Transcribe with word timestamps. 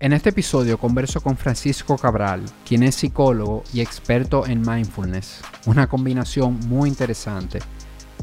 En 0.00 0.12
este 0.12 0.28
episodio 0.28 0.78
converso 0.78 1.20
con 1.20 1.36
Francisco 1.36 1.98
Cabral, 1.98 2.44
quien 2.64 2.84
es 2.84 2.94
psicólogo 2.94 3.64
y 3.72 3.80
experto 3.80 4.46
en 4.46 4.60
mindfulness, 4.60 5.40
una 5.66 5.88
combinación 5.88 6.60
muy 6.68 6.88
interesante. 6.88 7.58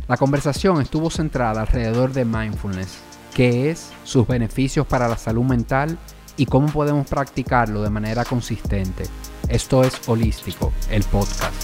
La 0.08 0.16
conversación 0.16 0.82
estuvo 0.82 1.10
centrada 1.10 1.60
alrededor 1.60 2.14
de 2.14 2.24
mindfulness, 2.24 3.00
qué 3.34 3.72
es, 3.72 3.92
sus 4.06 4.26
beneficios 4.26 4.88
para 4.88 5.10
la 5.10 5.18
salud 5.18 5.44
mental 5.44 5.98
y 6.38 6.46
cómo 6.46 6.68
podemos 6.68 7.10
practicarlo 7.10 7.82
de 7.82 7.90
manera 7.90 8.24
consistente. 8.24 9.04
Esto 9.50 9.84
es 9.84 10.00
Holístico, 10.08 10.72
el 10.90 11.04
podcast. 11.04 11.62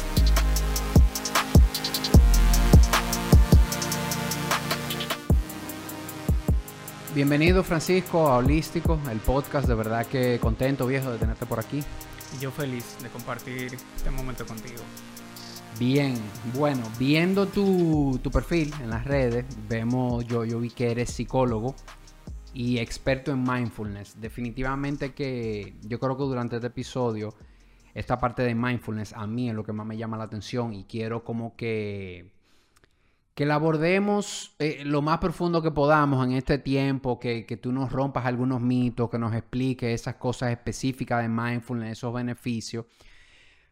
Bienvenido 7.13 7.61
Francisco 7.61 8.29
a 8.29 8.37
Holístico, 8.37 8.97
el 9.11 9.19
podcast. 9.19 9.67
De 9.67 9.75
verdad 9.75 10.05
que 10.07 10.39
contento 10.39 10.87
viejo 10.87 11.11
de 11.11 11.17
tenerte 11.17 11.45
por 11.45 11.59
aquí. 11.59 11.83
Yo 12.39 12.51
feliz 12.51 12.97
de 13.03 13.09
compartir 13.09 13.77
este 13.97 14.09
momento 14.11 14.45
contigo. 14.45 14.79
Bien, 15.77 16.13
bueno, 16.53 16.83
viendo 16.97 17.47
tu, 17.47 18.17
perfil 18.31 18.73
en 18.81 18.91
las 18.91 19.03
redes, 19.03 19.45
vemos, 19.67 20.25
yo, 20.25 20.45
yo 20.45 20.61
vi 20.61 20.69
que 20.69 20.89
eres 20.89 21.09
psicólogo 21.09 21.75
y 22.53 22.77
experto 22.77 23.33
en 23.33 23.43
mindfulness. 23.43 24.21
Definitivamente 24.21 25.13
que 25.13 25.75
yo 25.81 25.99
creo 25.99 26.15
que 26.15 26.23
durante 26.23 26.55
este 26.55 26.67
episodio, 26.67 27.35
esta 27.93 28.19
parte 28.19 28.41
de 28.43 28.55
mindfulness 28.55 29.11
a 29.11 29.27
mí 29.27 29.49
es 29.49 29.55
lo 29.55 29.65
que 29.65 29.73
más 29.73 29.85
me 29.85 29.97
llama 29.97 30.15
la 30.15 30.23
atención 30.23 30.73
y 30.73 30.85
quiero 30.85 31.25
como 31.25 31.57
que 31.57 32.31
que 33.33 33.45
la 33.45 33.55
abordemos 33.55 34.55
eh, 34.59 34.81
lo 34.83 35.01
más 35.01 35.19
profundo 35.19 35.61
que 35.61 35.71
podamos 35.71 36.25
en 36.25 36.33
este 36.33 36.57
tiempo, 36.57 37.19
que, 37.19 37.43
tú 37.61 37.71
nos 37.71 37.91
rompas 37.91 38.25
algunos 38.25 38.61
mitos, 38.61 39.09
que 39.09 39.17
nos 39.17 39.33
expliques 39.33 40.01
esas 40.01 40.15
cosas 40.15 40.51
específicas 40.51 41.21
de 41.21 41.29
mindfulness, 41.29 41.93
esos 41.93 42.13
beneficios. 42.13 42.85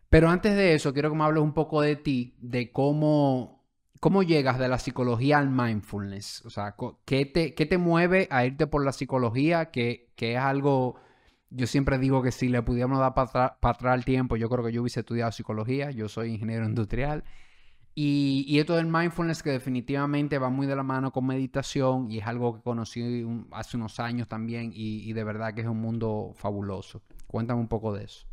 Pero 0.10 0.30
antes 0.30 0.56
de 0.56 0.74
eso, 0.74 0.94
quiero 0.94 1.12
que 1.12 1.18
me 1.18 1.24
hables 1.24 1.44
un 1.44 1.54
poco 1.54 1.82
de 1.82 1.98
ti, 1.98 2.36
de 2.40 2.72
cómo, 2.72 3.66
cómo 4.00 4.24
llegas 4.24 4.58
de 4.60 4.70
la 4.70 4.80
psicología 4.80 5.38
al 5.38 5.50
mindfulness. 5.50 6.46
O 6.46 6.50
sea, 6.50 6.76
¿qué 7.06 7.26
te, 7.26 7.54
qué 7.54 7.66
te 7.66 7.78
mueve 7.78 8.28
a 8.32 8.46
irte 8.46 8.66
por 8.66 8.84
la 8.84 8.94
psicología? 8.94 9.72
Que, 9.72 10.14
que 10.16 10.34
es 10.34 10.40
algo, 10.40 10.96
yo 11.50 11.68
siempre 11.68 12.00
digo 12.00 12.24
que 12.24 12.32
si 12.32 12.48
le 12.48 12.62
pudiéramos 12.64 13.00
dar 13.00 13.14
para 13.14 13.58
atrás 13.62 13.98
el 13.98 14.06
tiempo, 14.06 14.38
yo 14.38 14.50
creo 14.50 14.64
que 14.66 14.72
yo 14.72 14.82
hubiese 14.82 15.02
estudiado 15.02 15.32
psicología, 15.34 15.92
yo 15.92 16.08
soy 16.08 16.32
ingeniero 16.34 16.66
industrial. 16.66 17.26
Y, 18.02 18.58
esto 18.60 18.78
del 18.78 18.86
mindfulness 18.86 19.44
que 19.44 19.50
definitivamente 19.50 20.38
va 20.38 20.50
muy 20.50 20.68
de 20.68 20.74
la 20.74 20.84
mano 20.84 21.12
con 21.12 21.26
meditación 21.26 22.10
y 22.10 22.20
es 22.20 22.28
algo 22.28 22.56
que 22.56 22.62
conocí 22.62 23.26
hace 23.52 23.76
unos 23.76 24.00
años 24.00 24.30
también 24.30 24.72
y, 24.74 25.12
de 25.12 25.24
verdad 25.26 25.54
que 25.54 25.60
es 25.60 25.68
un 25.68 25.82
mundo 25.82 26.32
fabuloso. 26.34 27.04
Cuéntame 27.28 27.60
un 27.60 27.68
poco 27.68 27.94
de 27.94 28.06
eso. 28.06 28.26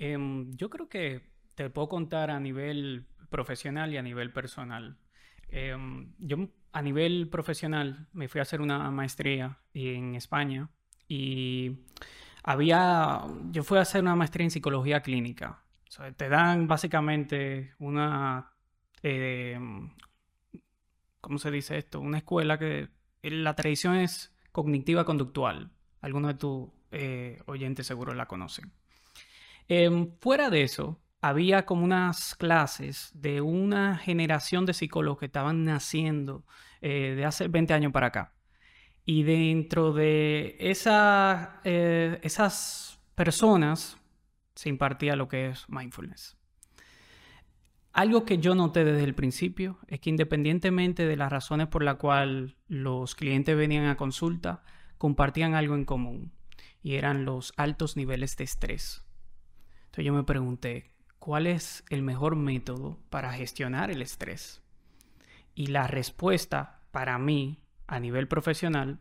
Em, 0.00 0.50
yo 0.56 0.68
creo 0.68 0.88
que 0.88 1.20
te 1.54 1.70
puedo 1.70 1.88
contar 1.88 2.32
a 2.32 2.40
nivel 2.40 3.06
profesional 3.30 3.92
y 3.92 3.98
a 3.98 4.02
nivel 4.02 4.32
personal. 4.32 4.98
Em, 5.48 6.12
yo 6.18 6.48
a 6.72 6.82
nivel 6.82 7.28
profesional 7.28 8.08
me 8.12 8.26
fui 8.26 8.40
a 8.40 8.42
hacer 8.42 8.60
una 8.60 8.90
maestría 8.90 9.60
en 9.74 10.16
España 10.16 10.70
y 11.06 11.84
había, 12.42 13.20
yo 13.52 13.62
fui 13.62 13.78
a 13.78 13.82
hacer 13.82 14.02
una 14.02 14.16
maestría 14.16 14.42
en 14.42 14.50
psicología 14.50 15.02
clínica. 15.02 15.62
te 16.16 16.28
dan 16.28 16.66
básicamente 16.66 17.74
una 17.78 18.57
eh, 19.02 19.58
¿cómo 21.20 21.38
se 21.38 21.50
dice 21.50 21.78
esto? 21.78 22.00
Una 22.00 22.18
escuela 22.18 22.58
que 22.58 22.88
la 23.22 23.54
tradición 23.54 23.96
es 23.96 24.34
cognitiva 24.52 25.04
conductual. 25.04 25.70
Algunos 26.00 26.28
de 26.28 26.34
tus 26.34 26.68
eh, 26.90 27.42
oyentes 27.46 27.86
seguro 27.86 28.14
la 28.14 28.26
conocen. 28.26 28.72
Em, 29.68 30.12
fuera 30.20 30.50
de 30.50 30.62
eso, 30.62 31.00
había 31.20 31.66
como 31.66 31.84
unas 31.84 32.34
clases 32.34 33.10
de 33.14 33.40
una 33.40 33.96
generación 33.98 34.66
de 34.66 34.74
psicólogos 34.74 35.18
que 35.18 35.26
estaban 35.26 35.64
naciendo 35.64 36.44
eh, 36.80 37.14
de 37.16 37.24
hace 37.24 37.48
20 37.48 37.74
años 37.74 37.92
para 37.92 38.08
acá. 38.08 38.34
Y 39.04 39.22
dentro 39.22 39.92
de 39.92 40.56
esa, 40.60 41.60
esas 41.64 43.00
personas 43.14 43.98
se 44.54 44.68
impartía 44.68 45.16
lo 45.16 45.28
que 45.28 45.48
es 45.48 45.68
mindfulness. 45.68 46.37
Algo 47.92 48.24
que 48.24 48.38
yo 48.38 48.54
noté 48.54 48.84
desde 48.84 49.04
el 49.04 49.14
principio 49.14 49.78
es 49.88 50.00
que 50.00 50.10
independientemente 50.10 51.06
de 51.06 51.16
las 51.16 51.32
razones 51.32 51.68
por 51.68 51.82
las 51.82 51.96
cuales 51.96 52.54
los 52.68 53.14
clientes 53.14 53.56
venían 53.56 53.86
a 53.86 53.96
consulta, 53.96 54.62
compartían 54.98 55.54
algo 55.54 55.74
en 55.74 55.84
común 55.84 56.32
y 56.82 56.94
eran 56.94 57.24
los 57.24 57.52
altos 57.56 57.96
niveles 57.96 58.36
de 58.36 58.44
estrés. 58.44 59.04
Entonces 59.86 60.04
yo 60.04 60.12
me 60.12 60.24
pregunté, 60.24 60.92
¿cuál 61.18 61.46
es 61.46 61.84
el 61.88 62.02
mejor 62.02 62.36
método 62.36 62.98
para 63.10 63.32
gestionar 63.32 63.90
el 63.90 64.02
estrés? 64.02 64.62
Y 65.54 65.68
la 65.68 65.86
respuesta 65.86 66.82
para 66.90 67.18
mí 67.18 67.58
a 67.86 67.98
nivel 67.98 68.28
profesional 68.28 69.00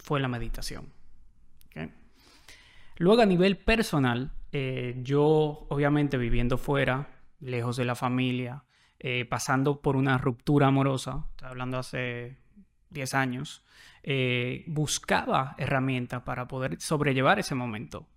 fue 0.00 0.20
la 0.20 0.28
meditación. 0.28 0.92
Luego 2.96 3.22
a 3.22 3.26
nivel 3.26 3.56
personal, 3.56 4.32
eh, 4.52 5.00
yo 5.02 5.66
obviamente 5.68 6.18
viviendo 6.18 6.58
fuera, 6.58 7.08
lejos 7.42 7.76
de 7.76 7.84
la 7.84 7.94
familia, 7.94 8.64
eh, 8.98 9.24
pasando 9.24 9.82
por 9.82 9.96
una 9.96 10.16
ruptura 10.16 10.68
amorosa, 10.68 11.26
estoy 11.30 11.48
hablando 11.48 11.78
hace 11.78 12.38
10 12.90 13.14
años, 13.14 13.64
eh, 14.02 14.64
buscaba 14.68 15.54
herramientas 15.58 16.22
para 16.22 16.46
poder 16.48 16.80
sobrellevar 16.80 17.38
ese 17.38 17.54
momento. 17.54 18.08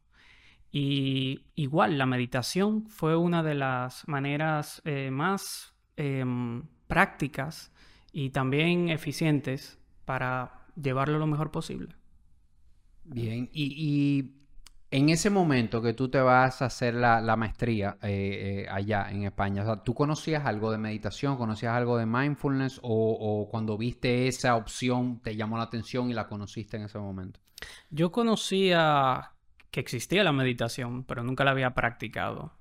Y 0.71 1.45
igual 1.55 1.97
la 1.97 2.05
meditación 2.05 2.87
fue 2.87 3.15
una 3.15 3.41
de 3.41 3.55
las 3.55 4.07
maneras 4.07 4.81
eh, 4.85 5.09
más 5.11 5.73
em, 5.95 6.63
prácticas 6.87 7.71
y 8.11 8.29
también 8.29 8.89
eficientes 8.89 9.79
para 10.03 10.65
llevarlo 10.75 11.17
lo 11.17 11.27
mejor 11.27 11.51
posible. 11.51 11.95
Bien, 13.05 13.49
y 13.53 14.34
en 14.95 15.09
ese 15.09 15.29
momento 15.29 15.81
que 15.81 15.91
tú 15.91 16.07
te 16.07 16.21
vas 16.21 16.61
a 16.61 16.67
hacer 16.67 16.93
la, 16.93 17.35
maestría 17.35 17.97
eh, 18.01 18.63
eh, 18.63 18.67
allá 18.71 19.11
en 19.11 19.23
España, 19.23 19.65
¿tú 19.83 19.93
conocías 19.93 20.45
algo 20.45 20.71
de 20.71 20.77
meditación, 20.77 21.35
conocías 21.35 21.73
algo 21.73 21.97
de 21.97 22.05
mindfulness 22.05 22.79
o, 22.81 23.49
cuando 23.51 23.77
viste 23.77 24.29
esa 24.29 24.55
opción 24.55 25.19
te 25.21 25.35
llamó 25.35 25.57
la 25.57 25.63
atención 25.63 26.09
y 26.09 26.13
la 26.13 26.27
conociste 26.27 26.77
en 26.77 26.83
ese 26.83 26.97
momento? 26.97 27.41
Yo 27.89 28.13
conocía 28.13 29.31
que 29.69 29.81
existía 29.81 30.23
la 30.23 30.31
meditación, 30.31 31.03
pero 31.03 31.23
nunca 31.23 31.43
la 31.43 31.51
había 31.51 31.73
practicado. 31.73 32.53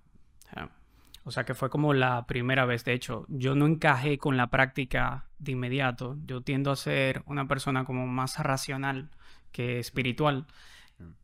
O 1.27 1.31
sea 1.31 1.45
que 1.45 1.55
fue 1.55 1.71
como 1.71 1.95
la 1.95 2.27
primera 2.27 2.67
vez. 2.67 2.85
De 2.85 2.95
hecho, 2.95 3.27
yo 3.29 3.55
no 3.55 3.67
encajé 3.67 4.19
con 4.19 4.37
la 4.37 4.49
práctica 4.49 5.27
de 5.39 5.53
inmediato. 5.53 6.19
Yo 6.27 6.43
tiendo 6.43 6.71
a 6.73 6.77
ser 6.77 7.23
una 7.27 7.47
persona 7.47 7.85
como 7.85 8.07
más 8.07 8.39
racional 8.41 9.11
que 9.53 9.79
espiritual. 9.79 10.47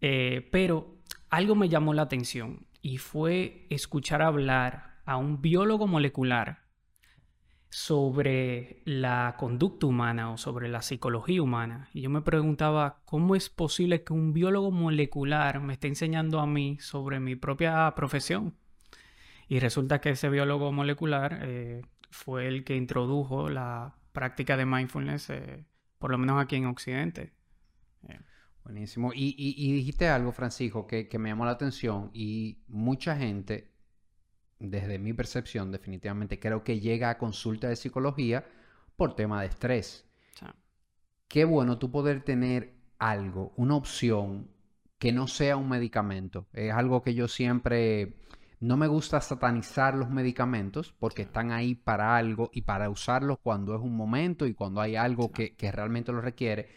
Eh, 0.01 0.49
pero 0.51 1.00
algo 1.31 1.55
me 1.55 1.69
llamó 1.69 1.95
la 1.95 2.03
atención 2.03 2.67
y 2.83 2.99
fue 2.99 3.67
escuchar 3.71 4.21
hablar 4.23 5.01
a 5.05 5.17
un 5.17 5.41
biólogo 5.41 5.87
molecular 5.87 6.65
sobre 7.71 8.83
la 8.85 9.37
conducta 9.39 9.87
humana 9.87 10.33
o 10.33 10.37
sobre 10.37 10.69
la 10.69 10.83
psicología 10.83 11.41
humana. 11.41 11.89
Y 11.95 12.01
yo 12.03 12.11
me 12.11 12.21
preguntaba, 12.21 13.01
¿cómo 13.05 13.37
es 13.37 13.49
posible 13.49 14.03
que 14.03 14.13
un 14.13 14.33
biólogo 14.33 14.73
molecular 14.73 15.61
me 15.61 15.75
esté 15.75 15.87
enseñando 15.87 16.41
a 16.41 16.47
mí 16.47 16.79
sobre 16.81 17.21
mi 17.21 17.37
propia 17.37 17.93
profesión? 17.95 18.57
Y 19.49 19.61
resulta 19.61 20.01
que 20.01 20.11
ese 20.11 20.29
biólogo 20.29 20.73
molecular 20.73 21.41
eh, 21.43 21.83
fue 22.11 22.49
el 22.49 22.65
que 22.65 22.77
introdujo 22.77 23.49
la 23.49 23.95
práctica 24.13 24.57
de 24.57 24.67
mindfulness, 24.67 25.31
eh, 25.31 25.65
por 25.99 26.11
lo 26.11 26.19
menos 26.19 26.43
aquí 26.43 26.57
en 26.57 26.67
Occidente. 26.67 27.33
Buenísimo. 28.65 29.11
Y, 29.15 29.73
dijiste 29.73 30.09
algo, 30.09 30.33
Francisco, 30.33 30.87
que, 30.87 31.09
me 31.19 31.31
llamó 31.31 31.45
la 31.45 31.53
atención 31.53 32.11
y 32.13 32.59
mucha 32.69 33.17
gente, 33.17 33.71
desde 34.59 34.99
mi 34.99 35.13
percepción, 35.13 35.73
definitivamente 35.73 36.39
creo 36.39 36.63
que 36.63 36.81
llega 36.81 37.11
a 37.11 37.19
consulta 37.19 37.69
de 37.69 37.77
psicología 37.77 38.45
por 38.97 39.15
tema 39.15 39.41
de 39.41 39.49
estrés. 39.49 40.07
Qué 41.29 41.45
bueno 41.45 41.79
tú 41.79 41.91
poder 41.91 42.23
tener 42.23 42.75
algo, 42.99 43.53
una 43.57 43.77
opción 43.77 44.51
que 44.99 45.13
no 45.13 45.27
sea 45.29 45.57
un 45.57 45.69
medicamento. 45.69 46.47
Es 46.53 46.73
algo 46.73 47.03
que 47.03 47.15
yo 47.15 47.29
siempre... 47.29 48.17
No 48.61 48.77
me 48.77 48.89
gusta 48.89 49.23
satanizar 49.23 49.95
los 49.95 50.11
medicamentos 50.11 50.93
porque 50.99 51.23
están 51.23 51.51
ahí 51.51 51.75
para 51.75 52.15
algo 52.15 52.51
y 52.53 52.61
para 52.61 52.91
usarlos 52.91 53.39
cuando 53.43 53.75
es 53.75 53.81
un 53.81 53.97
momento 53.97 54.45
y 54.47 54.53
cuando 54.53 54.83
hay 54.83 54.97
algo 54.97 55.33
que, 55.33 55.55
que 55.57 55.73
realmente 55.73 56.13
lo 56.13 56.21
requiere 56.21 56.69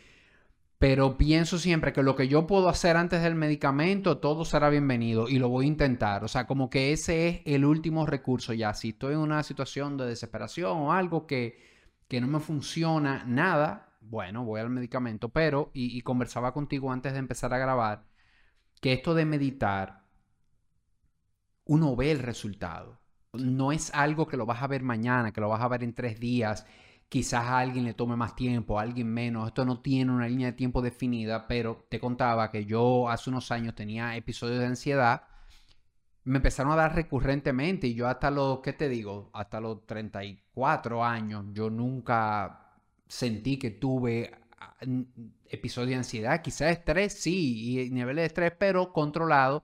pero 0.84 1.18
pienso 1.18 1.60
siempre 1.60 1.94
que 1.94 2.04
lo 2.04 2.14
que 2.14 2.28
yo 2.28 2.46
puedo 2.46 2.68
hacer 2.68 2.98
antes 2.98 3.24
del 3.24 3.36
medicamento, 3.36 4.18
todo 4.18 4.44
será 4.44 4.68
bienvenido 4.70 5.30
y 5.30 5.40
lo 5.40 5.48
voy 5.48 5.64
a 5.64 5.70
intentar. 5.70 6.26
O 6.26 6.28
sea, 6.28 6.46
como 6.46 6.70
que 6.70 6.92
ese 6.92 7.30
es 7.30 7.42
el 7.46 7.64
último 7.64 8.06
recurso 8.06 8.52
ya. 8.52 8.74
Si 8.74 8.90
estoy 8.90 9.14
en 9.14 9.20
una 9.20 9.44
situación 9.44 9.96
de 9.96 10.08
desesperación 10.08 10.78
o 10.80 10.92
algo 10.92 11.26
que, 11.26 11.58
que 12.10 12.20
no 12.20 12.28
me 12.28 12.42
funciona 12.42 13.24
nada, 13.26 13.94
bueno, 14.02 14.44
voy 14.44 14.60
al 14.60 14.70
medicamento. 14.72 15.30
Pero, 15.30 15.72
y, 15.74 16.02
conversaba 16.02 16.54
contigo 16.54 16.92
antes 16.92 17.14
de 17.14 17.20
empezar 17.20 17.54
a 17.54 17.60
grabar, 17.60 18.04
que 18.82 18.92
esto 18.92 19.14
de 19.14 19.24
meditar, 19.24 20.04
uno 21.64 21.96
ve 21.96 22.12
el 22.12 22.20
resultado. 22.20 23.00
No 23.32 23.72
es 23.72 23.90
algo 23.94 24.28
que 24.28 24.36
lo 24.36 24.46
vas 24.46 24.62
a 24.62 24.68
ver 24.68 24.84
mañana, 24.84 25.32
que 25.32 25.40
lo 25.40 25.48
vas 25.48 25.62
a 25.62 25.70
ver 25.70 25.82
en 25.82 25.94
tres 25.94 26.20
días. 26.20 26.66
Quizás 27.14 27.46
a 27.46 27.60
alguien 27.60 27.86
le 27.86 27.94
tome 27.94 28.16
más 28.16 28.36
tiempo, 28.36 28.80
a 28.80 28.82
alguien 28.82 29.08
menos. 29.08 29.46
Esto 29.46 29.66
no 29.66 29.82
tiene 29.82 30.12
una 30.12 30.28
línea 30.28 30.48
de 30.48 30.54
tiempo 30.54 30.82
definida, 30.82 31.48
pero 31.48 31.86
te 31.88 32.00
contaba 32.00 32.50
que 32.50 32.66
yo 32.66 33.08
hace 33.08 33.30
unos 33.30 33.52
años 33.52 33.76
tenía 33.76 34.16
episodios 34.16 34.58
de 34.58 34.66
ansiedad. 34.66 35.22
Me 36.24 36.38
empezaron 36.38 36.72
a 36.72 36.76
dar 36.76 36.96
recurrentemente 36.96 37.86
y 37.86 37.94
yo 37.94 38.08
hasta 38.08 38.32
los, 38.32 38.62
¿qué 38.62 38.74
te 38.74 38.90
digo? 38.90 39.30
Hasta 39.34 39.62
los 39.62 39.86
34 39.86 41.06
años, 41.06 41.46
yo 41.54 41.70
nunca 41.70 42.80
sentí 43.08 43.60
que 43.60 43.70
tuve 43.70 44.32
ah, 44.60 44.76
episodios 45.52 45.90
de 45.92 45.96
ansiedad. 45.98 46.42
Quizás 46.42 46.72
estrés, 46.72 47.14
sí, 47.14 47.78
y 47.80 47.92
niveles 47.92 48.24
de 48.24 48.26
estrés, 48.26 48.54
pero 48.58 48.92
controlado 48.92 49.64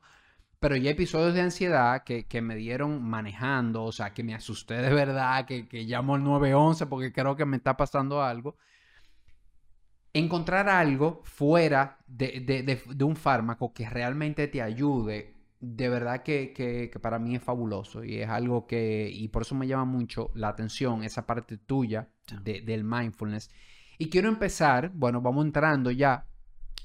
pero 0.60 0.76
ya 0.76 0.92
episodios 0.92 1.34
de 1.34 1.42
ansiedad 1.42 2.04
que, 2.04 2.42
me 2.42 2.56
dieron 2.56 3.02
manejando, 3.04 3.84
o 3.84 3.92
sea, 3.92 4.14
que 4.14 4.24
me 4.24 4.36
asusté 4.36 4.76
de 4.76 4.94
verdad, 4.94 5.46
que, 5.46 5.68
que 5.68 5.84
llamo 5.84 6.16
al 6.16 6.24
911 6.24 6.86
porque 6.88 7.14
creo 7.14 7.36
que 7.36 7.46
me 7.46 7.58
está 7.58 7.78
pasando 7.78 8.22
algo. 8.22 8.58
Encontrar 10.12 10.68
algo 10.68 11.22
fuera 11.24 12.00
de, 12.08 12.82
un 13.02 13.16
fármaco 13.16 13.74
que 13.74 13.90
realmente 13.90 14.48
te 14.48 14.62
ayude, 14.62 15.36
de 15.62 15.90
verdad 15.90 16.24
que, 16.24 16.92
para 17.02 17.20
mí 17.20 17.36
es 17.36 17.44
fabuloso 17.44 18.04
y 18.04 18.18
es 18.18 18.30
algo 18.30 18.68
que, 18.68 19.10
y 19.14 19.30
por 19.30 19.44
eso 19.44 19.56
me 19.56 19.68
llama 19.68 19.86
mucho 19.86 20.32
la 20.34 20.50
atención 20.50 21.04
esa 21.04 21.26
parte 21.26 21.58
tuya 21.58 22.10
del 22.44 22.84
mindfulness. 22.84 23.50
Y 23.98 24.10
quiero 24.10 24.30
empezar, 24.30 24.92
bueno, 24.94 25.22
vamos 25.22 25.46
entrando 25.46 25.92
ya 25.92 26.29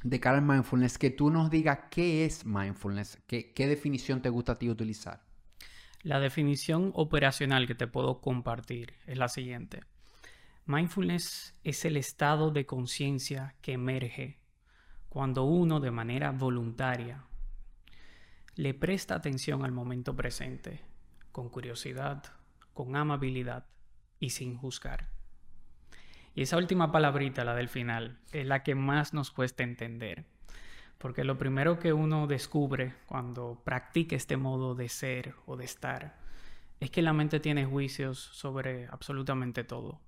de 0.02 0.20
cara 0.20 0.38
al 0.38 0.44
mindfulness, 0.44 0.98
que 0.98 1.10
tú 1.10 1.30
nos 1.30 1.50
digas 1.50 1.78
qué 1.90 2.24
es 2.24 2.44
mindfulness, 2.44 3.22
qué, 3.26 3.52
qué 3.52 3.66
definición 3.66 4.20
te 4.20 4.28
gusta 4.28 4.52
a 4.52 4.58
ti 4.58 4.68
utilizar. 4.68 5.22
La 6.02 6.20
definición 6.20 6.90
operacional 6.94 7.66
que 7.66 7.74
te 7.74 7.86
puedo 7.86 8.20
compartir 8.20 8.94
es 9.06 9.16
la 9.16 9.28
siguiente. 9.28 9.80
Mindfulness 10.66 11.54
es 11.64 11.84
el 11.84 11.96
estado 11.96 12.50
de 12.50 12.66
conciencia 12.66 13.54
que 13.62 13.72
emerge 13.72 14.38
cuando 15.08 15.44
uno 15.44 15.80
de 15.80 15.90
manera 15.90 16.30
voluntaria 16.32 17.24
le 18.56 18.74
presta 18.74 19.14
atención 19.14 19.64
al 19.64 19.72
momento 19.72 20.14
presente, 20.14 20.80
con 21.32 21.48
curiosidad, 21.48 22.22
con 22.72 22.96
amabilidad 22.96 23.66
y 24.20 24.30
sin 24.30 24.56
juzgar. 24.56 25.13
Y 26.34 26.42
esa 26.42 26.56
última 26.56 26.90
palabrita, 26.90 27.44
la 27.44 27.54
del 27.54 27.68
final, 27.68 28.18
es 28.32 28.44
la 28.44 28.64
que 28.64 28.74
más 28.74 29.14
nos 29.14 29.30
cuesta 29.30 29.62
entender. 29.62 30.24
Porque 30.98 31.22
lo 31.22 31.38
primero 31.38 31.78
que 31.78 31.92
uno 31.92 32.26
descubre 32.26 32.94
cuando 33.06 33.62
practica 33.64 34.16
este 34.16 34.36
modo 34.36 34.74
de 34.74 34.88
ser 34.88 35.34
o 35.46 35.56
de 35.56 35.64
estar 35.64 36.18
es 36.80 36.90
que 36.90 37.02
la 37.02 37.12
mente 37.12 37.38
tiene 37.38 37.64
juicios 37.64 38.18
sobre 38.18 38.88
absolutamente 38.88 39.62
todo. 39.62 40.00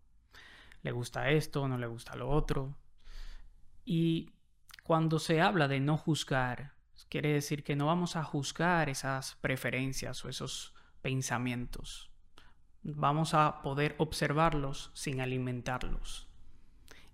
Le 0.83 0.91
gusta 0.91 1.31
esto, 1.31 1.69
no 1.69 1.79
le 1.79 1.87
gusta 1.87 2.17
lo 2.17 2.29
otro. 2.29 2.77
Y 3.85 4.33
cuando 4.83 5.21
se 5.21 5.41
habla 5.41 5.69
de 5.69 5.79
no 5.79 5.97
juzgar, 5.97 6.73
quiere 7.09 7.33
decir 7.33 7.63
que 7.63 7.77
no 7.77 7.87
vamos 7.87 8.17
a 8.17 8.25
juzgar 8.25 8.89
esas 8.89 9.37
preferencias 9.37 10.25
o 10.25 10.29
esos 10.29 10.75
pensamientos 11.03 12.11
vamos 12.95 13.35
a 13.35 13.63
poder 13.63 13.95
observarlos 13.99 14.91
sin 14.95 15.21
alimentarlos. 15.21 16.29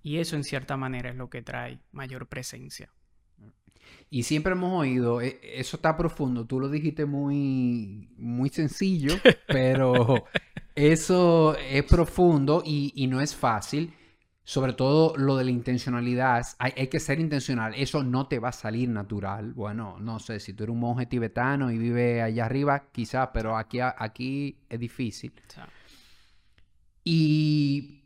Y 0.02 0.18
eso 0.18 0.36
en 0.36 0.44
cierta 0.44 0.76
manera 0.76 1.10
es 1.10 1.16
lo 1.16 1.30
que 1.30 1.42
trae 1.42 1.78
mayor 1.92 2.26
presencia. 2.26 2.90
Y 4.10 4.24
siempre 4.24 4.52
hemos 4.52 4.80
oído, 4.80 5.20
e, 5.20 5.40
eso 5.42 5.76
está 5.76 5.96
profundo, 5.96 6.44
tú 6.44 6.60
lo 6.60 6.68
dijiste 6.68 7.06
muy, 7.06 8.08
muy 8.16 8.48
sencillo, 8.50 9.14
pero 9.46 10.24
eso 10.74 11.56
es 11.56 11.82
profundo 11.84 12.62
y, 12.64 12.92
y 12.94 13.06
no 13.06 13.20
es 13.20 13.34
fácil 13.34 13.94
sobre 14.44 14.72
todo 14.72 15.16
lo 15.16 15.36
de 15.36 15.44
la 15.44 15.50
intencionalidad, 15.52 16.44
hay, 16.58 16.88
que 16.88 16.98
ser 16.98 17.20
intencional, 17.20 17.74
eso 17.76 18.02
no 18.02 18.26
te 18.26 18.40
va 18.40 18.48
a 18.48 18.52
salir 18.52 18.88
natural. 18.88 19.52
Bueno, 19.52 19.98
no 20.00 20.18
sé, 20.18 20.40
si 20.40 20.52
tú 20.52 20.64
eres 20.64 20.74
un 20.74 20.80
monje 20.80 21.06
tibetano 21.06 21.70
y 21.70 21.78
vive 21.78 22.22
allá 22.22 22.46
arriba, 22.46 22.90
quizás, 22.90 23.30
pero 23.32 23.56
aquí, 23.56 23.78
aquí 23.80 24.58
es 24.68 24.80
difícil. 24.80 25.32
Y 27.04 28.02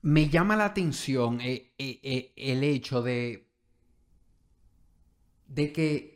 me 0.00 0.28
llama 0.30 0.56
la 0.56 0.66
atención 0.66 1.40
eh, 1.40 1.74
eh, 1.78 2.00
eh, 2.02 2.32
el 2.36 2.64
hecho 2.64 3.02
de, 3.02 3.50
de 5.48 5.72
que 5.72 6.12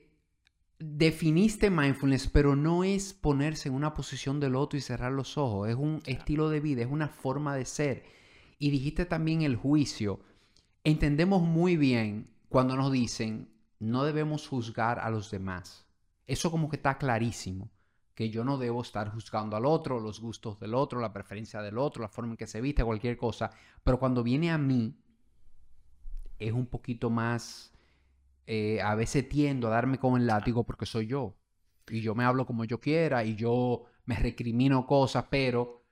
definiste 0.78 1.68
mindfulness, 1.68 2.28
pero 2.28 2.56
no 2.56 2.84
es 2.84 3.12
ponerse 3.12 3.68
en 3.68 3.74
una 3.74 3.92
posición 3.92 4.40
del 4.40 4.56
otro 4.56 4.78
y 4.78 4.82
cerrar 4.82 5.12
los 5.12 5.36
ojos, 5.36 5.68
es 5.68 5.76
un 5.76 6.02
estilo 6.06 6.48
de 6.48 6.60
vida, 6.60 6.82
es 6.82 6.90
una 6.90 7.08
forma 7.08 7.54
de 7.54 7.66
ser 7.66 8.16
y 8.58 8.70
dijiste 8.70 9.04
también 9.04 9.42
el 9.42 9.56
juicio. 9.56 10.20
Entendemos 10.84 11.42
muy 11.42 11.76
bien 11.76 12.30
cuando 12.48 12.76
nos 12.76 12.92
dicen 12.92 13.50
no 13.78 14.04
debemos 14.04 14.48
juzgar 14.48 14.98
a 14.98 15.10
los 15.10 15.30
demás. 15.30 15.86
Eso 16.26 16.50
como 16.50 16.68
que 16.68 16.76
está 16.76 16.98
clarísimo, 16.98 17.70
que 18.14 18.30
yo 18.30 18.44
no 18.44 18.58
debo 18.58 18.82
estar 18.82 19.12
juzgando 19.12 19.56
al 19.56 19.66
otro, 19.66 20.00
los 20.00 20.20
gustos 20.20 20.58
del 20.58 20.74
otro, 20.74 21.00
la 21.00 21.12
preferencia 21.12 21.60
del 21.62 21.78
otro, 21.78 22.02
la 22.02 22.08
forma 22.08 22.32
en 22.32 22.36
que 22.36 22.46
se 22.46 22.60
viste, 22.60 22.84
cualquier 22.84 23.16
cosa. 23.16 23.50
Pero 23.84 23.98
cuando 23.98 24.22
viene 24.22 24.50
a 24.50 24.58
mí, 24.58 24.98
es 26.38 26.52
un 26.52 26.66
poquito 26.66 27.10
más, 27.10 27.72
eh, 28.46 28.80
a 28.82 28.94
veces 28.94 29.28
tiendo 29.28 29.68
a 29.68 29.70
darme 29.70 29.98
con 29.98 30.20
el 30.20 30.26
látigo 30.26 30.64
porque 30.64 30.86
soy 30.86 31.06
yo. 31.06 31.36
Y 31.88 32.00
yo 32.00 32.14
me 32.14 32.24
hablo 32.24 32.46
como 32.46 32.64
yo 32.64 32.80
quiera 32.80 33.24
y 33.24 33.36
yo 33.36 33.84
me 34.06 34.16
recrimino 34.16 34.86
cosas, 34.86 35.26
pero 35.30 35.85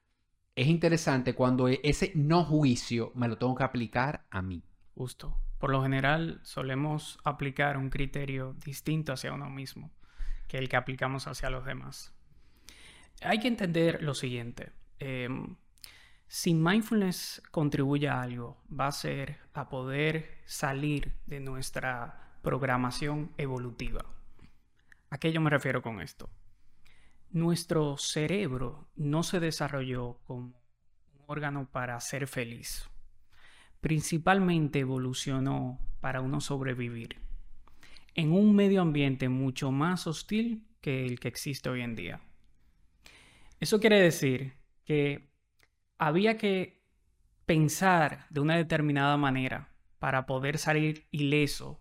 es 0.56 0.68
interesante 0.68 1.34
cuando 1.34 1.68
e-, 1.68 1.80
ese 1.82 2.12
no 2.14 2.44
juicio 2.44 3.12
me 3.14 3.28
lo 3.28 3.38
tengo 3.38 3.54
que 3.54 3.64
aplicar 3.64 4.26
a 4.30 4.42
mí. 4.42 4.62
Justo. 4.94 5.36
Por 5.58 5.70
lo 5.70 5.82
general 5.82 6.40
solemos 6.42 7.18
aplicar 7.24 7.76
un 7.76 7.90
criterio 7.90 8.54
distinto 8.64 9.12
hacia 9.12 9.32
uno 9.32 9.48
mismo 9.48 9.90
que 10.48 10.58
el 10.58 10.68
que 10.68 10.76
aplicamos 10.76 11.26
hacia 11.26 11.50
los 11.50 11.64
demás. 11.64 12.12
Hay 13.22 13.40
que 13.40 13.48
entender 13.48 14.02
lo 14.02 14.14
siguiente. 14.14 14.72
Em, 14.98 15.56
si 16.26 16.54
mindfulness 16.54 17.42
contribuye 17.50 18.08
a 18.08 18.20
algo, 18.20 18.62
va 18.68 18.88
a 18.88 18.92
ser 18.92 19.38
a 19.54 19.68
poder 19.68 20.42
salir 20.44 21.14
de 21.26 21.40
nuestra 21.40 22.38
programación 22.42 23.32
evolutiva. 23.38 24.04
¿A 25.10 25.18
qué 25.18 25.32
yo 25.32 25.40
me 25.40 25.50
refiero 25.50 25.80
con 25.80 26.00
esto? 26.00 26.28
Nuestro 27.34 27.96
cerebro 27.96 28.86
no 28.94 29.24
se 29.24 29.40
desarrolló 29.40 30.20
como 30.22 30.40
un 30.44 30.54
órgano 31.26 31.68
para 31.68 31.98
ser 31.98 32.28
feliz. 32.28 32.88
Principalmente 33.80 34.78
evolucionó 34.78 35.80
para 36.00 36.20
uno 36.20 36.40
sobrevivir 36.40 37.16
en 38.14 38.30
un 38.30 38.54
medio 38.54 38.82
ambiente 38.82 39.28
mucho 39.28 39.72
más 39.72 40.06
hostil 40.06 40.64
que 40.80 41.06
el 41.06 41.18
que 41.18 41.26
existe 41.26 41.68
hoy 41.68 41.80
en 41.80 41.96
día. 41.96 42.20
Eso 43.58 43.80
quiere 43.80 44.00
decir 44.00 44.54
que 44.84 45.28
había 45.98 46.36
que 46.38 46.84
pensar 47.46 48.26
de 48.30 48.38
una 48.42 48.56
determinada 48.56 49.16
manera 49.16 49.74
para 49.98 50.24
poder 50.24 50.56
salir 50.56 51.08
ileso 51.10 51.80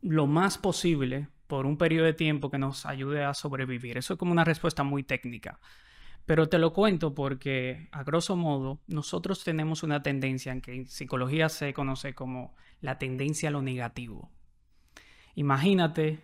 lo 0.00 0.26
más 0.26 0.58
posible 0.58 1.28
por 1.48 1.66
un 1.66 1.78
periodo 1.78 2.04
de 2.04 2.12
tiempo 2.12 2.50
que 2.50 2.58
nos 2.58 2.86
ayude 2.86 3.24
a 3.24 3.34
sobrevivir. 3.34 3.98
Eso 3.98 4.12
es 4.12 4.18
como 4.18 4.30
una 4.30 4.44
respuesta 4.44 4.84
muy 4.84 5.02
técnica. 5.02 5.58
Pero 6.26 6.48
te 6.50 6.58
lo 6.58 6.74
cuento 6.74 7.14
porque, 7.14 7.88
a 7.90 8.04
grosso 8.04 8.36
modo, 8.36 8.80
nosotros 8.86 9.42
tenemos 9.42 9.82
una 9.82 10.02
tendencia 10.02 10.52
en 10.52 10.60
que 10.60 10.74
en 10.74 10.86
psicología 10.86 11.48
se 11.48 11.72
conoce 11.72 12.14
como 12.14 12.54
la 12.82 12.98
tendencia 12.98 13.48
a 13.48 13.52
lo 13.52 13.62
negativo. 13.62 14.30
Imagínate, 15.36 16.22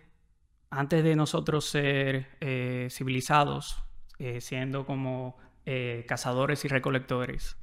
antes 0.69 1.03
de 1.03 1.15
nosotros 1.15 1.65
ser 1.65 2.27
eh, 2.39 2.87
civilizados, 2.91 3.83
eh, 4.19 4.41
siendo 4.41 4.85
como 4.85 5.37
eh, 5.65 6.05
cazadores 6.07 6.63
y 6.65 6.67
recolectores, 6.67 7.57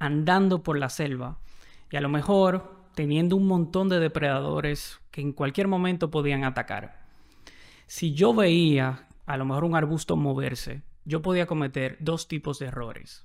andando 0.00 0.64
por 0.64 0.76
la 0.76 0.88
selva 0.88 1.38
y 1.92 1.96
a 1.96 2.00
lo 2.00 2.08
mejor 2.08 2.88
teniendo 2.96 3.36
un 3.36 3.46
montón 3.46 3.88
de 3.88 4.00
depredadores 4.00 5.00
que 5.12 5.20
en 5.20 5.32
cualquier 5.32 5.68
momento 5.68 6.10
podían 6.10 6.42
atacar 6.42 7.03
si 7.94 8.12
yo 8.12 8.34
veía 8.34 9.06
a 9.24 9.36
lo 9.36 9.44
mejor 9.44 9.62
un 9.62 9.76
arbusto 9.76 10.16
moverse, 10.16 10.82
yo 11.04 11.22
podía 11.22 11.46
cometer 11.46 11.96
dos 12.00 12.26
tipos 12.26 12.58
de 12.58 12.66
errores. 12.66 13.24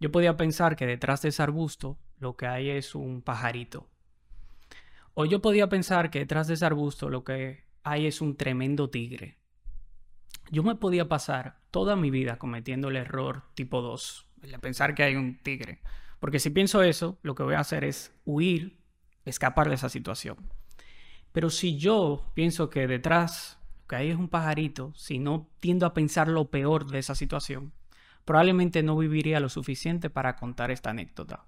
Yo 0.00 0.10
podía 0.10 0.38
pensar 0.38 0.74
que 0.74 0.86
detrás 0.86 1.20
de 1.20 1.28
ese 1.28 1.42
arbusto 1.42 1.98
lo 2.18 2.34
que 2.34 2.46
hay 2.46 2.70
es 2.70 2.94
un 2.94 3.20
pajarito. 3.20 3.90
O 5.12 5.26
yo 5.26 5.42
podía 5.42 5.68
pensar 5.68 6.10
que 6.10 6.20
detrás 6.20 6.46
de 6.46 6.54
ese 6.54 6.64
arbusto 6.64 7.10
lo 7.10 7.24
que 7.24 7.66
hay 7.82 8.06
es 8.06 8.22
un 8.22 8.38
tremendo 8.38 8.88
tigre. 8.88 9.36
Yo 10.50 10.62
me 10.62 10.76
podía 10.76 11.06
pasar 11.06 11.60
toda 11.70 11.94
mi 11.94 12.10
vida 12.10 12.38
cometiendo 12.38 12.88
el 12.88 12.96
error 12.96 13.42
tipo 13.52 13.82
2, 13.82 14.26
el 14.44 14.52
de 14.52 14.58
pensar 14.60 14.94
que 14.94 15.02
hay 15.02 15.16
un 15.16 15.42
tigre. 15.42 15.82
Porque 16.20 16.38
si 16.38 16.48
pienso 16.48 16.82
eso, 16.82 17.18
lo 17.20 17.34
que 17.34 17.42
voy 17.42 17.54
a 17.54 17.60
hacer 17.60 17.84
es 17.84 18.18
huir, 18.24 18.78
escapar 19.26 19.68
de 19.68 19.74
esa 19.74 19.90
situación. 19.90 20.38
Pero 21.32 21.50
si 21.50 21.76
yo 21.76 22.24
pienso 22.32 22.70
que 22.70 22.86
detrás, 22.86 23.59
que 23.90 23.96
ahí 23.96 24.10
es 24.10 24.16
un 24.16 24.28
pajarito, 24.28 24.92
si 24.94 25.18
no 25.18 25.48
tiendo 25.58 25.84
a 25.84 25.94
pensar 25.94 26.28
lo 26.28 26.48
peor 26.48 26.86
de 26.86 27.00
esa 27.00 27.16
situación, 27.16 27.72
probablemente 28.24 28.84
no 28.84 28.96
viviría 28.96 29.40
lo 29.40 29.48
suficiente 29.48 30.10
para 30.10 30.36
contar 30.36 30.70
esta 30.70 30.90
anécdota. 30.90 31.44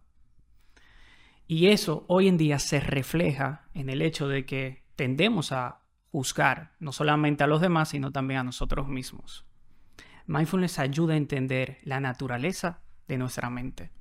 Y 1.47 1.69
eso 1.69 2.05
hoy 2.09 2.27
en 2.27 2.37
día 2.37 2.59
se 2.59 2.81
refleja 2.81 3.69
en 3.75 3.89
el 3.89 4.03
hecho 4.03 4.27
de 4.27 4.45
que 4.45 4.83
tendemos 4.97 5.53
a 5.53 5.83
juzgar 6.11 6.75
no 6.81 6.91
solamente 6.91 7.45
a 7.45 7.47
los 7.47 7.61
demás, 7.61 7.91
sino 7.91 8.11
también 8.11 8.41
a 8.41 8.45
nosotros 8.45 8.89
mismos. 8.89 9.47
Mindfulness 10.27 10.81
ayuda 10.81 11.15
a 11.15 11.19
entender 11.19 11.79
la 11.85 12.01
naturaleza 12.01 12.81
de 13.07 13.19
nuestra 13.19 13.51
mente. 13.51 13.93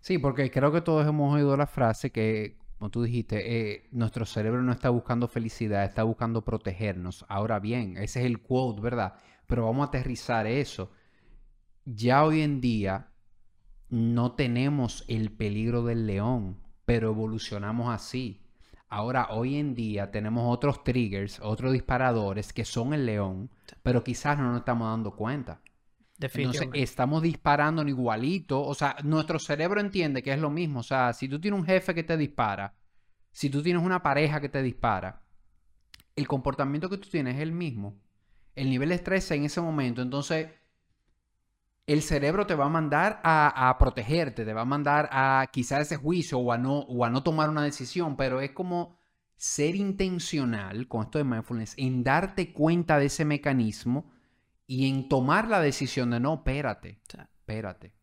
Sí, 0.00 0.18
porque 0.18 0.50
creo 0.50 0.72
que 0.72 0.80
todos 0.80 1.06
hemos 1.06 1.32
oído 1.32 1.56
la 1.56 1.68
frase 1.68 2.10
que, 2.10 2.56
como 2.78 2.90
tú 2.90 3.02
dijiste, 3.02 3.72
eh, 3.72 3.88
nuestro 3.90 4.24
cerebro 4.24 4.62
no 4.62 4.70
está 4.70 4.90
buscando 4.90 5.26
felicidad, 5.26 5.84
está 5.84 6.04
buscando 6.04 6.44
protegernos. 6.44 7.26
Ahora 7.28 7.58
bien, 7.58 7.96
ese 7.96 8.20
es 8.20 8.26
el 8.26 8.40
quote, 8.40 8.80
¿verdad? 8.80 9.14
Pero 9.48 9.64
vamos 9.64 9.84
a 9.84 9.88
aterrizar 9.88 10.46
eso. 10.46 10.92
Ya 11.84 12.24
hoy 12.24 12.42
en 12.42 12.60
día 12.60 13.08
no 13.88 14.32
tenemos 14.32 15.04
el 15.08 15.32
peligro 15.32 15.82
del 15.82 16.06
león, 16.06 16.58
pero 16.84 17.08
evolucionamos 17.10 17.92
así. 17.92 18.44
Ahora, 18.88 19.28
hoy 19.30 19.56
en 19.56 19.74
día 19.74 20.12
tenemos 20.12 20.54
otros 20.54 20.84
triggers, 20.84 21.40
otros 21.42 21.72
disparadores 21.72 22.52
que 22.52 22.64
son 22.64 22.94
el 22.94 23.06
león, 23.06 23.50
pero 23.82 24.04
quizás 24.04 24.38
no 24.38 24.50
nos 24.50 24.60
estamos 24.60 24.88
dando 24.88 25.16
cuenta. 25.16 25.60
Entonces, 26.20 26.68
estamos 26.74 27.22
disparando 27.22 27.82
en 27.82 27.88
igualito. 27.88 28.60
O 28.60 28.74
sea, 28.74 28.96
nuestro 29.04 29.38
cerebro 29.38 29.80
entiende 29.80 30.22
que 30.22 30.32
es 30.32 30.38
lo 30.38 30.50
mismo. 30.50 30.80
O 30.80 30.82
sea, 30.82 31.12
si 31.12 31.28
tú 31.28 31.40
tienes 31.40 31.60
un 31.60 31.66
jefe 31.66 31.94
que 31.94 32.02
te 32.02 32.16
dispara, 32.16 32.74
si 33.30 33.50
tú 33.50 33.62
tienes 33.62 33.82
una 33.82 34.02
pareja 34.02 34.40
que 34.40 34.48
te 34.48 34.62
dispara, 34.62 35.22
el 36.16 36.26
comportamiento 36.26 36.90
que 36.90 36.98
tú 36.98 37.08
tienes 37.08 37.36
es 37.36 37.42
el 37.42 37.52
mismo. 37.52 38.00
El 38.56 38.70
nivel 38.70 38.88
de 38.88 38.96
estrés 38.96 39.30
en 39.30 39.44
ese 39.44 39.60
momento. 39.60 40.02
Entonces, 40.02 40.48
el 41.86 42.02
cerebro 42.02 42.46
te 42.46 42.54
va 42.54 42.66
a 42.66 42.68
mandar 42.68 43.20
a, 43.22 43.74
protegerte, 43.78 44.44
te 44.44 44.52
va 44.52 44.62
a 44.62 44.66
mandar 44.66 45.08
a 45.12 45.46
quizás 45.50 45.82
ese 45.82 45.96
juicio 45.96 46.38
o 46.38 46.52
a, 46.52 46.58
no, 46.58 46.80
o 46.80 47.04
a 47.04 47.10
no 47.10 47.22
tomar 47.22 47.48
una 47.48 47.62
decisión, 47.62 48.16
pero 48.16 48.40
es 48.40 48.50
como 48.50 48.98
ser 49.36 49.76
intencional 49.76 50.88
con 50.88 51.04
esto 51.04 51.18
de 51.18 51.24
mindfulness, 51.24 51.74
en 51.78 52.02
darte 52.02 52.52
cuenta 52.52 52.98
de 52.98 53.06
ese 53.06 53.24
mecanismo 53.24 54.10
y 54.68 54.88
en 54.88 55.08
tomar 55.08 55.48
la 55.48 55.60
decisión 55.60 56.10
de 56.10 56.20
no, 56.20 56.34
espérate, 56.34 57.00
espérate, 57.08 57.94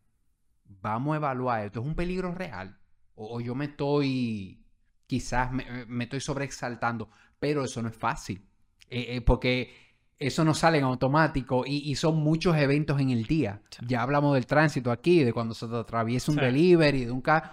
vamos 0.66 1.14
a 1.14 1.18
evaluar 1.18 1.66
esto, 1.66 1.80
es 1.80 1.86
un 1.86 1.96
peligro 1.96 2.34
real 2.34 2.78
o, 3.14 3.40
yo 3.40 3.56
me 3.56 3.66
estoy, 3.66 4.66
quizás 5.08 5.52
me, 5.54 6.04
estoy 6.04 6.20
sobreexaltando, 6.20 7.10
pero 7.40 7.64
eso 7.64 7.82
no 7.82 7.88
es 7.88 7.96
fácil, 7.96 8.46
eh, 8.90 9.16
eh, 9.16 9.22
porque 9.22 9.74
eso 10.18 10.44
no 10.44 10.54
sale 10.54 10.80
en 10.80 10.86
automático 10.86 11.64
y, 11.66 11.94
son 11.96 12.18
muchos 12.18 12.58
eventos 12.58 13.00
en 13.00 13.12
el 13.12 13.26
día. 13.26 13.62
Ya 13.86 14.02
hablamos 14.02 14.34
del 14.34 14.46
tránsito 14.46 14.92
aquí, 14.92 15.24
de 15.24 15.34
cuando 15.34 15.54
se 15.54 15.68
te 15.68 15.76
atraviesa 15.76 16.32
un 16.32 16.38
delivery, 16.38 17.06
de 17.06 17.12
un 17.12 17.22
carro. 17.22 17.52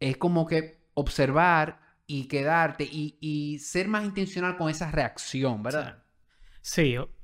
Es 0.00 0.16
como 0.16 0.46
que 0.46 0.88
observar 0.94 1.80
y 2.06 2.24
quedarte 2.24 2.88
y, 2.90 3.58
ser 3.58 3.88
más 3.88 4.04
intencional 4.04 4.56
con 4.56 4.70
esa 4.70 4.90
reacción, 4.90 5.62
¿verdad? 5.62 5.96
Sí. 5.96 6.01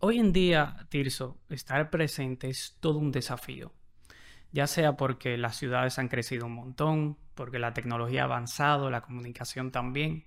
Hoy 0.01 0.19
en 0.19 0.33
día, 0.33 0.87
Tirso, 0.89 1.39
estar 1.49 1.91
presente 1.91 2.49
es 2.49 2.77
todo 2.81 2.99
un 2.99 3.13
desafío. 3.13 3.73
Ya 4.51 4.67
sea 4.67 4.97
porque 4.97 5.37
las 5.37 5.57
ciudades 5.57 5.99
han 5.99 6.09
crecido 6.09 6.47
un 6.47 6.55
montón, 6.55 7.19
porque 7.35 7.59
la 7.59 7.73
tecnología 7.73 8.23
ha 8.23 8.25
avanzado, 8.25 8.91
la 8.91 9.03
comunicación 9.03 9.71
también. 9.71 10.25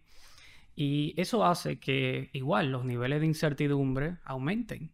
Y 0.75 1.13
eso 1.19 1.45
hace 1.45 1.79
que 1.79 2.29
igual 2.33 2.71
los 2.71 2.85
niveles 2.85 3.19
de 3.19 3.25
incertidumbre 3.25 4.17
aumenten. 4.23 4.93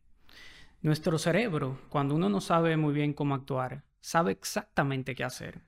Nuestro 0.82 1.18
cerebro, 1.20 1.80
cuando 1.90 2.16
uno 2.16 2.30
no 2.30 2.42
sabe 2.42 2.78
muy 2.78 2.94
bien 2.94 3.14
cómo 3.14 3.36
actuar, 3.36 3.84
sabe 4.02 4.32
exactamente 4.32 5.16
qué 5.16 5.24
hacer. 5.24 5.62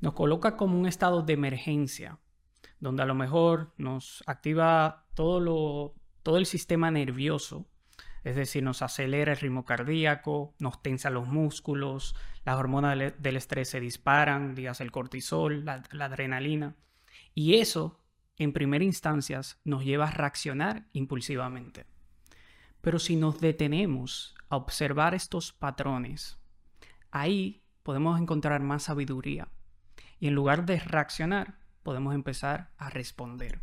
Nos 0.00 0.14
coloca 0.14 0.56
como 0.56 0.78
un 0.78 0.86
estado 0.86 1.22
de 1.22 1.34
emergencia, 1.34 2.18
donde 2.80 3.02
a 3.02 3.06
lo 3.06 3.14
mejor 3.14 3.74
nos 3.76 4.24
activa 4.26 5.06
todo, 5.14 5.40
lo, 5.40 5.94
todo 6.22 6.36
el 6.38 6.46
sistema 6.46 6.90
nervioso, 6.90 7.66
es 8.24 8.36
decir, 8.36 8.62
nos 8.62 8.82
acelera 8.82 9.32
el 9.32 9.38
ritmo 9.38 9.64
cardíaco, 9.64 10.54
nos 10.58 10.82
tensa 10.82 11.10
los 11.10 11.26
músculos, 11.26 12.14
las 12.44 12.56
hormonas 12.56 12.98
del, 13.18 13.36
estrés 13.36 13.70
se 13.70 13.80
disparan, 13.80 14.54
digas 14.54 14.80
el 14.80 14.90
cortisol, 14.90 15.64
la 15.64 16.04
adrenalina. 16.04 16.76
Y 17.34 17.56
eso 17.56 18.00
en 18.36 18.52
primera 18.52 18.84
instancia 18.84 19.40
nos 19.64 19.84
lleva 19.84 20.08
a 20.08 20.10
reaccionar 20.10 20.88
impulsivamente. 20.92 21.86
Pero 22.80 22.98
si 22.98 23.16
nos 23.16 23.40
detenemos 23.40 24.34
a 24.48 24.56
observar 24.56 25.14
estos 25.14 25.52
patrones, 25.52 26.38
ahí 27.10 27.62
podemos 27.82 28.20
encontrar 28.20 28.62
más 28.62 28.84
sabiduría. 28.84 29.48
Y 30.18 30.28
en 30.28 30.34
lugar 30.34 30.64
de 30.64 30.80
reaccionar, 30.80 31.58
podemos 31.82 32.14
empezar 32.14 32.70
a 32.78 32.90
responder. 32.90 33.60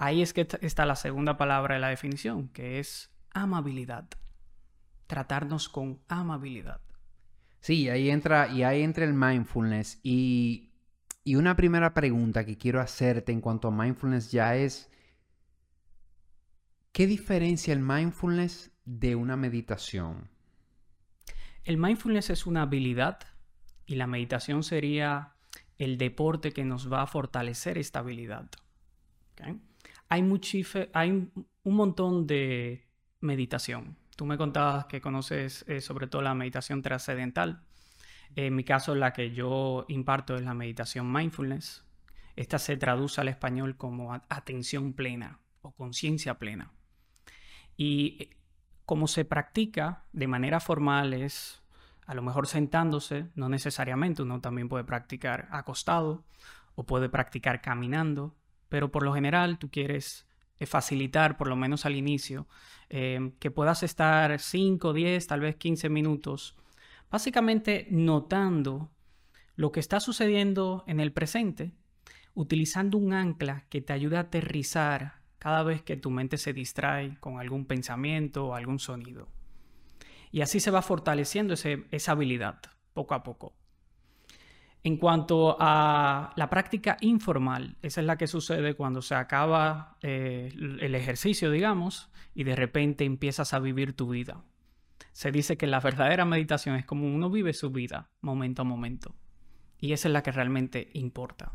Ahí 0.00 0.22
es 0.22 0.32
que 0.32 0.48
está 0.62 0.86
la 0.86 0.96
segunda 0.96 1.36
palabra 1.36 1.74
de 1.74 1.80
la 1.80 1.88
definición, 1.88 2.48
que 2.48 2.78
es 2.78 3.10
amabilidad. 3.32 4.08
Tratarnos 5.06 5.68
con 5.68 6.00
amabilidad. 6.08 6.80
Sí, 7.60 7.88
ahí 7.88 8.10
entra, 8.10 8.48
y 8.48 8.62
ahí 8.62 8.82
entra 8.82 9.04
el 9.04 9.12
mindfulness. 9.12 10.00
Y 10.02 10.70
y 11.22 11.36
una 11.36 11.54
primera 11.54 11.92
pregunta 11.92 12.44
que 12.46 12.56
quiero 12.56 12.80
hacerte 12.80 13.32
en 13.32 13.40
cuanto 13.40 13.68
a 13.68 13.70
mindfulness 13.70 14.32
ya 14.32 14.56
es, 14.56 14.90
¿qué 16.92 17.06
diferencia 17.06 17.74
el 17.74 17.80
mindfulness 17.80 18.70
de 18.84 19.14
una 19.14 19.36
meditación? 19.36 20.30
El 21.64 21.76
mindfulness 21.76 22.30
es 22.30 22.46
una 22.46 22.62
habilidad 22.62 23.18
y 23.86 23.96
la 23.96 24.06
meditación 24.06 24.62
sería 24.62 25.34
el 25.76 25.98
deporte 25.98 26.52
que 26.52 26.64
nos 26.64 26.90
va 26.90 27.02
a 27.02 27.06
fortalecer 27.06 27.76
esta 27.76 27.98
habilidad. 27.98 28.50
Hay, 30.10 30.22
hay 30.92 31.10
un 31.10 31.74
montón 31.74 32.26
de 32.26 32.86
meditación. 33.20 33.96
Tú 34.16 34.26
me 34.26 34.36
contabas 34.36 34.86
que 34.86 35.00
conoces 35.00 35.64
eh, 35.66 35.80
sobre 35.80 36.06
todo 36.06 36.20
la 36.20 36.34
meditación 36.34 36.82
trascendental. 36.82 37.62
En 38.36 38.54
mi 38.54 38.64
caso, 38.64 38.94
la 38.94 39.12
que 39.12 39.30
yo 39.30 39.86
imparto 39.88 40.36
es 40.36 40.42
la 40.42 40.52
meditación 40.52 41.10
mindfulness. 41.10 41.84
Esta 42.36 42.58
se 42.58 42.76
traduce 42.76 43.20
al 43.20 43.28
español 43.28 43.76
como 43.76 44.12
atención 44.12 44.92
plena 44.92 45.40
o 45.62 45.72
conciencia 45.72 46.38
plena. 46.38 46.72
Y 47.76 48.16
eh, 48.20 48.36
como 48.84 49.06
se 49.06 49.24
practica 49.24 50.04
de 50.12 50.26
manera 50.26 50.60
formal 50.60 51.14
es 51.14 51.62
a 52.06 52.14
lo 52.14 52.22
mejor 52.22 52.48
sentándose, 52.48 53.28
no 53.36 53.48
necesariamente, 53.48 54.22
uno 54.22 54.40
también 54.40 54.68
puede 54.68 54.82
practicar 54.82 55.48
acostado 55.52 56.24
o 56.74 56.84
puede 56.84 57.08
practicar 57.08 57.60
caminando, 57.60 58.34
pero 58.70 58.90
por 58.90 59.02
lo 59.02 59.12
general 59.12 59.58
tú 59.58 59.70
quieres 59.70 60.26
eh, 60.58 60.64
facilitar, 60.64 61.36
por 61.36 61.48
lo 61.48 61.56
menos 61.56 61.84
al 61.84 61.94
inicio, 61.94 62.48
eh, 62.88 63.32
que 63.38 63.50
puedas 63.50 63.82
estar 63.82 64.40
5, 64.40 64.94
10, 64.94 65.26
tal 65.26 65.40
vez 65.40 65.56
15 65.56 65.90
minutos 65.90 66.56
Básicamente 67.10 67.88
notando 67.90 68.92
lo 69.56 69.72
que 69.72 69.80
está 69.80 69.98
sucediendo 69.98 70.84
en 70.86 71.00
el 71.00 71.12
presente, 71.12 71.72
utilizando 72.34 72.96
un 72.98 73.12
ancla 73.12 73.66
que 73.68 73.80
te 73.80 73.92
ayude 73.92 74.16
a 74.16 74.20
aterrizar 74.20 75.20
cada 75.40 75.64
vez 75.64 75.82
que 75.82 75.96
tu 75.96 76.10
mente 76.10 76.38
se 76.38 76.52
distrae 76.52 77.18
con 77.18 77.40
algún 77.40 77.66
pensamiento 77.66 78.46
o 78.46 78.54
algún 78.54 78.78
sonido. 78.78 79.28
Y 80.30 80.42
así 80.42 80.60
se 80.60 80.70
va 80.70 80.82
fortaleciendo 80.82 81.54
esa 81.54 82.12
habilidad 82.12 82.60
poco 82.94 83.14
a 83.14 83.24
poco. 83.24 83.54
En 84.82 84.96
cuanto 84.96 85.56
a 85.60 86.32
la 86.36 86.48
práctica 86.48 86.96
informal, 87.00 87.76
esa 87.82 88.00
es 88.00 88.06
la 88.06 88.16
que 88.16 88.26
sucede 88.26 88.74
cuando 88.74 89.02
se 89.02 89.14
acaba 89.14 89.98
eh, 90.00 90.52
el 90.54 90.94
ejercicio, 90.94 91.50
digamos, 91.50 92.10
y 92.34 92.44
de 92.44 92.56
repente 92.56 93.04
empiezas 93.04 93.52
a 93.52 93.58
vivir 93.58 93.94
tu 93.94 94.08
vida 94.08 94.42
se 95.12 95.32
dice 95.32 95.56
que 95.56 95.66
la 95.66 95.80
verdadera 95.80 96.24
meditación 96.24 96.76
es 96.76 96.84
como 96.84 97.06
uno 97.06 97.30
vive 97.30 97.52
su 97.52 97.70
vida 97.70 98.10
momento 98.20 98.62
a 98.62 98.64
momento. 98.64 99.14
Y 99.78 99.92
esa 99.92 100.08
es 100.08 100.12
la 100.12 100.22
que 100.22 100.32
realmente 100.32 100.90
importa. 100.94 101.52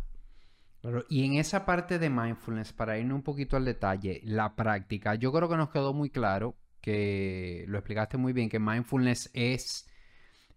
y 1.09 1.25
en 1.25 1.33
esa 1.33 1.65
parte 1.65 1.97
de 1.97 2.09
mindfulness, 2.09 2.73
para 2.73 2.99
irnos 2.99 3.15
un 3.15 3.23
poquito 3.23 3.57
al 3.57 3.65
detalle, 3.65 4.21
la 4.23 4.55
práctica, 4.55 5.15
yo 5.15 5.31
creo 5.31 5.49
que 5.49 5.57
nos 5.57 5.69
quedó 5.69 5.93
muy 5.93 6.09
claro 6.09 6.55
que 6.81 7.65
lo 7.67 7.79
explicaste 7.79 8.17
muy 8.17 8.33
bien, 8.33 8.49
que 8.49 8.59
mindfulness 8.59 9.31
es, 9.33 9.89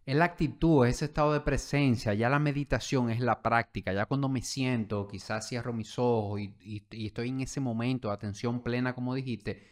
es 0.08 0.16
la 0.16 0.24
actitud, 0.24 0.86
es 0.86 0.96
ese 0.96 1.04
estado 1.04 1.34
de 1.34 1.40
presencia, 1.40 2.14
ya 2.14 2.30
la 2.30 2.38
meditación 2.38 3.10
es 3.10 3.20
la 3.20 3.42
práctica, 3.42 3.92
ya 3.92 4.06
cuando 4.06 4.30
me 4.30 4.40
siento, 4.40 5.06
quizás 5.06 5.46
cierro 5.46 5.74
mis 5.74 5.98
ojos 5.98 6.40
y 6.40 7.06
estoy 7.06 7.28
en 7.28 7.42
ese 7.42 7.60
momento 7.60 8.08
de 8.08 8.14
atención 8.14 8.62
plena, 8.62 8.94
como 8.94 9.14
dijiste, 9.14 9.70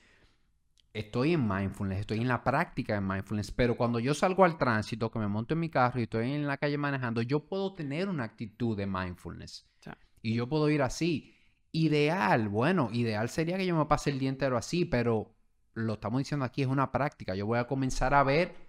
estoy 0.92 1.32
en 1.32 1.48
mindfulness, 1.48 2.00
estoy 2.00 2.18
en 2.18 2.28
la 2.28 2.44
práctica 2.44 2.92
de 2.92 3.00
mindfulness, 3.00 3.50
pero 3.50 3.78
cuando 3.78 3.98
yo 3.98 4.12
salgo 4.12 4.44
al 4.44 4.58
tránsito, 4.58 5.10
que 5.10 5.18
me 5.18 5.26
monto 5.26 5.54
en 5.54 5.60
mi 5.60 5.70
carro 5.70 6.00
y 6.00 6.02
estoy 6.02 6.30
en 6.30 6.46
la 6.46 6.58
calle 6.58 6.76
manejando, 6.76 7.22
yo 7.22 7.46
puedo 7.46 7.72
tener 7.72 8.06
una 8.06 8.24
actitud 8.24 8.76
de 8.76 8.86
mindfulness. 8.86 9.66
Y 10.20 10.34
yo 10.34 10.50
puedo 10.50 10.68
ir 10.68 10.82
así. 10.82 11.34
Ideal, 11.72 12.50
bueno, 12.50 12.90
ideal 12.92 13.30
sería 13.30 13.56
que 13.56 13.64
yo 13.64 13.74
me 13.74 13.86
pase 13.86 14.10
el 14.10 14.18
día 14.18 14.28
entero 14.28 14.58
así, 14.58 14.84
pero 14.84 15.34
lo 15.72 15.94
estamos 15.94 16.18
diciendo 16.18 16.44
aquí, 16.44 16.60
es 16.60 16.68
una 16.68 16.92
práctica. 16.92 17.34
Yo 17.34 17.46
voy 17.46 17.58
a 17.58 17.66
comenzar 17.66 18.12
a 18.12 18.22
ver 18.22 18.65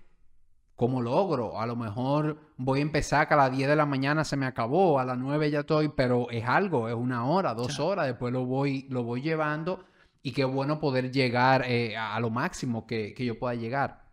cómo 0.77 1.01
logro. 1.01 1.59
A 1.59 1.65
lo 1.65 1.75
mejor 1.75 2.39
voy 2.55 2.79
a 2.79 2.83
empezar 2.83 3.27
que 3.27 3.33
a 3.33 3.37
las 3.37 3.51
10 3.51 3.67
de 3.67 3.75
la 3.75 3.85
mañana 3.85 4.23
se 4.23 4.37
me 4.37 4.45
acabó, 4.45 4.99
a 4.99 5.05
las 5.05 5.17
9 5.17 5.51
ya 5.51 5.61
estoy, 5.61 5.89
pero 5.89 6.29
es 6.29 6.45
algo, 6.45 6.87
es 6.87 6.95
una 6.95 7.25
hora, 7.25 7.53
dos 7.53 7.79
horas, 7.81 8.05
después 8.05 8.31
lo 8.31 8.45
voy, 8.45 8.85
lo 8.89 9.03
voy 9.03 9.21
llevando 9.21 9.83
y 10.21 10.31
qué 10.31 10.45
bueno 10.45 10.79
poder 10.79 11.11
llegar 11.11 11.63
eh, 11.65 11.97
a, 11.97 12.17
lo 12.19 12.29
máximo 12.29 12.85
que, 12.85 13.13
que 13.13 13.25
yo 13.25 13.37
pueda 13.39 13.55
llegar. 13.55 14.05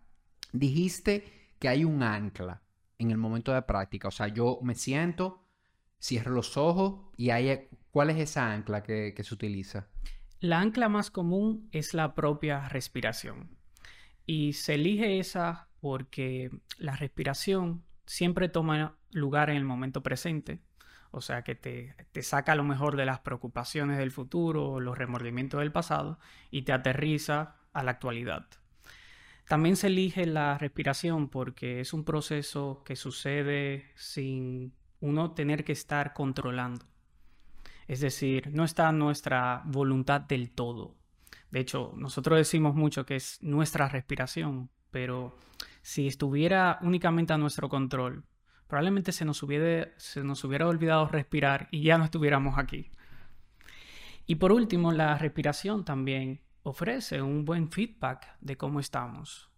Dijiste 0.52 1.52
que 1.58 1.68
hay 1.68 1.84
un 1.84 2.02
ancla 2.02 2.62
en 2.98 3.10
el 3.10 3.18
momento 3.18 3.52
de 3.52 3.62
práctica, 3.62 4.08
o 4.08 4.10
sea, 4.10 4.28
yo 4.28 4.58
me 4.62 4.74
siento, 4.74 5.46
cierro 6.00 6.32
los 6.32 6.56
ojos 6.56 7.10
y 7.18 7.28
hay, 7.28 7.68
¿cuál 7.90 8.08
es 8.08 8.16
esa 8.16 8.50
ancla 8.50 8.82
que, 8.82 9.12
que 9.14 9.22
se 9.22 9.34
utiliza? 9.34 9.88
La 10.40 10.60
ancla 10.60 10.88
más 10.88 11.10
común 11.10 11.68
es 11.72 11.92
la 11.92 12.14
propia 12.14 12.68
respiración 12.70 13.50
y 14.24 14.54
se 14.54 14.74
elige 14.74 15.18
esa 15.18 15.68
porque 15.84 16.50
la 16.78 16.96
respiración 16.96 17.84
siempre 18.06 18.48
toma 18.48 18.96
lugar 19.10 19.50
en 19.50 19.56
el 19.58 19.66
momento 19.66 20.02
presente, 20.02 20.62
o 21.10 21.20
sea 21.20 21.44
que 21.44 21.54
te, 21.56 21.94
saca 22.22 22.54
lo 22.54 22.64
mejor 22.64 22.96
de 22.96 23.04
las 23.04 23.18
preocupaciones 23.18 23.98
del 23.98 24.10
futuro 24.10 24.66
o 24.66 24.80
los 24.80 24.96
remordimientos 24.96 25.60
del 25.60 25.72
pasado 25.72 26.18
y 26.50 26.62
te 26.62 26.72
aterriza 26.72 27.56
a 27.74 27.82
la 27.82 27.90
actualidad. 27.90 28.46
También 29.46 29.76
se 29.76 29.88
elige 29.88 30.24
la 30.24 30.56
respiración 30.56 31.28
porque 31.28 31.80
es 31.80 31.92
un 31.92 32.04
proceso 32.06 32.82
que 32.86 32.96
sucede 32.96 33.92
sin 33.94 34.72
uno 35.00 35.32
tener 35.32 35.64
que 35.64 35.72
estar 35.72 36.14
controlando. 36.14 36.86
Es 37.88 38.00
decir, 38.00 38.48
no 38.54 38.64
está 38.64 38.90
nuestra 38.90 39.60
voluntad 39.66 40.22
del 40.22 40.50
todo. 40.50 40.96
De 41.50 41.60
hecho, 41.60 41.92
nosotros 41.94 42.38
decimos 42.38 42.74
mucho 42.74 43.04
que 43.04 43.16
es 43.16 43.38
nuestra 43.42 43.86
respiración, 43.90 44.70
pero 44.90 45.36
si 45.84 46.06
estuviera 46.06 46.78
únicamente 46.80 47.34
a 47.34 47.38
nuestro 47.38 47.68
control, 47.68 48.24
probablemente 48.66 49.12
se 49.12 49.26
nos 49.26 49.42
hubiera, 49.42 50.66
olvidado 50.66 51.06
respirar 51.08 51.68
y 51.70 51.82
ya 51.82 51.98
no 51.98 52.04
estuviéramos 52.04 52.56
aquí. 52.56 52.90
Y 54.24 54.36
por 54.36 54.50
último, 54.50 54.92
la 54.92 55.18
respiración 55.18 55.84
también 55.84 56.40
ofrece 56.62 57.20
un 57.20 57.44
buen 57.44 57.70
feedback 57.70 58.34
de 58.40 58.56
cómo 58.56 58.80
estamos. 58.80 59.50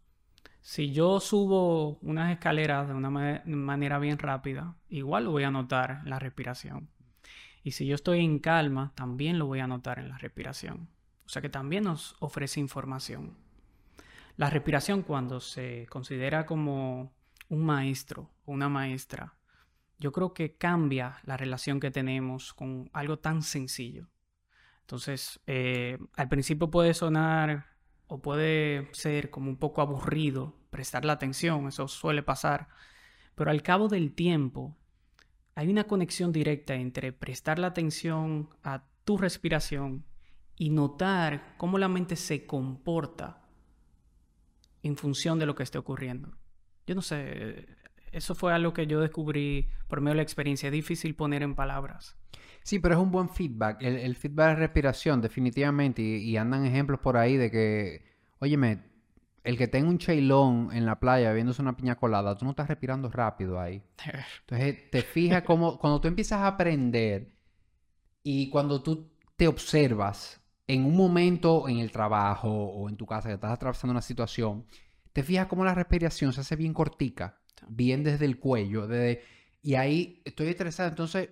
Si 0.62 0.90
yo 0.90 1.20
subo 1.20 1.98
unas 2.02 2.32
escaleras 2.32 2.88
de 2.88 2.94
una 2.94 3.10
manera 3.44 4.00
bien 4.00 4.18
rápida, 4.18 4.74
igual 4.88 5.26
lo 5.26 5.30
voy 5.30 5.44
a 5.44 5.52
notar 5.52 6.00
en 6.02 6.10
la 6.10 6.18
respiración. 6.18 6.90
Y 7.62 7.70
si 7.70 7.86
yo 7.86 7.94
estoy 7.94 8.24
en 8.24 8.40
calma, 8.40 8.92
también 8.96 9.38
lo 9.38 9.46
voy 9.46 9.60
a 9.60 9.68
notar 9.68 10.00
en 10.00 10.08
la 10.08 10.18
respiración. 10.18 10.88
O 11.24 11.28
sea 11.28 11.40
que 11.40 11.48
también 11.48 11.84
nos 11.84 12.16
ofrece 12.18 12.58
información. 12.58 13.45
La 14.36 14.50
respiración 14.50 15.02
cuando 15.02 15.40
se 15.40 15.86
considera 15.88 16.44
como 16.44 17.14
un 17.48 17.64
maestro 17.64 18.30
o 18.44 18.52
una 18.52 18.68
maestra, 18.68 19.34
yo 19.98 20.12
creo 20.12 20.34
que 20.34 20.56
cambia 20.56 21.18
la 21.24 21.38
relación 21.38 21.80
que 21.80 21.90
tenemos 21.90 22.52
con 22.52 22.90
algo 22.92 23.18
tan 23.18 23.40
sencillo. 23.40 24.08
Entonces, 24.82 25.40
eh, 25.46 25.98
al 26.16 26.28
principio 26.28 26.70
puede 26.70 26.92
sonar 26.92 27.76
o 28.08 28.20
puede 28.20 28.90
ser 28.92 29.30
como 29.30 29.48
un 29.48 29.56
poco 29.56 29.80
aburrido 29.80 30.54
prestar 30.68 31.06
la 31.06 31.14
atención, 31.14 31.66
eso 31.66 31.88
suele 31.88 32.22
pasar, 32.22 32.68
pero 33.34 33.50
al 33.50 33.62
cabo 33.62 33.88
del 33.88 34.12
tiempo 34.12 34.76
hay 35.54 35.68
una 35.70 35.84
conexión 35.84 36.30
directa 36.30 36.74
entre 36.74 37.12
prestar 37.14 37.58
la 37.58 37.68
atención 37.68 38.50
a 38.62 38.84
tu 39.04 39.16
respiración 39.16 40.04
y 40.56 40.68
notar 40.68 41.54
cómo 41.56 41.78
la 41.78 41.88
mente 41.88 42.16
se 42.16 42.44
comporta 42.44 43.45
en 44.86 44.96
función 44.96 45.38
de 45.38 45.46
lo 45.46 45.54
que 45.54 45.62
esté 45.62 45.78
ocurriendo. 45.78 46.36
Yo 46.86 46.94
no 46.94 47.02
sé, 47.02 47.66
eso 48.12 48.34
fue 48.34 48.52
algo 48.52 48.72
que 48.72 48.86
yo 48.86 49.00
descubrí 49.00 49.68
por 49.88 50.00
medio 50.00 50.12
de 50.12 50.16
la 50.16 50.22
experiencia. 50.22 50.68
Es 50.68 50.72
difícil 50.72 51.14
poner 51.14 51.42
en 51.42 51.54
palabras. 51.54 52.16
Sí, 52.62 52.78
pero 52.78 52.94
es 52.94 53.00
un 53.00 53.10
buen 53.10 53.28
feedback. 53.28 53.78
El, 53.80 54.16
feedback 54.16 54.50
de 54.50 54.56
respiración, 54.56 55.20
definitivamente. 55.20 56.02
Y, 56.02 56.30
y, 56.30 56.36
andan 56.36 56.64
ejemplos 56.64 57.00
por 57.00 57.16
ahí 57.16 57.36
de 57.36 57.50
que, 57.50 58.04
óyeme, 58.38 58.82
el 59.44 59.56
que 59.56 59.68
tenga 59.68 59.88
un 59.88 59.98
chailón 59.98 60.70
en 60.72 60.84
la 60.84 60.98
playa 60.98 61.32
viéndose 61.32 61.62
una 61.62 61.76
piña 61.76 61.94
colada, 61.94 62.36
tú 62.36 62.44
no 62.44 62.50
estás 62.50 62.68
respirando 62.68 63.08
rápido 63.08 63.60
ahí. 63.60 63.82
Entonces, 64.40 64.90
te 64.90 65.02
fijas 65.02 65.42
como 65.42 65.78
cuando 65.78 66.00
tú 66.00 66.08
empiezas 66.08 66.40
a 66.40 66.48
aprender 66.48 67.32
y 68.24 68.50
cuando 68.50 68.82
tú 68.82 69.12
te 69.36 69.46
observas 69.46 70.40
en 70.66 70.84
un 70.84 70.96
momento 70.96 71.68
en 71.68 71.78
el 71.78 71.92
trabajo 71.92 72.48
o 72.50 72.88
en 72.88 72.96
tu 72.96 73.06
casa 73.06 73.28
que 73.28 73.34
estás 73.34 73.52
atravesando 73.52 73.92
una 73.92 74.02
situación, 74.02 74.66
te 75.12 75.22
fijas 75.22 75.46
cómo 75.46 75.64
la 75.64 75.74
respiración 75.74 76.32
se 76.32 76.40
hace 76.40 76.56
bien 76.56 76.74
cortica, 76.74 77.38
bien 77.68 78.02
desde 78.02 78.26
el 78.26 78.38
cuello, 78.38 78.86
desde... 78.86 79.22
y 79.62 79.74
ahí 79.74 80.22
estoy 80.24 80.48
interesado. 80.48 80.88
Entonces, 80.88 81.30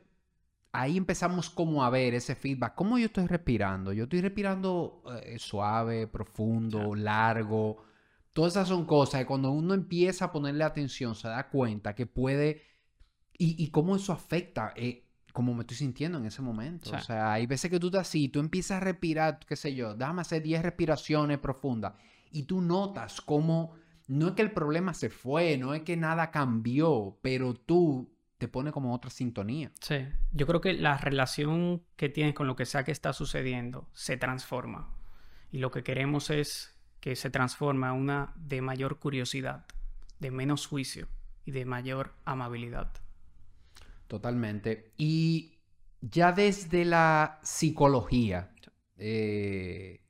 ahí 0.72 0.96
empezamos 0.96 1.50
como 1.50 1.84
a 1.84 1.90
ver 1.90 2.14
ese 2.14 2.34
feedback. 2.34 2.74
¿Cómo 2.74 2.98
yo 2.98 3.06
estoy 3.06 3.26
respirando? 3.26 3.92
Yo 3.92 4.04
estoy 4.04 4.20
respirando 4.20 5.02
eh, 5.22 5.38
suave, 5.38 6.06
profundo, 6.06 6.94
largo 6.94 7.84
Todas 8.34 8.54
esas 8.54 8.68
son 8.68 8.84
cosas 8.84 9.20
que 9.20 9.26
cuando 9.26 9.52
uno 9.52 9.74
empieza 9.74 10.26
a 10.26 10.32
ponerle 10.32 10.64
atención 10.64 11.14
se 11.14 11.28
da 11.28 11.48
cuenta 11.48 11.94
que 11.94 12.04
puede... 12.04 12.62
Y, 13.36 13.68
cómo 13.70 13.96
eso 13.96 14.12
afecta 14.12 14.72
eh, 14.76 15.03
como 15.34 15.52
me 15.52 15.62
estoy 15.62 15.76
sintiendo 15.76 16.16
en 16.16 16.26
ese 16.26 16.42
momento. 16.42 16.94
O 16.94 17.00
sea, 17.00 17.32
hay 17.32 17.46
veces 17.46 17.68
que 17.68 17.80
tú 17.80 17.88
estás 17.88 18.02
así, 18.02 18.28
tú 18.28 18.38
empiezas 18.38 18.76
a 18.76 18.80
respirar, 18.80 19.40
qué 19.44 19.56
sé 19.56 19.74
yo, 19.74 19.96
déjame 19.96 20.20
hacer 20.20 20.40
10 20.40 20.62
respiraciones 20.62 21.38
profundas 21.38 21.94
y 22.30 22.44
tú 22.44 22.60
notas 22.60 23.20
cómo 23.20 23.74
no 24.06 24.28
es 24.28 24.34
que 24.34 24.42
el 24.42 24.52
problema 24.52 24.94
se 24.94 25.10
fue, 25.10 25.58
no 25.58 25.74
es 25.74 25.82
que 25.82 25.96
nada 25.96 26.30
cambió, 26.30 27.18
pero 27.20 27.52
tú 27.52 28.14
te 28.38 28.46
pone 28.46 28.70
como 28.70 28.94
otra 28.94 29.10
sintonía. 29.10 29.72
Sí, 29.80 30.06
yo 30.30 30.46
creo 30.46 30.60
que 30.60 30.72
la 30.72 30.98
relación 30.98 31.82
que 31.96 32.08
tienes 32.08 32.34
con 32.34 32.46
lo 32.46 32.54
que 32.54 32.64
sea 32.64 32.84
que 32.84 32.92
está 32.92 33.12
sucediendo 33.12 33.88
se 33.92 34.16
transforma. 34.16 34.94
Y 35.50 35.58
lo 35.58 35.72
que 35.72 35.82
queremos 35.82 36.30
es 36.30 36.78
que 37.00 37.16
se 37.16 37.30
transforma 37.30 37.92
una 37.92 38.32
de 38.36 38.62
mayor 38.62 39.00
curiosidad, 39.00 39.66
de 40.20 40.30
menos 40.30 40.68
juicio 40.68 41.08
y 41.44 41.50
de 41.50 41.64
mayor 41.64 42.14
amabilidad. 42.24 42.92
Totalmente. 44.06 44.92
Y 44.96 45.54
ya 46.00 46.32
desde 46.32 46.84
la 46.84 47.40
psicología, 47.42 48.54
eh, 48.96 50.00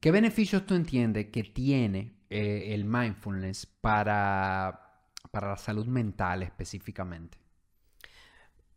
¿qué 0.00 0.10
beneficios 0.10 0.66
tú 0.66 0.74
entiendes 0.74 1.26
que 1.26 1.44
tiene 1.44 2.16
eh, 2.28 2.74
el 2.74 2.84
mindfulness 2.84 3.66
para, 3.66 5.02
para 5.30 5.50
la 5.50 5.56
salud 5.56 5.86
mental 5.86 6.42
específicamente? 6.42 7.38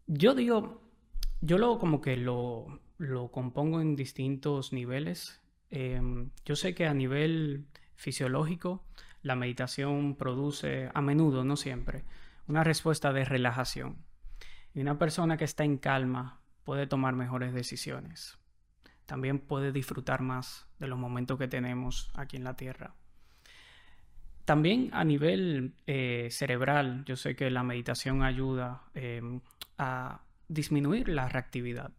Yo 0.05 0.33
digo, 0.35 0.81
yo 1.41 1.57
lo 1.57 1.79
como 1.79 2.01
que 2.01 2.17
lo, 2.17 2.79
lo 2.97 3.31
compongo 3.31 3.81
en 3.81 3.95
distintos 3.95 4.73
niveles. 4.73 5.41
Em, 5.71 6.31
yo 6.45 6.55
sé 6.55 6.75
que 6.75 6.85
a 6.85 6.93
nivel 6.93 7.65
fisiológico 7.95 8.83
la 9.21 9.35
meditación 9.35 10.15
produce 10.15 10.89
a 10.93 11.01
menudo, 11.01 11.43
no 11.43 11.55
siempre, 11.55 12.03
una 12.47 12.63
respuesta 12.63 13.13
de 13.13 13.25
relajación. 13.25 13.97
Y 14.73 14.81
una 14.81 14.97
persona 14.97 15.37
que 15.37 15.45
está 15.45 15.63
en 15.63 15.77
calma 15.77 16.39
puede 16.63 16.87
tomar 16.87 17.15
mejores 17.15 17.53
decisiones. 17.53 18.37
También 19.05 19.39
puede 19.39 19.71
disfrutar 19.71 20.21
más 20.21 20.67
de 20.77 20.87
los 20.87 20.99
momentos 20.99 21.39
que 21.39 21.47
tenemos 21.47 22.11
aquí 22.13 22.37
en 22.37 22.43
la 22.43 22.55
Tierra. 22.55 22.93
También 24.45 24.89
a 24.93 25.03
nivel 25.03 25.73
eh, 25.85 26.27
cerebral, 26.31 27.03
yo 27.05 27.15
sé 27.15 27.35
que 27.35 27.49
la 27.49 27.63
meditación 27.63 28.23
ayuda 28.23 28.83
em, 28.93 29.41
a 29.77 30.21
disminuir 30.47 31.09
la 31.09 31.27
reactividad. 31.29 31.91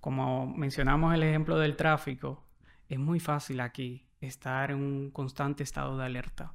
Como 0.00 0.46
mencionamos 0.46 1.14
el 1.14 1.22
ejemplo 1.22 1.58
del 1.58 1.76
tráfico, 1.76 2.46
es 2.88 2.98
muy 2.98 3.20
fácil 3.20 3.60
aquí 3.60 4.06
estar 4.20 4.70
en 4.70 4.78
un 4.78 5.10
constante 5.10 5.62
estado 5.62 5.98
de 5.98 6.04
alerta. 6.04 6.54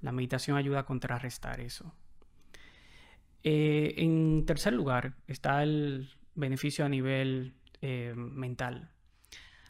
La 0.00 0.12
meditación 0.12 0.56
ayuda 0.56 0.80
a 0.80 0.86
contrarrestar 0.86 1.60
eso. 1.60 1.94
Eh, 3.42 3.94
en 3.98 4.44
tercer 4.46 4.72
lugar 4.72 5.14
está 5.26 5.62
el 5.62 6.10
beneficio 6.34 6.84
a 6.84 6.88
nivel 6.88 7.54
eh, 7.80 8.12
mental. 8.16 8.90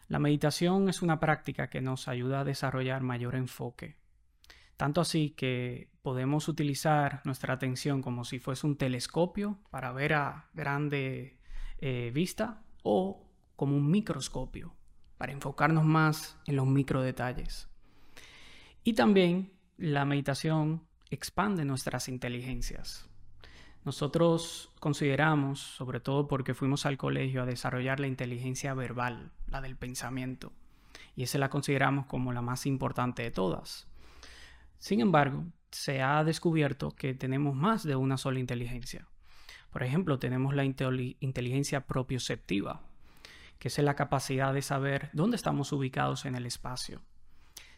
La 0.09 0.18
meditación 0.18 0.88
es 0.88 1.02
una 1.02 1.20
práctica 1.20 1.68
que 1.68 1.83
nos 1.83 2.09
ayuda 2.09 2.40
a 2.40 2.44
desarrollar 2.44 3.02
mayor 3.02 3.35
enfoque. 3.35 3.96
Tanto 4.76 5.00
así 5.00 5.31
que 5.31 5.90
podemos 6.02 6.48
utilizar 6.48 7.20
nuestra 7.24 7.54
atención 7.54 8.00
como 8.00 8.24
si 8.24 8.38
fuese 8.38 8.66
un 8.66 8.76
telescopio 8.76 9.59
para 9.70 9.92
ver 9.92 10.14
a 10.14 10.48
grande 10.54 11.38
eh, 11.78 12.11
vista 12.14 12.62
o 12.83 13.28
como 13.57 13.76
un 13.76 13.90
microscopio 13.90 14.74
para 15.18 15.33
enfocarnos 15.33 15.85
más 15.85 16.38
en 16.46 16.57
los 16.57 16.66
micro 16.66 17.02
detalles. 17.02 17.68
Y 18.85 18.94
también 18.94 19.52
la 19.76 20.04
meditación 20.04 20.87
expande 21.11 21.64
nuestras 21.64 22.09
inteligencias. 22.09 23.08
Nosotros 23.85 24.71
consideramos, 24.81 25.61
sobre 25.61 26.01
todo 26.01 26.29
porque 26.29 26.55
fuimos 26.55 26.85
al 26.85 26.99
colegio, 26.99 27.43
a 27.43 27.47
desarrollar 27.47 28.01
la 28.01 28.07
inteligencia 28.07 28.75
verbal, 28.75 29.33
la 29.47 29.61
del 29.61 29.77
pensamiento, 29.77 30.53
y 31.17 31.23
esa 31.23 31.38
la 31.38 31.49
consideramos 31.49 32.07
como 32.07 32.33
la 32.33 32.43
más 32.43 32.67
importante 32.67 33.23
de 33.23 33.31
todas. 33.31 33.88
Sin 34.79 35.01
embargo, 35.01 35.47
se 35.71 36.03
ha 36.03 36.23
descubierto 36.25 36.91
que 36.91 37.14
tenemos 37.14 37.55
más 37.55 37.83
de 37.83 37.97
una 37.97 38.17
sola 38.17 38.41
inteligencia. 38.41 39.07
Por 39.71 39.83
ejemplo, 39.83 40.19
tenemos 40.19 40.55
la 40.55 40.64
inteligencia 40.64 41.87
propioceptiva, 41.87 42.83
que 43.59 43.69
es 43.69 43.79
la 43.79 43.97
capacidad 43.97 44.55
de 44.55 44.62
saber 44.62 45.11
dónde 45.12 45.37
estamos 45.37 45.73
ubicados 45.73 46.25
en 46.25 46.35
el 46.37 46.47
espacio. 46.47 47.03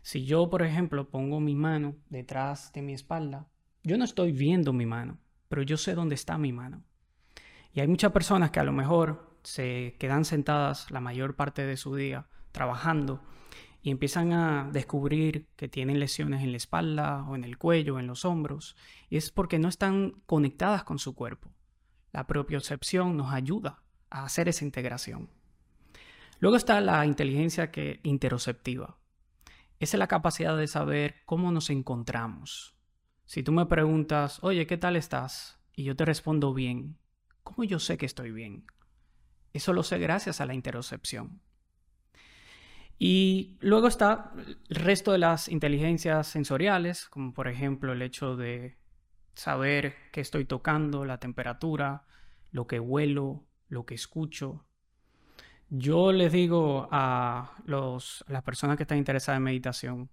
Si 0.03 0.25
yo, 0.25 0.51
por 0.51 0.63
ejemplo, 0.63 1.09
pongo 1.09 1.41
mi 1.41 1.55
mano 1.55 1.97
detrás 2.09 2.73
de 2.73 2.83
mi 2.83 2.95
espalda, 2.95 3.49
yo 3.83 3.97
no 3.99 4.05
estoy 4.05 4.33
viendo 4.33 4.73
mi 4.73 4.87
mano, 4.87 5.19
pero 5.51 5.63
yo 5.63 5.77
sé 5.77 5.97
dónde 5.97 6.15
está 6.15 6.39
mi 6.39 6.53
mano. 6.53 6.85
Y 7.75 7.81
hay 7.81 7.89
muchas 7.89 8.13
personas 8.13 8.53
que 8.53 8.61
a 8.61 8.65
lo 8.65 8.73
mejor 8.73 9.37
se 9.43 9.97
quedan 9.99 10.25
sentadas 10.25 10.89
la 10.93 11.01
mayor 11.01 11.35
parte 11.35 11.67
de 11.67 11.77
su 11.77 11.97
día 11.97 12.29
trabajando 12.53 13.21
y 13.83 13.91
empiezan 13.91 14.33
a 14.33 14.71
descubrir 14.71 15.49
que 15.57 15.69
tienen 15.69 15.99
lesiones 15.99 16.45
en 16.45 16.53
la 16.53 16.57
espalda 16.57 17.25
o 17.29 17.35
en 17.35 17.43
el 17.43 17.59
cuello 17.59 17.97
o 17.97 17.99
en 17.99 18.07
los 18.07 18.25
hombros. 18.25 18.77
Y 19.09 19.17
es 19.17 19.33
porque 19.33 19.59
no 19.59 19.69
están 19.69 20.23
conectadas 20.25 20.85
con 20.85 21.01
su 21.01 21.17
cuerpo. 21.17 21.53
La 22.13 22.29
propiocepción 22.29 23.17
nos 23.17 23.33
ayuda 23.33 23.83
a 24.09 24.25
hacer 24.25 24.49
esa 24.49 24.65
integración. 24.65 25.31
Luego 26.39 26.57
está 26.57 26.81
la 26.81 27.05
inteligencia 27.07 27.73
que, 27.73 27.99
interoceptiva. 28.05 28.99
Esa 29.81 29.97
es 29.97 29.99
la 29.99 30.07
capacidad 30.07 30.57
de 30.57 30.69
saber 30.69 31.17
cómo 31.27 31.51
nos 31.51 31.71
encontramos, 31.71 32.77
si 33.31 33.45
tú 33.45 33.53
me 33.53 33.65
preguntas, 33.67 34.43
oye, 34.43 34.67
¿qué 34.67 34.77
tal 34.77 34.97
estás? 34.97 35.57
Y 35.77 35.85
yo 35.85 35.95
te 35.95 36.05
respondo 36.05 36.53
bien, 36.53 36.99
¿cómo 37.45 37.63
yo 37.63 37.79
sé 37.79 37.97
que 37.97 38.05
estoy 38.05 38.33
bien? 38.33 38.65
Eso 39.53 39.73
lo 39.73 39.85
sé 39.85 40.01
gracias 40.01 40.41
a 40.41 40.47
la 40.47 40.55
interocepción. 40.55 41.41
Y 42.99 43.57
luego 43.61 43.87
está 43.87 44.33
el 44.35 44.75
resto 44.75 45.13
de 45.13 45.19
las 45.19 45.47
inteligencias 45.47 46.27
sensoriales, 46.27 47.09
como 47.09 47.33
por 47.33 47.47
ejemplo 47.47 47.93
el 47.93 48.03
hecho 48.03 48.35
de 48.35 48.79
saber 49.35 49.95
qué 50.11 50.23
estoy 50.23 50.45
tocando, 50.45 51.05
la 51.05 51.21
temperatura, 51.21 52.07
lo 52.51 52.67
que 52.67 52.81
huelo, 52.81 53.45
lo 53.69 53.87
que 53.87 53.95
escucho. 53.95 54.65
Yo 55.69 56.11
les 56.11 56.33
digo 56.33 56.89
a, 56.91 57.53
los, 57.65 58.25
a 58.27 58.33
las 58.33 58.43
personas 58.43 58.77
que 58.77 58.83
están 58.83 58.99
interesadas 58.99 59.37
en 59.37 59.45
meditación, 59.45 60.11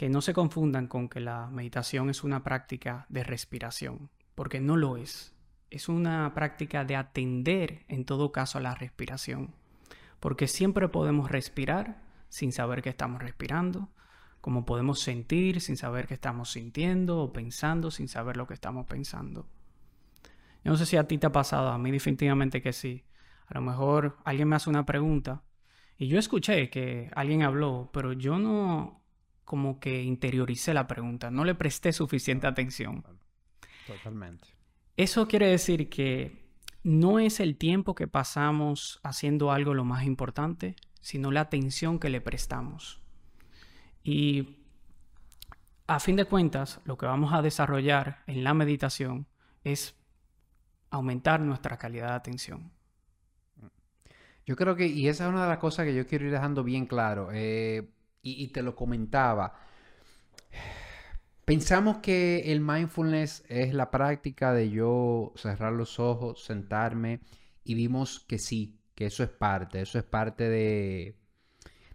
que 0.00 0.08
no 0.08 0.22
se 0.22 0.32
confundan 0.32 0.86
con 0.86 1.10
que 1.10 1.20
la 1.20 1.48
meditación 1.48 2.08
es 2.08 2.24
una 2.24 2.42
práctica 2.42 3.04
de 3.10 3.22
respiración, 3.22 4.08
porque 4.34 4.58
no 4.58 4.78
lo 4.78 4.96
es. 4.96 5.34
Es 5.68 5.90
una 5.90 6.32
práctica 6.32 6.86
de 6.86 6.96
atender 6.96 7.84
en 7.86 8.06
todo 8.06 8.32
caso 8.32 8.56
a 8.56 8.62
la 8.62 8.74
respiración, 8.74 9.54
porque 10.18 10.48
siempre 10.48 10.88
podemos 10.88 11.30
respirar 11.30 12.02
sin 12.30 12.50
saber 12.50 12.80
que 12.80 12.88
estamos 12.88 13.20
respirando, 13.20 13.90
como 14.40 14.64
podemos 14.64 15.00
sentir 15.00 15.60
sin 15.60 15.76
saber 15.76 16.06
que 16.06 16.14
estamos 16.14 16.50
sintiendo 16.50 17.18
o 17.18 17.30
pensando 17.34 17.90
sin 17.90 18.08
saber 18.08 18.38
lo 18.38 18.46
que 18.46 18.54
estamos 18.54 18.86
pensando. 18.86 19.48
Yo 20.64 20.72
no 20.72 20.78
sé 20.78 20.86
si 20.86 20.96
a 20.96 21.06
ti 21.06 21.18
te 21.18 21.26
ha 21.26 21.32
pasado, 21.32 21.68
a 21.68 21.76
mí 21.76 21.90
definitivamente 21.90 22.62
que 22.62 22.72
sí. 22.72 23.04
A 23.48 23.52
lo 23.52 23.60
mejor 23.60 24.16
alguien 24.24 24.48
me 24.48 24.56
hace 24.56 24.70
una 24.70 24.86
pregunta 24.86 25.42
y 25.98 26.08
yo 26.08 26.18
escuché 26.18 26.70
que 26.70 27.10
alguien 27.14 27.42
habló, 27.42 27.90
pero 27.92 28.14
yo 28.14 28.38
no 28.38 28.99
como 29.50 29.80
que 29.80 30.04
interioricé 30.04 30.72
la 30.72 30.86
pregunta, 30.86 31.32
no 31.32 31.44
le 31.44 31.56
presté 31.56 31.92
suficiente 31.92 32.46
atención. 32.46 33.04
Totalmente. 33.84 34.46
Eso 34.96 35.26
quiere 35.26 35.48
decir 35.48 35.90
que 35.90 36.46
no 36.84 37.18
es 37.18 37.40
el 37.40 37.56
tiempo 37.56 37.96
que 37.96 38.06
pasamos 38.06 39.00
haciendo 39.02 39.50
algo 39.50 39.74
lo 39.74 39.84
más 39.84 40.04
importante, 40.04 40.76
sino 41.00 41.32
la 41.32 41.40
atención 41.40 41.98
que 41.98 42.10
le 42.10 42.20
prestamos. 42.20 43.02
Y 44.04 44.58
a 45.88 45.98
fin 45.98 46.14
de 46.14 46.26
cuentas, 46.26 46.80
lo 46.84 46.96
que 46.96 47.06
vamos 47.06 47.34
a 47.34 47.42
desarrollar 47.42 48.22
en 48.28 48.44
la 48.44 48.54
meditación 48.54 49.26
es 49.64 49.96
aumentar 50.90 51.40
nuestra 51.40 51.76
calidad 51.76 52.10
de 52.10 52.14
atención. 52.14 52.70
Yo 54.46 54.54
creo 54.54 54.76
que, 54.76 54.86
y 54.86 55.08
esa 55.08 55.24
es 55.24 55.30
una 55.30 55.42
de 55.42 55.48
las 55.48 55.58
cosas 55.58 55.86
que 55.86 55.94
yo 55.96 56.06
quiero 56.06 56.26
ir 56.26 56.30
dejando 56.30 56.62
bien 56.62 56.86
claro. 56.86 57.30
Eh, 57.32 57.90
y, 58.22 58.48
te 58.48 58.62
lo 58.62 58.74
comentaba. 58.76 59.58
Pensamos 61.44 61.98
que 61.98 62.52
el 62.52 62.60
mindfulness 62.60 63.44
es 63.48 63.74
la 63.74 63.90
práctica 63.90 64.52
de 64.52 64.70
yo 64.70 65.32
cerrar 65.36 65.72
los 65.72 65.98
ojos, 65.98 66.44
sentarme 66.44 67.20
y 67.64 67.74
vimos 67.74 68.20
que 68.20 68.38
sí, 68.38 68.78
que 68.94 69.06
eso 69.06 69.22
es 69.24 69.30
parte, 69.30 69.80
eso 69.80 69.98
es 69.98 70.04
parte 70.04 70.48
de, 70.48 71.16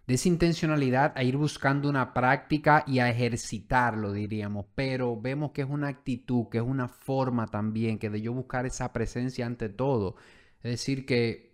de 0.06 0.14
esa 0.14 0.28
intencionalidad 0.28 1.12
a 1.16 1.24
ir 1.24 1.36
buscando 1.36 1.88
una 1.88 2.12
práctica 2.12 2.84
y 2.86 2.98
a 2.98 3.08
ejercitarlo, 3.08 4.12
diríamos, 4.12 4.66
pero 4.74 5.18
vemos 5.18 5.52
que 5.52 5.62
es 5.62 5.68
una 5.68 5.88
actitud, 5.88 6.48
que 6.50 6.58
es 6.58 6.64
una 6.64 6.88
forma 6.88 7.46
también, 7.46 7.98
que 7.98 8.10
de 8.10 8.20
yo 8.20 8.32
buscar 8.32 8.66
esa 8.66 8.92
presencia 8.92 9.46
ante 9.46 9.68
todo. 9.68 10.16
Es 10.62 10.72
decir, 10.72 11.06
que 11.06 11.45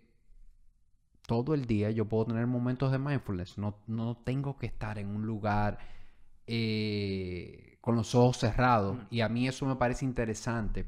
todo 1.33 1.55
el 1.55 1.65
día 1.65 1.89
yo 1.89 2.05
puedo 2.05 2.25
tener 2.25 2.45
momentos 2.45 2.91
de 2.91 2.99
mindfulness. 2.99 3.57
No, 3.57 3.75
no 3.87 4.17
tengo 4.23 4.55
que 4.55 4.67
estar 4.67 4.99
en 4.99 5.07
un 5.07 5.25
lugar 5.25 5.79
eh, 6.45 7.79
con 7.81 7.95
los 7.95 8.13
ojos 8.13 8.37
cerrados. 8.37 8.99
Y 9.09 9.21
a 9.21 9.29
mí 9.29 9.47
eso 9.47 9.65
me 9.65 9.75
parece 9.75 10.05
interesante. 10.05 10.85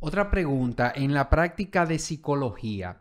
Otra 0.00 0.30
pregunta, 0.30 0.92
en 0.94 1.14
la 1.14 1.30
práctica 1.30 1.86
de 1.86 1.98
psicología, 1.98 3.00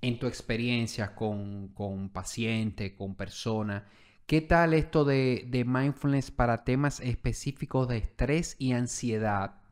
en 0.00 0.20
tu 0.20 0.28
experiencia 0.28 1.16
con, 1.16 1.68
con 1.74 2.10
pacientes, 2.10 2.92
con 2.92 3.16
personas, 3.16 3.82
¿qué 4.26 4.40
tal 4.40 4.72
esto 4.72 5.04
de, 5.04 5.46
de 5.48 5.64
mindfulness 5.64 6.30
para 6.30 6.62
temas 6.62 7.00
específicos 7.00 7.88
de 7.88 7.96
estrés 7.96 8.54
y 8.60 8.70
ansiedad? 8.70 9.63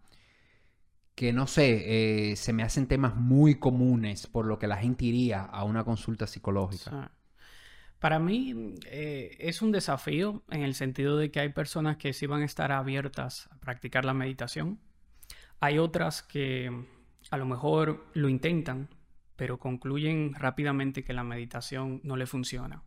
Que 1.23 1.33
no 1.33 1.47
sé, 1.47 2.31
eh, 2.33 2.35
se 2.35 2.53
me 2.53 2.65
hacen 2.65 2.89
temas 2.89 3.15
muy 3.15 3.55
comunes 3.55 4.27
por 4.27 4.45
lo 4.45 4.59
que 4.59 4.67
la 4.67 4.79
gente 4.79 5.05
iría 5.05 5.43
a 5.43 5.63
una 5.63 5.85
consulta 5.85 6.27
psicológica. 6.27 7.13
Para 8.01 8.19
mí 8.19 8.75
eh, 8.87 9.37
es 9.39 9.63
un 9.63 9.71
desafío 9.71 10.43
en 10.51 10.63
el 10.63 10.75
sentido 10.75 11.17
de 11.17 11.31
que 11.31 11.39
hay 11.39 11.51
personas 11.51 11.97
que 11.97 12.13
sí 12.13 12.27
van 12.27 12.43
a 12.43 12.45
estar 12.45 12.73
abiertas 12.73 13.49
a 13.53 13.61
practicar 13.61 14.05
la 14.05 14.15
meditación. 14.15 14.81
Hay 15.61 15.79
otras 15.79 16.25
que 16.25 16.87
a 17.31 17.37
lo 17.37 17.47
mejor 17.47 18.05
lo 18.15 18.29
intentan, 18.29 18.89
pero 19.37 19.61
concluyen 19.61 20.35
rápidamente 20.35 21.05
que 21.05 21.13
la 21.13 21.23
meditación 21.23 22.01
no 22.03 22.17
le 22.17 22.27
funciona. 22.27 22.83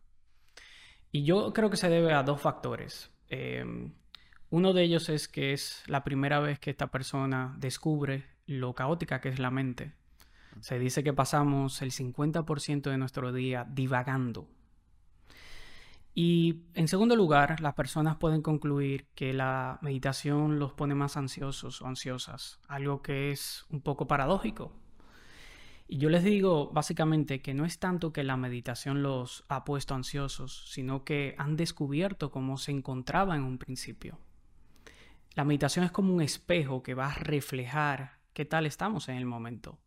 Y 1.10 1.24
yo 1.24 1.54
creo 1.54 1.70
que 1.70 1.78
se 1.78 1.88
debe 1.88 2.12
a 2.12 2.22
dos 2.22 2.42
factores. 2.42 3.10
Em, 3.28 3.94
uno 4.50 4.72
de 4.72 4.82
ellos 4.82 5.08
es 5.08 5.28
que 5.28 5.52
es 5.52 5.82
la 5.86 6.04
primera 6.04 6.40
vez 6.40 6.58
que 6.58 6.70
esta 6.70 6.88
persona 6.88 7.54
descubre 7.58 8.26
lo 8.46 8.74
caótica 8.74 9.20
que 9.20 9.28
es 9.28 9.38
la 9.38 9.50
mente. 9.50 9.92
Se 10.60 10.78
dice 10.78 11.02
que 11.02 11.12
pasamos 11.12 11.82
el 11.82 11.90
50% 11.90 12.90
de 12.90 12.98
nuestro 12.98 13.32
día 13.32 13.66
divagando. 13.68 14.48
Y 16.14 16.62
en 16.74 16.88
segundo 16.88 17.14
lugar, 17.14 17.60
las 17.60 17.74
personas 17.74 18.16
pueden 18.16 18.40
concluir 18.40 19.06
que 19.14 19.34
la 19.34 19.78
meditación 19.82 20.58
los 20.58 20.72
pone 20.72 20.94
más 20.94 21.18
ansiosos 21.18 21.82
o 21.82 21.86
ansiosas, 21.86 22.58
algo 22.68 23.02
que 23.02 23.32
es 23.32 23.66
un 23.68 23.82
poco 23.82 24.06
paradójico. 24.06 24.72
Y 25.88 25.98
yo 25.98 26.08
les 26.08 26.24
digo 26.24 26.70
básicamente 26.72 27.42
que 27.42 27.52
no 27.52 27.66
es 27.66 27.78
tanto 27.78 28.12
que 28.12 28.24
la 28.24 28.38
meditación 28.38 29.02
los 29.02 29.44
ha 29.48 29.64
puesto 29.64 29.94
ansiosos, 29.94 30.64
sino 30.70 31.04
que 31.04 31.34
han 31.36 31.56
descubierto 31.56 32.30
cómo 32.30 32.56
se 32.56 32.72
encontraba 32.72 33.36
en 33.36 33.42
un 33.42 33.58
principio. 33.58 34.18
La 35.36 35.44
meditación 35.44 35.84
es 35.84 35.92
como 35.92 36.14
un 36.14 36.22
espejo 36.22 36.82
que 36.82 36.94
va 36.94 37.08
a 37.08 37.14
reflejar 37.14 38.20
qué 38.32 38.46
tal 38.46 38.64
estamos 38.64 39.10
en 39.10 39.16
el 39.16 39.26
momento. 39.26 39.78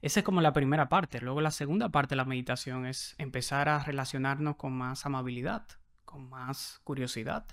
Esa 0.00 0.20
es 0.20 0.24
como 0.24 0.40
la 0.40 0.54
primera 0.54 0.88
parte. 0.88 1.20
Luego 1.20 1.42
la 1.42 1.50
segunda 1.50 1.90
parte 1.90 2.12
de 2.12 2.16
la 2.16 2.24
meditación 2.24 2.86
es 2.86 3.14
empezar 3.18 3.68
a 3.68 3.84
relacionarnos 3.84 4.56
con 4.56 4.72
más 4.72 5.04
amabilidad, 5.04 5.66
con 6.06 6.26
más 6.30 6.80
curiosidad. 6.84 7.44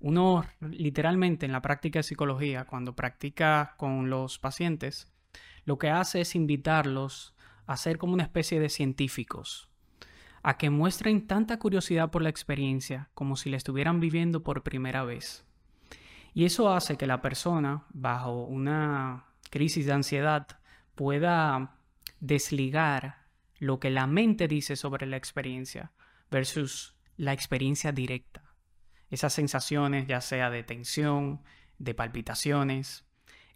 Uno 0.00 0.46
literalmente 0.60 1.44
en 1.44 1.52
la 1.52 1.60
práctica 1.60 1.98
de 1.98 2.04
psicología, 2.04 2.64
cuando 2.64 2.96
practica 2.96 3.74
con 3.76 4.08
los 4.08 4.38
pacientes, 4.38 5.12
lo 5.66 5.76
que 5.76 5.90
hace 5.90 6.22
es 6.22 6.34
invitarlos 6.34 7.34
a 7.66 7.76
ser 7.76 7.98
como 7.98 8.14
una 8.14 8.22
especie 8.22 8.60
de 8.60 8.70
científicos, 8.70 9.68
a 10.42 10.56
que 10.56 10.70
muestren 10.70 11.26
tanta 11.26 11.58
curiosidad 11.58 12.10
por 12.10 12.22
la 12.22 12.30
experiencia 12.30 13.10
como 13.12 13.36
si 13.36 13.50
la 13.50 13.58
estuvieran 13.58 14.00
viviendo 14.00 14.42
por 14.42 14.62
primera 14.62 15.04
vez. 15.04 15.44
Y 16.34 16.44
eso 16.44 16.74
hace 16.74 16.96
que 16.96 17.06
la 17.06 17.22
persona, 17.22 17.86
bajo 17.90 18.44
una 18.44 19.26
crisis 19.50 19.86
de 19.86 19.92
ansiedad, 19.92 20.48
pueda 20.96 21.78
desligar 22.18 23.24
lo 23.58 23.78
que 23.78 23.90
la 23.90 24.08
mente 24.08 24.48
dice 24.48 24.74
sobre 24.74 25.06
la 25.06 25.16
experiencia 25.16 25.92
versus 26.30 26.96
la 27.16 27.32
experiencia 27.32 27.92
directa. 27.92 28.42
Esas 29.10 29.32
sensaciones, 29.32 30.08
ya 30.08 30.20
sea 30.20 30.50
de 30.50 30.64
tensión, 30.64 31.42
de 31.78 31.94
palpitaciones. 31.94 33.06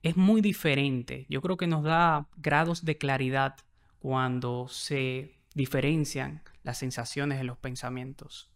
Es 0.03 0.17
muy 0.17 0.41
diferente. 0.41 1.27
Yo 1.29 1.43
creo 1.43 1.57
que 1.57 1.67
nos 1.67 1.83
da 1.83 2.29
grados 2.37 2.85
de 2.85 2.97
claridad 2.97 3.57
cuando 3.99 4.69
se 4.69 5.41
diferencian 5.55 6.45
las 6.63 6.79
sensaciones 6.79 7.39
de 7.39 7.45
los 7.45 7.59
pensamientos. 7.59 8.53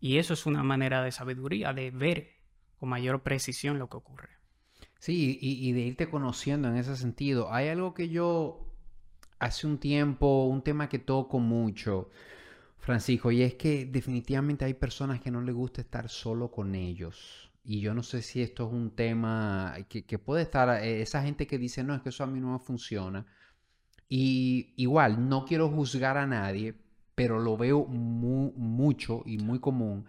Y 0.00 0.18
eso 0.18 0.34
es 0.34 0.46
una 0.46 0.64
manera 0.64 1.02
de 1.02 1.12
sabiduría, 1.12 1.72
de 1.72 1.92
ver 1.92 2.35
con 2.78 2.88
mayor 2.88 3.22
precisión 3.22 3.78
lo 3.78 3.88
que 3.88 3.96
ocurre. 3.96 4.36
Sí, 4.98 5.38
y, 5.40 5.72
de 5.72 5.80
irte 5.80 6.08
conociendo 6.08 6.68
en 6.68 6.76
ese 6.76 6.96
sentido. 6.96 7.52
Hay 7.52 7.68
algo 7.68 7.94
que 7.94 8.08
yo 8.08 8.72
hace 9.38 9.66
un 9.66 9.78
tiempo, 9.78 10.46
un 10.46 10.62
tema 10.62 10.88
que 10.88 10.98
toco 10.98 11.38
mucho, 11.38 12.10
Francisco, 12.78 13.30
y 13.30 13.42
es 13.42 13.54
que 13.54 13.86
definitivamente 13.86 14.64
hay 14.64 14.74
personas 14.74 15.20
que 15.20 15.30
no 15.30 15.42
les 15.42 15.54
gusta 15.54 15.80
estar 15.80 16.08
solo 16.08 16.50
con 16.50 16.74
ellos. 16.74 17.52
Y 17.62 17.80
yo 17.80 17.94
no 17.94 18.02
sé 18.02 18.22
si 18.22 18.42
esto 18.42 18.66
es 18.66 18.72
un 18.72 18.92
tema 18.92 19.74
que, 19.88 20.18
puede 20.18 20.42
estar, 20.42 20.82
eh, 20.82 21.02
esa 21.02 21.22
gente 21.22 21.46
que 21.46 21.58
dice, 21.58 21.84
no, 21.84 21.94
es 21.94 22.02
que 22.02 22.10
eso 22.10 22.24
a 22.24 22.26
mí 22.26 22.40
no 22.40 22.52
me 22.52 22.58
funciona. 22.58 23.26
Y 24.08 24.72
igual, 24.76 25.28
no 25.28 25.44
quiero 25.44 25.68
juzgar 25.68 26.16
a 26.16 26.26
nadie, 26.26 26.74
pero 27.14 27.40
lo 27.40 27.56
veo 27.56 27.86
mucho 27.86 29.22
y 29.26 29.38
muy 29.38 29.58
común, 29.58 30.06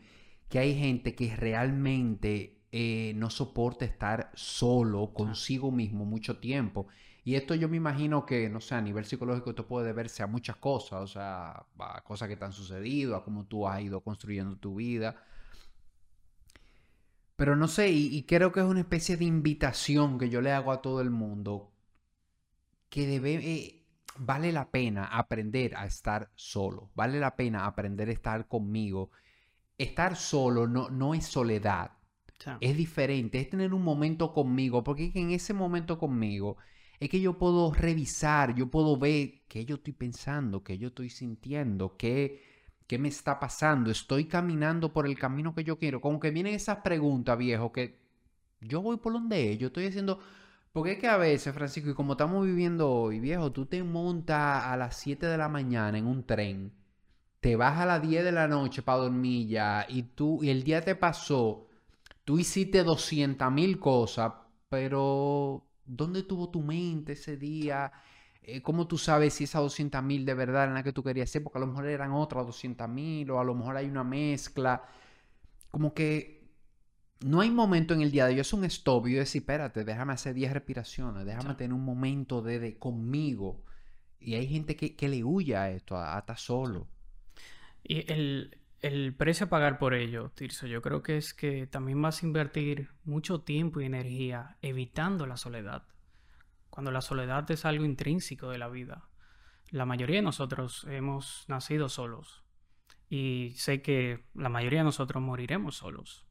que 0.49 0.59
hay 0.59 0.77
gente 0.77 1.15
que 1.15 1.35
realmente 1.35 2.56
eh, 2.71 3.13
no 3.15 3.29
soporta 3.29 3.85
estar 3.85 4.31
solo 4.33 5.13
consigo 5.13 5.71
mismo 5.71 6.05
mucho 6.05 6.37
tiempo. 6.37 6.87
Y 7.23 7.35
esto 7.35 7.55
yo 7.55 7.67
me 7.67 7.77
imagino 7.77 8.25
que, 8.25 8.49
no 8.49 8.61
sé, 8.61 8.75
a 8.75 8.81
nivel 8.81 9.05
psicológico 9.05 9.49
esto 9.49 9.67
puede 9.67 9.87
deberse 9.87 10.23
a 10.23 10.27
muchas 10.27 10.55
cosas, 10.57 11.01
o 11.01 11.07
sea, 11.07 11.65
a 11.79 12.01
cosas 12.05 12.29
que 12.29 12.37
te 12.37 12.45
han 12.45 12.53
sucedido, 12.53 13.15
a 13.15 13.23
cómo 13.23 13.45
tú 13.45 13.67
has 13.67 13.81
ido 13.81 14.01
construyendo 14.01 14.55
tu 14.57 14.75
vida. 14.75 15.15
Pero 17.35 17.55
no 17.55 17.67
sé, 17.67 17.89
y, 17.89 18.23
creo 18.23 18.51
que 18.51 18.61
es 18.61 18.65
una 18.65 18.79
especie 18.79 19.15
de 19.17 19.25
invitación 19.25 20.17
que 20.17 20.29
yo 20.29 20.41
le 20.41 20.51
hago 20.51 20.71
a 20.71 20.81
todo 20.81 21.01
el 21.01 21.11
mundo, 21.11 21.71
que 22.89 23.05
debe, 23.05 23.35
eh, 23.35 23.85
vale 24.17 24.51
la 24.51 24.71
pena 24.71 25.05
aprender 25.05 25.75
a 25.75 25.85
estar 25.85 26.31
solo, 26.35 26.89
vale 26.95 27.19
la 27.19 27.35
pena 27.35 27.65
aprender 27.65 28.09
a 28.09 28.13
estar 28.13 28.47
conmigo. 28.47 29.11
Estar 29.77 30.15
solo 30.15 30.65
no, 30.67 30.89
no 30.89 31.13
es 31.13 31.25
soledad, 31.27 31.96
es 32.61 32.77
diferente, 32.77 33.39
es 33.39 33.49
tener 33.49 33.73
un 33.73 33.83
momento 33.83 34.33
conmigo, 34.33 34.83
porque 34.83 35.11
en 35.15 35.31
ese 35.31 35.53
momento 35.53 35.97
conmigo 35.97 36.57
es 36.99 37.09
que 37.09 37.21
yo 37.21 37.37
puedo 37.37 37.73
revisar, 37.73 38.55
yo 38.55 38.67
puedo 38.69 38.97
ver 38.97 39.41
qué 39.47 39.65
yo 39.65 39.75
estoy 39.75 39.93
pensando, 39.93 40.63
qué 40.63 40.77
yo 40.77 40.89
estoy 40.89 41.09
sintiendo, 41.09 41.95
qué, 41.97 42.41
qué 42.87 42.97
me 42.97 43.09
está 43.09 43.39
pasando, 43.39 43.91
estoy 43.91 44.25
caminando 44.25 44.93
por 44.93 45.07
el 45.07 45.17
camino 45.17 45.53
que 45.53 45.63
yo 45.63 45.77
quiero. 45.77 46.01
Como 46.01 46.19
que 46.19 46.31
vienen 46.31 46.55
esas 46.55 46.77
preguntas, 46.77 47.37
viejo, 47.37 47.71
que 47.71 47.99
yo 48.61 48.81
voy 48.81 48.97
por 48.97 49.13
donde 49.13 49.57
yo 49.57 49.67
estoy 49.67 49.87
haciendo 49.87 50.19
porque 50.77 50.91
es 50.91 50.99
que 50.99 51.07
a 51.07 51.17
veces, 51.17 51.55
Francisco, 51.55 51.89
y 51.89 51.95
como 51.95 52.13
estamos 52.13 52.45
viviendo 52.45 52.91
hoy, 52.91 53.19
viejo, 53.19 53.51
tú 53.51 53.65
te 53.65 53.81
montas 53.83 54.63
a 54.63 54.77
las 54.77 54.95
7 54.97 55.25
de 55.25 55.35
la 55.35 55.49
mañana 55.49 55.97
en 55.97 56.05
un 56.05 56.23
tren, 56.23 56.71
te 57.39 57.55
vas 57.55 57.79
a 57.79 57.85
las 57.87 58.01
10 58.01 58.23
de 58.23 58.31
la 58.31 58.47
noche 58.47 58.83
para 58.83 58.99
dormir 58.99 59.47
ya, 59.47 59.87
y 59.89 60.03
tú, 60.03 60.43
y 60.43 60.49
el 60.51 60.63
día 60.63 60.81
te 60.83 60.95
pasó, 60.95 61.67
tú 62.27 62.37
hiciste 62.37 62.83
200 62.83 63.49
mil 63.53 63.79
cosas, 63.79 64.33
pero 64.67 65.65
¿dónde 65.85 66.23
tuvo 66.23 66.49
tu 66.49 66.61
mente 66.61 67.13
ese 67.13 67.37
día? 67.37 67.89
Eh, 68.43 68.61
¿Cómo 68.61 68.85
tú 68.85 68.97
sabes 68.97 69.35
si 69.35 69.45
esas 69.45 69.61
200 69.61 70.03
mil 70.03 70.25
de 70.25 70.33
verdad 70.33 70.63
eran 70.63 70.73
las 70.73 70.83
que 70.83 70.91
tú 70.91 71.01
querías 71.01 71.29
hacer? 71.29 71.41
Porque 71.41 71.59
a 71.59 71.61
lo 71.61 71.67
mejor 71.67 71.87
eran 71.87 72.11
otras 72.11 72.45
200 72.45 72.89
mil, 72.89 73.31
o 73.31 73.39
a 73.39 73.45
lo 73.45 73.55
mejor 73.55 73.77
hay 73.77 73.85
una 73.85 74.03
mezcla. 74.03 74.83
Como 75.71 75.93
que 75.93 76.51
no 77.21 77.39
hay 77.39 77.49
momento 77.49 77.93
en 77.93 78.01
el 78.01 78.11
día 78.11 78.25
de 78.25 78.33
hoy, 78.33 78.39
es 78.41 78.51
un 78.51 78.65
stop 78.65 79.07
y 79.07 79.13
decir, 79.13 79.43
espérate, 79.43 79.85
déjame 79.85 80.11
hacer 80.11 80.33
10 80.33 80.51
respiraciones, 80.51 81.25
déjame 81.25 81.55
tener 81.55 81.73
un 81.73 81.85
momento 81.85 82.41
de, 82.41 82.77
conmigo. 82.77 83.63
Y 84.19 84.35
hay 84.35 84.47
gente 84.47 84.75
que, 84.75 85.07
le 85.07 85.23
huye 85.23 85.55
a 85.55 85.71
esto, 85.71 85.97
a, 85.97 86.19
estar 86.19 86.37
solo. 86.37 86.89
Y 87.85 88.11
el, 88.11 88.57
el, 88.81 89.15
precio 89.15 89.47
a 89.47 89.49
pagar 89.49 89.79
por 89.79 89.93
ello, 89.93 90.31
Tirso, 90.35 90.67
yo 90.67 90.81
creo 90.81 91.01
que 91.01 91.17
es 91.17 91.33
que 91.33 91.67
también 91.67 92.01
vas 92.01 92.21
a 92.21 92.25
invertir 92.25 92.89
mucho 93.03 93.41
tiempo 93.41 93.81
y 93.81 93.85
energía 93.85 94.57
evitando 94.61 95.25
la 95.25 95.37
soledad. 95.37 95.83
Cuando 96.69 96.91
la 96.91 97.01
soledad 97.01 97.49
es 97.49 97.65
algo 97.65 97.85
intrínseco 97.85 98.49
de 98.49 98.59
la 98.59 98.67
vida. 98.67 99.09
La 99.71 99.85
mayoría 99.85 100.17
de 100.17 100.21
nosotros 100.21 100.85
hemos 100.89 101.45
nacido 101.47 101.89
solos. 101.89 102.43
Y 103.09 103.53
sé 103.55 103.81
que 103.81 104.25
la 104.33 104.49
mayoría 104.49 104.79
de 104.79 104.85
nosotros 104.85 105.23
moriremos 105.23 105.77
solos. 105.77 106.25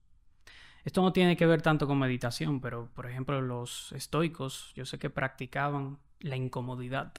Esto 0.85 1.03
no 1.03 1.13
tiene 1.13 1.37
que 1.37 1.47
ver 1.47 1.63
tanto 1.63 1.89
con 1.89 1.99
meditación, 1.99 2.61
pero 2.61 2.91
por 2.95 3.11
ejemplo 3.11 3.41
los 3.41 3.91
estoicos, 3.91 4.73
yo 4.77 4.85
sé 4.85 5.01
que 5.01 5.11
practicaban 5.11 5.99
la 6.21 6.37
incomodidad. 6.37 7.13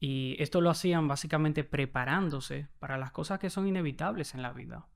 Y 0.00 0.36
esto 0.40 0.60
lo 0.60 0.70
hacían 0.70 1.08
básicamente 1.08 1.64
preparándose 1.64 2.68
para 2.78 2.98
las 2.98 3.10
cosas 3.10 3.38
que 3.38 3.50
son 3.50 3.66
inevitables 3.66 4.34
en 4.34 4.42
la 4.42 4.52
vida. 4.52 4.86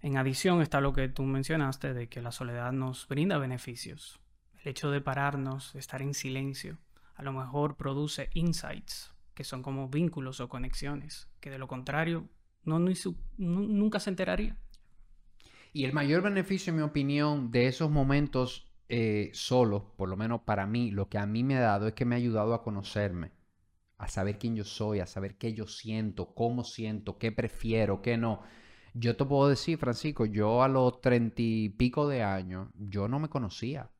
En 0.00 0.16
adición 0.16 0.62
está 0.62 0.80
lo 0.80 0.92
que 0.92 1.08
tú 1.08 1.24
mencionaste 1.24 1.92
de 1.92 2.08
que 2.08 2.22
la 2.22 2.32
soledad 2.32 2.72
nos 2.72 3.08
brinda 3.08 3.38
beneficios. 3.38 4.20
El 4.62 4.68
hecho 4.68 4.90
de 4.90 5.00
pararnos, 5.00 5.74
estar 5.74 6.02
en 6.02 6.14
silencio, 6.14 6.78
a 7.16 7.22
lo 7.22 7.32
mejor 7.32 7.76
produce 7.76 8.30
insights, 8.34 9.12
que 9.34 9.44
son 9.44 9.62
como 9.62 9.88
vínculos 9.88 10.40
o 10.40 10.48
conexiones, 10.48 11.28
que 11.40 11.50
de 11.50 11.58
lo 11.58 11.66
contrario 11.66 12.28
no, 12.64 12.78
nunca 13.38 14.00
se 14.00 14.10
enteraría. 14.10 14.56
Y 15.72 15.84
el 15.84 15.92
mayor 15.92 16.22
beneficio, 16.22 16.70
en 16.70 16.76
mi 16.76 16.82
opinión, 16.82 17.50
de 17.50 17.66
esos 17.66 17.90
momentos 17.90 18.70
eh, 18.88 19.30
solos, 19.32 19.82
por 19.96 20.08
lo 20.08 20.16
menos 20.16 20.42
para 20.42 20.66
mí, 20.66 20.90
lo 20.90 21.08
que 21.08 21.18
a 21.18 21.26
mí 21.26 21.44
me 21.44 21.56
ha 21.56 21.60
dado 21.60 21.88
es 21.88 21.94
que 21.94 22.04
me 22.04 22.14
ha 22.14 22.18
ayudado 22.18 22.54
a 22.54 22.62
conocerme, 22.62 23.32
a 23.98 24.08
saber 24.08 24.38
quién 24.38 24.56
yo 24.56 24.64
soy, 24.64 25.00
a 25.00 25.06
saber 25.06 25.36
qué 25.36 25.52
yo 25.52 25.66
siento, 25.66 26.34
cómo 26.34 26.64
siento, 26.64 27.18
qué 27.18 27.32
prefiero, 27.32 28.00
qué 28.02 28.16
no. 28.16 28.42
Yo 28.94 29.16
te 29.16 29.24
puedo 29.24 29.48
decir, 29.48 29.78
Francisco, 29.78 30.26
yo 30.26 30.62
a 30.62 30.68
los 30.68 31.00
treinta 31.00 31.42
y 31.42 31.68
pico 31.68 32.08
de 32.08 32.22
años, 32.22 32.68
yo 32.74 33.08
no 33.08 33.18
me 33.18 33.28
conocía. 33.28 33.90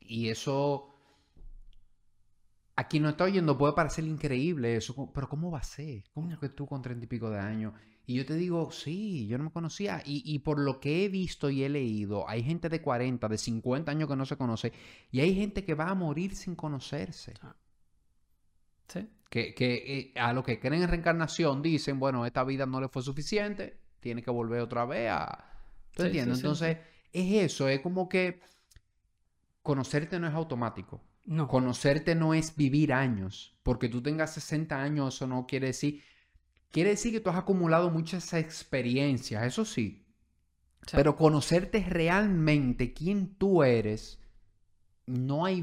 Y 0.00 0.28
eso, 0.28 0.94
a 2.76 2.88
quien 2.88 3.04
no 3.04 3.08
está 3.10 3.24
oyendo 3.24 3.56
puede 3.56 3.72
parecer 3.72 4.04
increíble 4.04 4.76
eso, 4.76 5.10
pero 5.14 5.28
¿cómo 5.28 5.50
va 5.50 5.60
a 5.60 5.62
ser? 5.62 6.04
¿Cómo 6.12 6.38
que 6.38 6.48
tú 6.50 6.66
con 6.66 6.82
treinta 6.82 7.04
y 7.04 7.08
pico 7.08 7.30
de 7.30 7.38
años 7.38 7.72
y 8.06 8.14
yo 8.16 8.26
te 8.26 8.34
digo, 8.34 8.70
sí, 8.70 9.26
yo 9.26 9.38
no 9.38 9.44
me 9.44 9.50
conocía. 9.50 10.02
Y, 10.04 10.38
por 10.40 10.58
lo 10.58 10.78
que 10.78 11.04
he 11.04 11.08
visto 11.08 11.48
y 11.48 11.62
he 11.62 11.68
leído, 11.68 12.28
hay 12.28 12.42
gente 12.42 12.68
de 12.68 12.82
40, 12.82 13.28
de 13.28 13.38
50 13.38 13.90
años 13.90 14.08
que 14.08 14.16
no 14.16 14.26
se 14.26 14.36
conoce. 14.36 14.72
Y 15.10 15.20
hay 15.20 15.34
gente 15.34 15.64
que 15.64 15.74
va 15.74 15.88
a 15.88 15.94
morir 15.94 16.36
sin 16.36 16.54
conocerse. 16.54 17.34
Ah. 17.40 17.56
Sí. 18.88 19.08
Que, 19.28 19.54
que 19.54 20.12
eh, 20.14 20.20
a 20.20 20.32
lo 20.32 20.44
que 20.44 20.60
creen 20.60 20.82
en 20.82 20.88
reencarnación 20.88 21.62
dicen, 21.62 21.98
bueno, 21.98 22.24
esta 22.24 22.44
vida 22.44 22.66
no 22.66 22.80
le 22.80 22.88
fue 22.88 23.02
suficiente, 23.02 23.78
tiene 24.00 24.22
que 24.22 24.30
volver 24.30 24.60
otra 24.60 24.84
vez 24.84 25.10
a... 25.10 25.50
¿Tú 25.92 26.04
entiendes? 26.04 26.38
Entonces, 26.38 26.78
es 27.12 27.44
eso, 27.44 27.68
es 27.68 27.80
como 27.80 28.08
que 28.08 28.40
conocerte 29.62 30.18
no 30.18 30.28
es 30.28 30.34
automático. 30.34 31.02
No. 31.24 31.48
Conocerte 31.48 32.14
no 32.14 32.34
es 32.34 32.54
vivir 32.56 32.92
años. 32.92 33.56
Porque 33.62 33.88
tú 33.88 34.02
tengas 34.02 34.34
60 34.34 34.80
años, 34.80 35.14
eso 35.14 35.26
no 35.26 35.46
quiere 35.46 35.68
decir 35.68 36.02
Quiere 36.74 36.90
decir 36.90 37.12
que 37.12 37.20
tú 37.20 37.30
has 37.30 37.36
acumulado 37.36 37.88
muchas 37.88 38.32
experiencias, 38.32 39.44
eso 39.44 39.64
sí. 39.64 40.04
Pero 40.90 41.14
conocerte 41.14 41.86
realmente 41.88 42.92
quién 42.92 43.36
tú 43.36 43.62
eres, 43.62 44.18
no 45.06 45.44
hay 45.44 45.62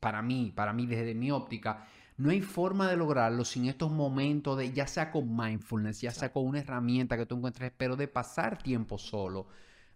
para 0.00 0.22
mí, 0.22 0.50
para 0.56 0.72
mí 0.72 0.86
desde 0.86 1.14
mi 1.14 1.30
óptica, 1.30 1.86
no 2.16 2.30
hay 2.30 2.40
forma 2.42 2.88
de 2.88 2.96
lograrlo 2.96 3.44
sin 3.44 3.66
estos 3.66 3.90
momentos 3.90 4.56
de, 4.56 4.72
ya 4.72 4.86
sea 4.86 5.10
con 5.10 5.36
mindfulness, 5.36 6.00
ya 6.00 6.12
sea 6.12 6.32
con 6.32 6.46
una 6.46 6.60
herramienta 6.60 7.16
que 7.16 7.26
tú 7.26 7.36
encuentres, 7.36 7.72
pero 7.76 7.96
de 7.96 8.06
pasar 8.06 8.62
tiempo 8.62 8.98
solo, 8.98 9.48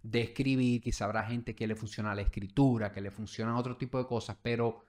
de 0.03 0.21
escribir, 0.21 0.81
quizá 0.81 1.05
habrá 1.05 1.23
gente 1.23 1.55
que 1.55 1.67
le 1.67 1.75
funciona 1.75 2.15
la 2.15 2.21
escritura, 2.21 2.91
que 2.91 3.01
le 3.01 3.11
funciona 3.11 3.57
otro 3.57 3.77
tipo 3.77 3.97
de 3.97 4.05
cosas, 4.05 4.37
pero 4.41 4.83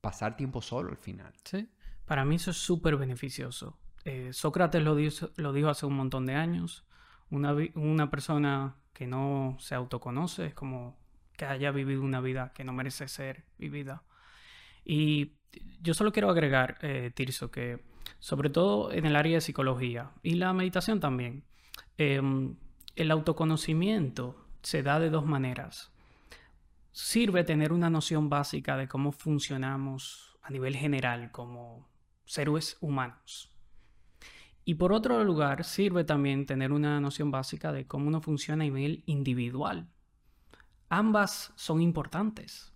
pasar 0.00 0.36
tiempo 0.36 0.60
solo 0.60 0.90
al 0.90 0.96
final. 0.96 1.32
Sí, 1.44 1.68
para 2.06 2.24
mí 2.24 2.36
eso 2.36 2.50
es 2.50 2.56
súper 2.56 2.96
beneficioso. 2.96 3.78
Eh, 4.04 4.32
Sócrates 4.32 4.82
lo 4.82 4.94
dijo, 4.94 5.30
lo 5.36 5.52
dijo, 5.52 5.68
hace 5.68 5.86
un 5.86 5.94
montón 5.94 6.26
de 6.26 6.34
años. 6.34 6.84
Una, 7.30 7.54
una, 7.74 8.10
persona 8.10 8.76
que 8.92 9.06
no 9.06 9.56
se 9.58 9.74
autoconoce 9.74 10.46
es 10.46 10.54
como 10.54 10.96
que 11.36 11.46
haya 11.46 11.70
vivido 11.70 12.02
una 12.02 12.20
vida 12.20 12.52
que 12.54 12.64
no 12.64 12.72
merece 12.72 13.08
ser 13.08 13.44
vivida. 13.58 14.02
Y 14.84 15.32
yo 15.82 15.94
solo 15.94 16.12
quiero 16.12 16.30
agregar, 16.30 16.78
eh, 16.82 17.10
Tirso, 17.14 17.50
que 17.50 17.80
sobre 18.18 18.50
todo 18.50 18.90
en 18.92 19.06
el 19.06 19.16
área 19.16 19.34
de 19.34 19.40
psicología 19.40 20.12
y 20.22 20.34
la 20.34 20.52
meditación 20.52 21.00
también, 21.00 21.44
em, 21.98 22.56
el 22.96 23.10
autoconocimiento 23.10 24.46
se 24.62 24.82
da 24.82 24.98
de 24.98 25.10
dos 25.10 25.26
maneras. 25.26 25.92
Sirve 26.92 27.44
tener 27.44 27.72
una 27.72 27.90
noción 27.90 28.30
básica 28.30 28.76
de 28.76 28.88
cómo 28.88 29.12
funcionamos 29.12 30.38
a 30.42 30.50
nivel 30.50 30.76
general 30.76 31.30
como 31.32 31.88
seres 32.24 32.76
humanos. 32.80 33.50
Y 34.64 34.74
por 34.74 34.92
otro 34.92 35.22
lugar, 35.24 35.64
sirve 35.64 36.04
también 36.04 36.46
tener 36.46 36.72
una 36.72 37.00
noción 37.00 37.30
básica 37.30 37.72
de 37.72 37.86
cómo 37.86 38.08
uno 38.08 38.20
funciona 38.20 38.64
a 38.64 38.66
nivel 38.66 39.02
individual. 39.06 39.90
ambas 40.88 41.52
son 41.56 41.80
importantes. 41.80 42.73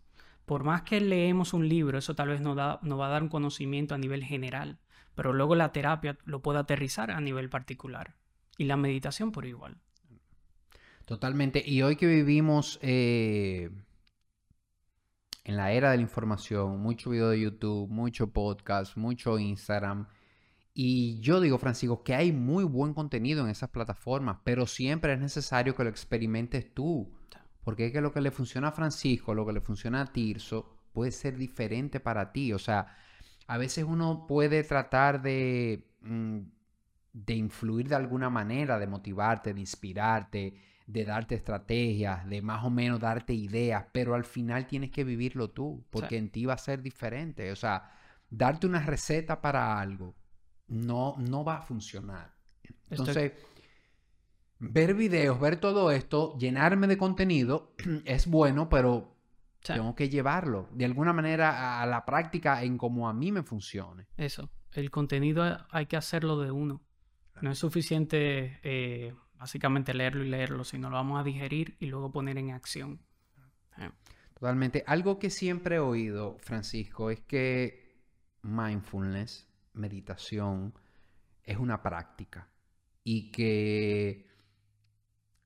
Por 0.49 0.65
más 0.65 0.83
que 0.83 1.01
leemos 1.01 1.53
un 1.53 1.69
libro, 1.69 1.99
eso 1.99 2.15
tal 2.15 2.29
vez 2.29 2.41
nos, 2.41 2.57
va 2.57 2.81
a 2.81 3.11
dar 3.11 3.23
un 3.23 3.29
conocimiento 3.29 3.95
a 3.95 3.99
nivel 3.99 4.25
general, 4.25 4.79
pero 5.15 5.35
luego 5.35 5.55
la 5.55 5.73
terapia 5.73 6.17
lo 6.25 6.41
puede 6.41 6.59
aterrizar 6.59 7.11
a 7.11 7.21
nivel 7.21 7.51
particular 7.51 8.17
y 8.57 8.65
la 8.65 8.79
meditación 8.79 9.31
por 9.31 9.45
igual. 9.45 9.77
Totalmente. 11.05 11.63
Y 11.65 11.83
hoy 11.83 11.97
que 11.97 12.07
vivimos 12.07 12.79
eh, 12.81 13.71
en 15.45 15.57
la 15.57 15.73
era 15.73 15.91
de 15.91 15.99
la 15.99 16.03
información, 16.03 16.81
mucho 16.81 17.11
video 17.11 17.29
de 17.29 17.41
YouTube, 17.41 17.91
mucho 17.91 18.33
podcast, 18.33 18.97
mucho 18.97 19.39
Instagram, 19.39 20.07
y 20.81 21.19
yo 21.19 21.41
digo, 21.41 21.59
Francisco, 21.59 22.05
que 22.05 22.15
hay 22.15 22.31
muy 22.33 22.65
buen 22.65 22.95
contenido 22.95 23.45
en 23.45 23.51
esas 23.51 23.69
plataformas, 23.69 24.39
pero 24.45 24.65
siempre 24.65 25.13
es 25.13 25.19
necesario 25.19 25.75
que 25.75 25.83
lo 25.83 25.91
experimentes 25.91 26.73
tú. 26.73 27.18
Porque 27.65 27.87
es 27.87 27.93
que 27.93 28.01
lo 28.01 28.13
que 28.13 28.21
le 28.21 28.31
funciona 28.31 28.69
a 28.69 28.73
Francisco, 28.73 29.35
lo 29.35 29.47
que 29.47 29.53
le 29.53 29.61
funciona 29.61 30.01
a 30.03 30.13
Tirso, 30.13 30.79
puede 30.93 31.13
ser 31.13 31.37
diferente 31.37 32.01
para 32.01 32.33
ti. 32.33 32.53
O 32.53 32.59
sea, 32.59 32.97
a 33.47 33.59
veces 33.59 33.85
uno 33.85 34.27
puede 34.27 34.63
tratar 34.65 35.23
de, 35.23 35.91
mm, 36.01 36.39
de 37.13 37.35
influir 37.35 37.89
de 37.89 37.97
alguna 37.97 38.31
manera, 38.31 38.79
de 38.79 38.87
motivarte, 38.87 39.53
de 39.55 39.61
inspirarte, 39.61 40.55
de 40.87 41.05
darte 41.05 41.35
estrategias, 41.35 42.27
de 42.27 42.41
más 42.41 42.65
o 42.65 42.71
menos 42.71 43.01
darte 43.01 43.35
ideas, 43.35 43.85
pero 43.93 44.15
al 44.15 44.25
final 44.25 44.67
tienes 44.67 44.91
que 44.91 45.05
vivirlo 45.05 45.51
tú, 45.51 45.85
porque 45.91 46.17
en 46.17 46.31
ti 46.31 46.47
va 46.47 46.55
a 46.55 46.59
ser 46.59 46.83
diferente. 46.83 47.53
O 47.53 47.57
sea, 47.57 47.91
darte 48.31 48.67
una 48.67 48.81
receta 48.81 49.41
para 49.41 49.79
algo 49.79 50.15
no, 50.69 51.17
no 51.19 51.45
va 51.45 51.59
a 51.59 51.63
funcionar. 51.63 52.35
Entonces, 52.91 53.33
ver 54.59 54.95
videos, 54.95 55.41
ver 55.41 55.61
todo 55.61 55.91
esto, 55.91 56.37
llenarme 56.39 56.87
de 56.87 56.97
contenido 56.97 57.75
es 58.05 58.27
bueno, 58.27 58.69
pero 58.69 59.17
tengo 59.63 59.95
que 59.95 60.09
llevarlo 60.09 60.69
de 60.73 60.85
alguna 60.85 61.13
manera 61.13 61.83
a 61.83 61.87
la 61.87 62.05
práctica 62.05 62.63
en 62.63 62.79
como 62.79 63.09
a 63.09 63.13
mí 63.13 63.33
me 63.33 63.43
funcione. 63.43 64.07
Eso, 64.17 64.51
el 64.73 64.91
contenido 64.91 65.45
hay 65.71 65.87
que 65.87 65.97
hacerlo 65.97 66.39
de 66.41 66.51
uno. 66.51 66.83
No 67.41 67.51
es 67.53 67.59
suficiente 67.59 68.59
eh, 68.63 69.15
básicamente 69.39 69.95
leerlo 69.95 70.25
y 70.25 70.29
leerlo, 70.29 70.65
sino 70.65 70.91
lo 70.91 70.97
vamos 70.97 71.21
a 71.21 71.23
digerir 71.23 71.77
y 71.79 71.87
luego 71.87 72.11
poner 72.11 72.39
en 72.39 72.51
acción. 72.51 73.01
Eh. 73.79 73.91
Totalmente. 74.35 74.85
Algo 74.87 75.19
que 75.19 75.31
siempre 75.31 75.77
he 75.77 75.81
oído, 75.81 76.37
Francisco, 76.41 77.11
es 77.11 77.21
que 77.21 78.03
mindfulness 78.43 79.49
meditación 79.75 80.75
es 81.43 81.59
una 81.59 81.83
práctica 81.83 82.49
y 83.05 83.31
que 83.31 84.28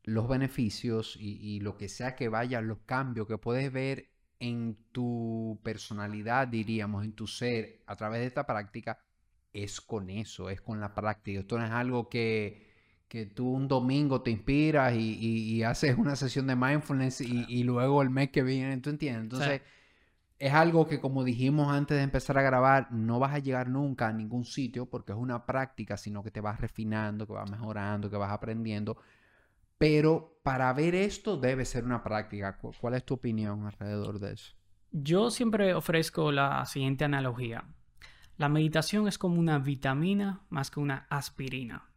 los 0.05 0.29
beneficios 0.29 1.17
y, 1.19 1.61
lo 1.61 1.77
que 1.77 1.89
sea 1.89 2.17
que 2.17 2.29
vaya, 2.29 2.61
los 2.61 2.79
cambios 2.87 3.27
que 3.27 3.39
puedes 3.39 3.73
ver 3.73 4.11
en 4.41 4.77
tu 4.91 5.61
personalidad, 5.63 6.49
diríamos, 6.49 7.05
en 7.05 7.13
tu 7.13 7.27
ser, 7.27 7.83
a 7.87 7.95
través 7.95 8.21
de 8.21 8.27
esta 8.27 8.45
práctica, 8.47 8.99
es 9.53 9.81
con 9.81 10.11
eso, 10.11 10.51
es 10.51 10.61
con 10.61 10.81
la 10.81 10.95
práctica. 10.95 11.41
Esto 11.41 11.59
no 11.59 11.65
es 11.65 11.71
algo 11.71 12.09
que, 12.09 12.71
tú 13.35 13.53
un 13.53 13.69
domingo 13.69 14.23
te 14.23 14.31
inspiras 14.31 14.95
y, 14.97 15.63
haces 15.63 15.97
una 15.97 16.17
sesión 16.17 16.47
de 16.47 16.57
mindfulness 16.57 17.21
y, 17.21 17.63
luego 17.63 18.03
el 18.03 18.11
mes 18.11 18.31
que 18.31 18.43
viene, 18.43 18.77
¿tú 18.79 18.91
entiendes? 18.91 19.23
Entonces 19.23 19.63
es 20.43 20.53
algo 20.53 20.89
que 20.89 20.99
como 21.01 21.23
dijimos 21.23 21.73
antes 21.73 21.97
de 21.97 22.03
empezar 22.03 22.37
a 22.37 22.43
grabar, 22.43 22.91
no 22.91 23.21
vas 23.21 23.33
a 23.33 23.39
llegar 23.39 23.69
nunca 23.69 24.09
a 24.09 24.13
ningún 24.13 24.45
sitio 24.45 24.87
porque 24.87 25.13
es 25.13 25.19
una 25.19 25.47
práctica, 25.47 25.97
sino 25.97 26.25
que 26.25 26.33
te 26.33 26.41
vas 26.41 26.61
refinando, 26.61 27.29
que 27.29 27.33
vas 27.33 27.49
mejorando, 27.49 28.11
que 28.11 28.17
vas 28.17 28.33
aprendiendo. 28.33 28.97
Pero 29.83 30.39
para 30.45 30.73
ver 30.73 30.95
esto 30.95 31.37
debe 31.37 31.65
ser 31.65 31.83
una 31.85 32.05
práctica. 32.05 32.57
¿Cuál 32.57 32.95
es 32.95 33.05
tu 33.05 33.15
opinión 33.15 33.67
alrededor 33.67 34.21
de 34.21 34.35
eso? 34.35 34.55
Yo 34.93 35.29
siempre 35.29 35.75
ofrezco 35.75 36.31
la 36.31 36.65
siguiente 36.67 37.05
analogía. 37.05 37.65
La 38.37 38.49
meditación 38.49 39.09
es 39.09 39.19
como 39.19 39.41
una 39.41 39.59
vitamina 39.59 40.43
más 40.51 40.71
que 40.71 40.79
una 40.79 41.09
aspirina. 41.11 41.89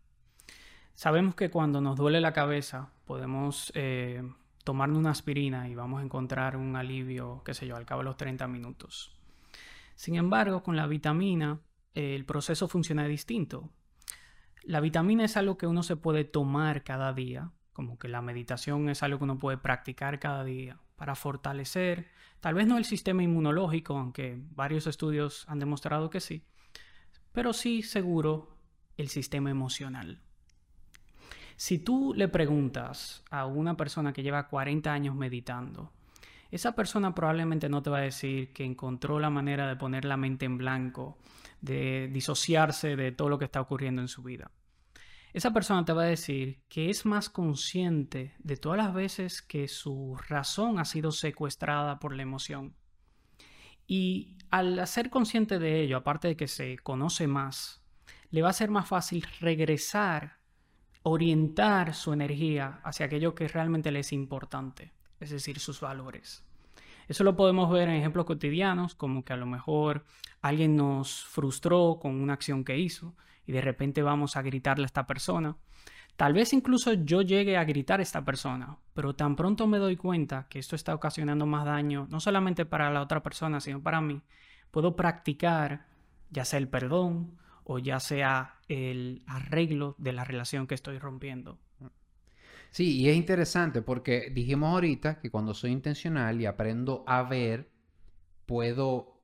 Sabemos 0.96 1.36
que 1.36 1.52
cuando 1.52 1.80
nos 1.80 1.96
duele 1.96 2.22
la 2.22 2.34
cabeza 2.34 2.90
podemos 3.06 3.72
eh, 3.76 4.24
tomarnos 4.64 4.98
una 4.98 5.12
aspirina 5.12 5.70
y 5.70 5.76
vamos 5.76 6.02
a 6.02 6.06
encontrar 6.06 6.58
un 6.58 6.76
alivio, 6.76 7.44
qué 7.46 7.54
sé 7.54 7.68
yo, 7.68 7.76
al 7.76 7.86
cabo 7.86 8.02
de 8.02 8.06
los 8.06 8.18
30 8.18 8.48
minutos. 8.48 9.16
Sin 9.94 10.16
embargo, 10.16 10.64
con 10.64 10.76
la 10.76 10.88
vitamina 10.88 11.60
el 11.94 12.26
proceso 12.26 12.68
funciona 12.68 13.06
distinto. 13.06 13.70
La 14.64 14.80
vitamina 14.80 15.24
es 15.24 15.38
algo 15.38 15.60
que 15.60 15.68
uno 15.68 15.84
se 15.84 15.96
puede 15.96 16.24
tomar 16.24 16.84
cada 16.84 17.14
día, 17.14 17.52
como 17.76 18.00
que 18.00 18.08
la 18.08 18.22
meditación 18.22 18.88
es 18.88 19.04
algo 19.04 19.18
que 19.18 19.26
uno 19.26 19.38
puede 19.38 19.58
practicar 19.58 20.18
cada 20.18 20.46
día 20.46 20.80
para 20.96 21.14
fortalecer, 21.14 22.08
tal 22.40 22.54
vez 22.54 22.68
no 22.68 22.78
el 22.78 22.86
sistema 22.86 23.22
inmunológico, 23.22 23.98
aunque 23.98 24.40
varios 24.56 24.88
estudios 24.88 25.44
han 25.50 25.60
demostrado 25.60 26.10
que 26.10 26.22
sí, 26.22 26.46
pero 27.34 27.52
sí 27.52 27.84
seguro 27.84 28.56
el 28.96 29.10
sistema 29.10 29.52
emocional. 29.52 30.22
Si 31.58 31.80
tú 31.80 32.14
le 32.16 32.30
preguntas 32.30 33.26
a 33.30 33.46
una 33.46 33.76
persona 33.76 34.14
que 34.14 34.24
lleva 34.24 34.48
40 34.48 34.94
años 34.94 35.14
meditando, 35.14 35.92
esa 36.52 36.76
persona 36.76 37.14
probablemente 37.14 37.68
no 37.68 37.84
te 37.84 37.90
va 37.90 37.98
a 37.98 38.02
decir 38.02 38.54
que 38.54 38.64
encontró 38.64 39.20
la 39.20 39.30
manera 39.30 39.68
de 39.68 39.76
poner 39.76 40.06
la 40.06 40.16
mente 40.16 40.46
en 40.46 40.58
blanco, 40.58 41.18
de 41.60 42.08
disociarse 42.08 42.96
de 42.96 43.12
todo 43.12 43.28
lo 43.28 43.38
que 43.38 43.46
está 43.46 43.60
ocurriendo 43.60 44.02
en 44.02 44.08
su 44.08 44.24
vida. 44.24 44.50
Esa 45.36 45.52
persona 45.52 45.84
te 45.84 45.92
va 45.92 46.04
a 46.04 46.06
decir 46.06 46.64
que 46.70 46.90
es 46.90 47.06
más 47.06 47.30
consciente 47.30 48.36
de 48.40 48.56
todas 48.56 48.78
las 48.78 48.94
veces 48.94 49.42
que 49.42 49.68
su 49.68 50.16
razón 50.30 50.80
ha 50.80 50.86
sido 50.86 51.12
secuestrada 51.12 52.00
por 52.00 52.16
la 52.16 52.22
emoción. 52.24 52.74
Y 53.86 54.38
al 54.50 54.88
ser 54.88 55.10
consciente 55.10 55.60
de 55.60 55.82
ello, 55.82 55.98
aparte 55.98 56.30
de 56.30 56.38
que 56.38 56.48
se 56.48 56.78
conoce 56.78 57.28
más, 57.28 57.84
le 58.30 58.44
va 58.44 58.50
a 58.52 58.54
ser 58.54 58.70
más 58.70 58.88
fácil 58.88 59.28
regresar 59.42 60.38
orientar 61.04 61.96
su 61.96 62.14
energía 62.14 62.80
hacia 62.86 63.08
aquello 63.08 63.36
que 63.36 63.50
realmente 63.50 63.92
le 63.92 64.00
es 64.00 64.14
importante, 64.14 64.94
es 65.20 65.32
decir, 65.32 65.60
sus 65.60 65.82
valores. 65.82 66.45
Eso 67.08 67.24
lo 67.24 67.36
podemos 67.36 67.72
ver 67.72 67.90
en 67.90 67.96
ejemplos 67.96 68.26
cotidianos, 68.26 68.96
como 68.96 69.24
que 69.24 69.34
a 69.34 69.38
lo 69.38 69.46
mejor 69.46 70.06
alguien 70.42 70.76
nos 70.76 71.26
frustró 71.26 72.00
con 72.02 72.22
una 72.22 72.34
acción 72.34 72.64
que 72.64 72.78
hizo 72.78 73.16
y 73.46 73.52
de 73.52 73.62
repente 73.62 74.02
vamos 74.02 74.36
a 74.36 74.42
gritarle 74.42 74.84
a 74.84 74.88
esta 74.88 75.06
persona. 75.06 75.58
Tal 76.16 76.34
vez 76.34 76.54
incluso 76.54 76.94
yo 76.94 77.22
llegue 77.22 77.58
a 77.58 77.66
gritar 77.66 78.00
a 78.00 78.04
esta 78.04 78.24
persona, 78.24 78.78
pero 78.94 79.16
tan 79.16 79.36
pronto 79.36 79.68
me 79.68 79.80
doy 79.80 79.98
cuenta 79.98 80.48
que 80.50 80.60
esto 80.60 80.76
está 80.76 80.96
ocasionando 80.96 81.46
más 81.46 81.66
daño, 81.66 82.08
no 82.10 82.20
solamente 82.20 82.66
para 82.66 82.90
la 82.90 83.02
otra 83.02 83.22
persona, 83.22 83.60
sino 83.60 83.82
para 83.82 84.00
mí, 84.00 84.22
puedo 84.72 84.96
practicar 84.96 85.86
ya 86.30 86.46
sea 86.46 86.60
el 86.60 86.70
perdón 86.70 87.38
o 87.66 87.80
ya 87.80 88.00
sea 88.00 88.56
el 88.68 89.24
arreglo 89.28 89.96
de 89.98 90.14
la 90.14 90.24
relación 90.24 90.68
que 90.68 90.76
estoy 90.76 91.00
rompiendo. 91.00 91.60
Sí, 92.76 92.98
y 92.98 93.10
es 93.10 93.16
interesante 93.16 93.82
porque 93.82 94.30
dijimos 94.32 94.74
ahorita 94.74 95.22
que 95.22 95.32
cuando 95.32 95.54
soy 95.54 95.72
intencional 95.72 96.42
y 96.42 96.46
aprendo 96.46 97.06
a 97.08 97.24
ver, 97.24 97.72
puedo 98.46 99.24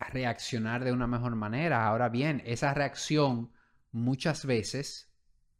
reaccionar 0.00 0.82
de 0.82 0.92
una 0.92 1.06
mejor 1.06 1.36
manera. 1.36 1.86
Ahora 1.86 2.08
bien, 2.08 2.42
esa 2.46 2.72
reacción 2.72 3.52
muchas 3.92 4.46
veces 4.46 5.12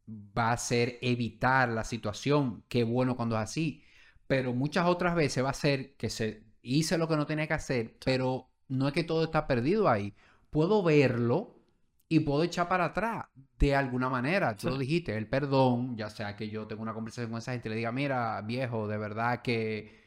va 0.08 0.52
a 0.52 0.56
ser 0.56 0.98
evitar 1.02 1.68
la 1.68 1.84
situación. 1.84 2.64
Qué 2.66 2.82
bueno 2.82 3.14
cuando 3.14 3.36
es 3.36 3.42
así. 3.42 3.84
Pero 4.26 4.54
muchas 4.54 4.86
otras 4.86 5.14
veces 5.14 5.44
va 5.44 5.50
a 5.50 5.52
ser 5.52 5.96
que 5.96 6.08
se 6.08 6.44
hice 6.62 6.96
lo 6.96 7.08
que 7.08 7.16
no 7.16 7.26
tenía 7.26 7.46
que 7.46 7.52
hacer, 7.54 7.98
pero 8.06 8.48
no 8.68 8.88
es 8.88 8.94
que 8.94 9.04
todo 9.04 9.24
está 9.24 9.46
perdido 9.46 9.90
ahí. 9.90 10.14
Puedo 10.48 10.82
verlo 10.82 11.55
y 12.08 12.20
puedo 12.20 12.42
echar 12.42 12.68
para 12.68 12.86
atrás 12.86 13.24
de 13.58 13.74
alguna 13.74 14.08
manera. 14.08 14.56
Tú 14.56 14.68
lo 14.68 14.78
dijiste, 14.78 15.16
el 15.16 15.28
perdón, 15.28 15.96
ya 15.96 16.10
sea 16.10 16.36
que 16.36 16.48
yo 16.48 16.66
tengo 16.66 16.82
una 16.82 16.94
conversación 16.94 17.30
con 17.30 17.38
esa 17.38 17.52
gente 17.52 17.68
y 17.68 17.70
le 17.70 17.76
diga, 17.76 17.92
mira, 17.92 18.40
viejo, 18.42 18.86
de 18.86 18.98
verdad 18.98 19.42
que 19.42 20.04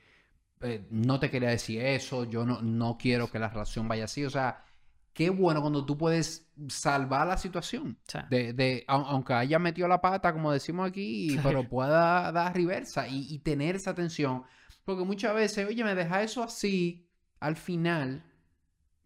eh, 0.62 0.88
no 0.92 1.20
te 1.20 1.30
quería 1.30 1.50
decir 1.50 1.82
eso, 1.82 2.26
yo 2.26 2.46
no, 2.46 2.62
no 2.62 2.98
quiero 2.98 3.30
que 3.30 3.40
la 3.40 3.50
relación 3.50 3.88
vaya 3.88 4.06
así. 4.06 4.24
O 4.24 4.30
sea, 4.30 4.64
qué 5.14 5.30
bueno 5.30 5.62
cuando 5.62 5.86
tú 5.86 5.98
puedes 5.98 6.50
salvar 6.70 7.28
la 7.28 7.38
situación. 7.38 7.98
De, 8.30 8.54
de, 8.54 8.86
aunque 8.88 9.34
haya 9.34 9.60
metido 9.60 9.88
la 9.88 10.00
pata, 10.00 10.32
como 10.32 10.52
decimos 10.52 10.88
aquí, 10.88 11.38
pero 11.44 11.68
pueda 11.68 12.32
dar 12.32 12.56
reversa 12.56 13.08
y, 13.08 13.28
y 13.34 13.40
tener 13.40 13.76
esa 13.76 13.92
atención. 13.92 14.44
Porque 14.86 15.04
muchas 15.04 15.36
veces, 15.36 15.68
oye, 15.68 15.84
me 15.84 15.96
deja 15.96 16.24
eso 16.24 16.44
así, 16.44 17.08
al 17.40 17.58
final 17.58 18.24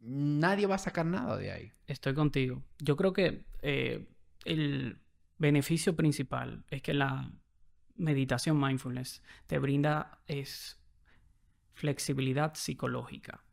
nadie 0.03 0.67
va 0.67 0.75
a 0.75 0.79
sacar 0.79 1.05
nada 1.05 1.37
de 1.37 1.51
ahí. 1.51 1.71
Estoy 1.87 2.13
contigo. 2.13 2.63
Yo 2.79 2.95
creo 2.95 3.13
que 3.13 3.45
eh, 3.61 4.07
el 4.45 4.99
beneficio 5.37 5.95
principal 5.95 6.65
es 6.69 6.81
que 6.81 6.93
la 6.93 7.31
meditación 7.95 8.59
mindfulness 8.59 9.21
te 9.47 9.59
brinda 9.59 10.19
es 10.27 10.79
flexibilidad 11.73 12.53
psicológica. 12.55 13.43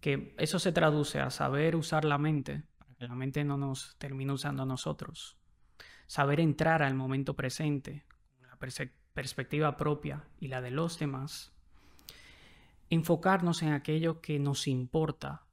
Que 0.00 0.34
eso 0.38 0.58
se 0.58 0.72
traduce 0.72 1.20
a 1.20 1.30
saber 1.30 1.74
usar 1.74 2.04
la 2.04 2.18
mente, 2.18 2.62
para 2.78 2.94
que 2.94 3.08
la 3.08 3.14
mente 3.14 3.44
no 3.44 3.56
nos 3.56 3.96
termine 3.98 4.32
usando 4.32 4.62
a 4.62 4.66
nosotros. 4.66 5.36
Saber 6.06 6.38
entrar 6.38 6.82
al 6.82 6.94
momento 6.94 7.34
presente, 7.34 8.04
la 8.40 8.56
perspectiva 9.14 9.76
propia 9.76 10.28
y 10.38 10.48
la 10.48 10.60
de 10.60 10.70
los 10.70 10.98
demás, 10.98 11.52
enfocarnos 12.88 13.62
en 13.62 13.72
aquello 13.72 14.20
que 14.20 14.38
nos 14.38 14.68
importa 14.68 15.45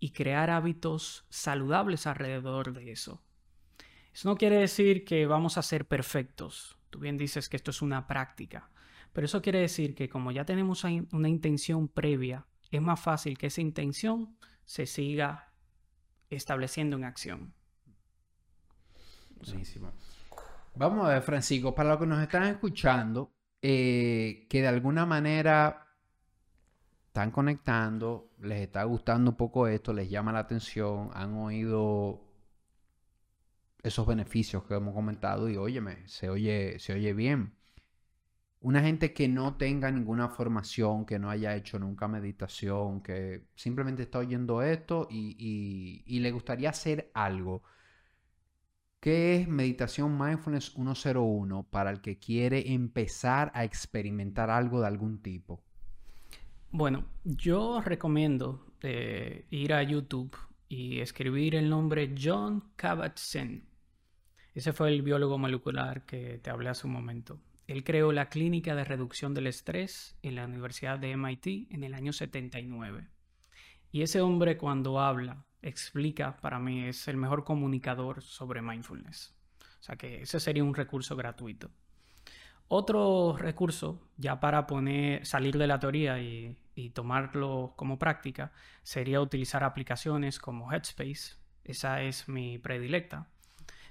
y 0.00 0.10
crear 0.10 0.50
hábitos 0.50 1.26
saludables 1.28 2.06
alrededor 2.06 2.72
de 2.72 2.90
eso. 2.90 3.22
Eso 4.12 4.28
no 4.28 4.36
quiere 4.36 4.56
decir 4.56 5.04
que 5.04 5.26
vamos 5.26 5.58
a 5.58 5.62
ser 5.62 5.86
perfectos. 5.86 6.78
Tú 6.88 6.98
bien 6.98 7.16
dices 7.16 7.48
que 7.48 7.56
esto 7.56 7.70
es 7.70 7.82
una 7.82 8.06
práctica. 8.06 8.70
Pero 9.12 9.26
eso 9.26 9.42
quiere 9.42 9.60
decir 9.60 9.94
que 9.94 10.08
como 10.08 10.32
ya 10.32 10.44
tenemos 10.44 10.84
una 10.84 11.28
intención 11.28 11.88
previa, 11.88 12.46
es 12.70 12.80
más 12.80 13.00
fácil 13.00 13.36
que 13.36 13.48
esa 13.48 13.60
intención 13.60 14.36
se 14.64 14.86
siga 14.86 15.52
estableciendo 16.30 16.96
en 16.96 17.04
acción. 17.04 17.54
Buenísimo. 19.36 19.92
Vamos 20.76 21.06
a 21.06 21.10
ver, 21.10 21.22
Francisco, 21.22 21.74
para 21.74 21.90
los 21.90 21.98
que 21.98 22.06
nos 22.06 22.22
están 22.22 22.44
escuchando, 22.44 23.32
eh, 23.60 24.46
que 24.48 24.62
de 24.62 24.68
alguna 24.68 25.04
manera 25.04 25.89
están 27.20 27.32
conectando, 27.32 28.30
les 28.40 28.62
está 28.62 28.82
gustando 28.84 29.32
un 29.32 29.36
poco 29.36 29.68
esto, 29.68 29.92
les 29.92 30.08
llama 30.08 30.32
la 30.32 30.38
atención, 30.38 31.10
han 31.12 31.34
oído 31.34 32.22
esos 33.82 34.06
beneficios 34.06 34.64
que 34.64 34.74
hemos 34.74 34.94
comentado 34.94 35.50
y 35.50 35.56
óyeme, 35.58 36.08
se 36.08 36.30
oye, 36.30 36.78
se 36.78 36.94
oye 36.94 37.12
bien. 37.12 37.54
Una 38.60 38.80
gente 38.80 39.12
que 39.12 39.28
no 39.28 39.56
tenga 39.58 39.90
ninguna 39.90 40.30
formación, 40.30 41.04
que 41.04 41.18
no 41.18 41.28
haya 41.28 41.54
hecho 41.56 41.78
nunca 41.78 42.08
meditación, 42.08 43.02
que 43.02 43.44
simplemente 43.54 44.02
está 44.02 44.18
oyendo 44.18 44.62
esto 44.62 45.06
y, 45.10 46.02
y 46.06 46.20
le 46.20 46.30
gustaría 46.30 46.70
hacer 46.70 47.10
algo. 47.12 47.62
¿Qué 48.98 49.36
es 49.36 49.48
Meditación 49.48 50.18
Mindfulness 50.18 50.72
101 50.72 51.64
para 51.70 51.90
el 51.90 52.00
que 52.00 52.18
quiere 52.18 52.72
empezar 52.72 53.52
a 53.54 53.64
experimentar 53.64 54.48
algo 54.48 54.80
de 54.80 54.86
algún 54.86 55.20
tipo? 55.20 55.62
Bueno, 56.72 57.04
yo 57.24 57.80
recomiendo 57.80 58.64
eh, 58.80 59.44
ir 59.50 59.72
a 59.72 59.82
YouTube 59.82 60.36
y 60.68 61.00
escribir 61.00 61.56
el 61.56 61.68
nombre 61.68 62.14
John 62.16 62.62
Kabat-Zinn. 62.76 63.64
Ese 64.54 64.72
fue 64.72 64.90
el 64.90 65.02
biólogo 65.02 65.36
molecular 65.36 66.06
que 66.06 66.38
te 66.38 66.48
hablé 66.48 66.68
hace 66.68 66.86
un 66.86 66.92
momento. 66.92 67.40
Él 67.66 67.82
creó 67.82 68.12
la 68.12 68.28
clínica 68.28 68.76
de 68.76 68.84
reducción 68.84 69.34
del 69.34 69.48
estrés 69.48 70.16
en 70.22 70.36
la 70.36 70.44
Universidad 70.44 71.00
de 71.00 71.16
MIT 71.16 71.72
en 71.72 71.82
el 71.82 71.92
año 71.92 72.12
79. 72.12 73.08
Y 73.90 74.02
ese 74.02 74.20
hombre 74.20 74.56
cuando 74.56 75.00
habla, 75.00 75.44
explica, 75.62 76.36
para 76.36 76.60
mí 76.60 76.84
es 76.84 77.08
el 77.08 77.16
mejor 77.16 77.42
comunicador 77.42 78.22
sobre 78.22 78.62
mindfulness. 78.62 79.34
O 79.80 79.82
sea 79.82 79.96
que 79.96 80.22
ese 80.22 80.38
sería 80.38 80.62
un 80.62 80.76
recurso 80.76 81.16
gratuito. 81.16 81.68
Otro 82.72 83.36
recurso, 83.36 84.00
ya 84.16 84.38
para 84.38 84.68
poner, 84.68 85.26
salir 85.26 85.58
de 85.58 85.66
la 85.66 85.80
teoría 85.80 86.20
y, 86.20 86.56
tomarlo 86.94 87.72
como 87.74 87.98
práctica, 87.98 88.52
sería 88.84 89.20
utilizar 89.20 89.64
aplicaciones 89.64 90.38
como 90.38 90.72
Headspace. 90.72 91.34
Esa 91.64 92.00
es 92.02 92.28
mi 92.28 92.58
predilecta. 92.58 93.26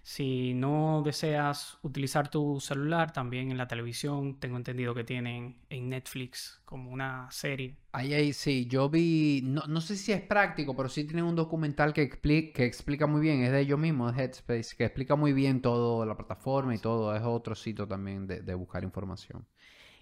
Si 0.03 0.53
no 0.53 1.03
deseas 1.03 1.77
utilizar 1.81 2.29
tu 2.29 2.59
celular, 2.59 3.11
también 3.11 3.51
en 3.51 3.57
la 3.57 3.67
televisión 3.67 4.39
tengo 4.39 4.57
entendido 4.57 4.95
que 4.95 5.03
tienen 5.03 5.57
en 5.69 5.89
Netflix 5.89 6.61
como 6.65 6.91
una 6.91 7.29
serie. 7.31 7.77
Ahí, 7.91 8.13
ahí, 8.13 8.33
sí, 8.33 8.65
yo 8.67 8.89
vi, 8.89 9.41
no, 9.43 9.81
sé 9.81 9.95
si 9.95 10.11
es 10.11 10.21
práctico, 10.21 10.75
pero 10.75 10.89
sí 10.89 11.03
tienen 11.03 11.25
un 11.25 11.35
documental 11.35 11.93
que, 11.93 12.01
explica, 12.01 12.53
que 12.53 12.65
explica 12.65 13.07
muy 13.07 13.21
bien, 13.21 13.43
es 13.43 13.51
de 13.51 13.61
ellos 13.61 13.79
mismos, 13.79 14.15
de 14.15 14.23
Headspace, 14.23 14.75
que 14.75 14.85
explica 14.85 15.15
muy 15.15 15.33
bien 15.33 15.61
todo, 15.61 16.05
la 16.05 16.15
plataforma 16.15 16.73
y 16.73 16.79
todo, 16.79 17.15
es 17.15 17.23
otro 17.23 17.55
sitio 17.55 17.87
también 17.87 18.27
de, 18.27 18.53
buscar 18.55 18.83
información. 18.83 19.45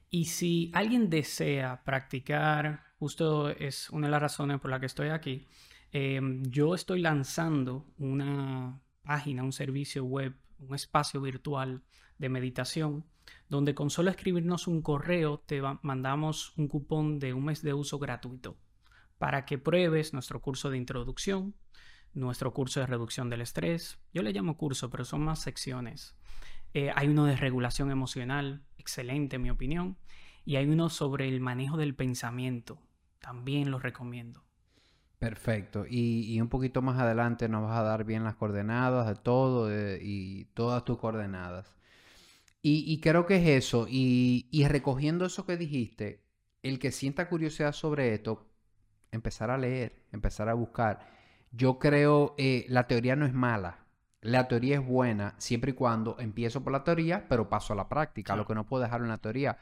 Y 0.10 0.26
si 0.26 0.72
alguien 0.74 1.10
desea 1.10 1.84
practicar, 1.84 2.84
justo 3.00 3.50
es 3.50 3.90
una 3.90 4.08
de 4.08 4.12
las 4.12 4.22
razones 4.22 4.60
por 4.60 4.72
las 4.72 4.80
que 4.80 4.86
estoy 4.86 5.10
aquí, 5.10 5.48
eh, 5.92 6.20
yo 6.44 6.76
estoy 6.76 7.02
lanzando 7.02 7.86
una 7.98 8.80
página, 9.08 9.44
un 9.44 9.54
servicio 9.54 10.04
web, 10.04 10.36
un 10.60 10.76
espacio 10.76 11.22
virtual 11.22 11.82
de 12.18 12.30
meditación, 12.30 13.06
donde 13.50 13.74
con 13.74 13.90
solo 13.90 14.12
escribirnos 14.12 14.68
un 14.68 14.82
correo 14.82 15.40
te 15.40 15.62
mandamos 15.82 16.54
un 16.58 16.68
cupón 16.68 17.20
de 17.20 17.34
un 17.34 17.46
mes 17.46 17.62
de 17.62 17.74
uso 17.74 17.98
gratuito 18.00 18.58
para 19.18 19.46
que 19.46 19.58
pruebes 19.58 20.14
nuestro 20.14 20.42
curso 20.42 20.70
de 20.70 20.78
introducción, 20.78 21.56
nuestro 22.14 22.54
curso 22.54 22.80
de 22.80 22.88
reducción 22.88 23.30
del 23.30 23.42
estrés. 23.42 24.00
Yo 24.14 24.22
le 24.22 24.34
llamo 24.34 24.58
curso, 24.58 24.90
pero 24.90 25.06
son 25.06 25.22
más 25.22 25.40
secciones. 25.40 26.16
Eh, 26.74 26.92
hay 26.96 27.08
uno 27.08 27.26
de 27.26 27.36
regulación 27.36 27.90
emocional, 27.92 28.64
excelente 28.78 29.38
en 29.38 29.42
mi 29.42 29.50
opinión, 29.50 29.98
y 30.46 30.58
hay 30.58 30.68
uno 30.68 30.90
sobre 30.90 31.28
el 31.28 31.40
manejo 31.40 31.78
del 31.78 31.96
pensamiento, 31.96 32.80
también 33.20 33.72
lo 33.72 33.80
recomiendo. 33.80 34.47
Perfecto. 35.20 35.86
Y, 35.90 36.40
un 36.40 36.48
poquito 36.50 36.82
más 36.82 37.00
adelante 37.00 37.50
nos 37.50 37.64
vas 37.64 37.78
a 37.78 37.84
dar 37.84 38.04
bien 38.04 38.24
las 38.24 38.36
coordenadas 38.36 39.08
de 39.08 39.16
todo 39.16 39.70
y 39.72 40.48
todas 40.54 40.86
tus 40.86 40.98
coordenadas. 40.98 41.74
Y, 42.62 43.00
creo 43.00 43.26
que 43.26 43.38
es 43.38 43.66
eso. 43.66 43.88
Y, 43.90 44.66
recogiendo 44.68 45.26
eso 45.26 45.46
que 45.46 45.58
dijiste, 45.58 46.24
el 46.64 46.80
que 46.80 46.92
sienta 46.92 47.30
curiosidad 47.30 47.72
sobre 47.72 48.14
esto, 48.14 48.46
empezar 49.12 49.50
a 49.50 49.58
leer, 49.58 50.04
empezar 50.12 50.50
a 50.50 50.54
buscar. 50.54 51.08
Yo 51.52 51.80
creo, 51.80 52.36
eh, 52.38 52.66
la 52.68 52.88
teoría 52.88 53.16
no 53.16 53.26
es 53.26 53.34
mala. 53.34 53.86
La 54.22 54.48
teoría 54.48 54.76
es 54.76 54.86
buena 54.86 55.36
siempre 55.38 55.72
y 55.72 55.76
cuando 55.76 56.20
empiezo 56.20 56.62
por 56.62 56.74
la 56.74 56.84
teoría, 56.84 57.28
pero 57.30 57.48
paso 57.48 57.74
a 57.74 57.76
la 57.78 57.88
práctica. 57.88 58.36
Lo 58.36 58.46
que 58.46 58.56
no 58.56 58.66
puedo 58.66 58.84
dejar 58.84 59.02
en 59.02 59.08
la 59.08 59.20
teoría 59.20 59.58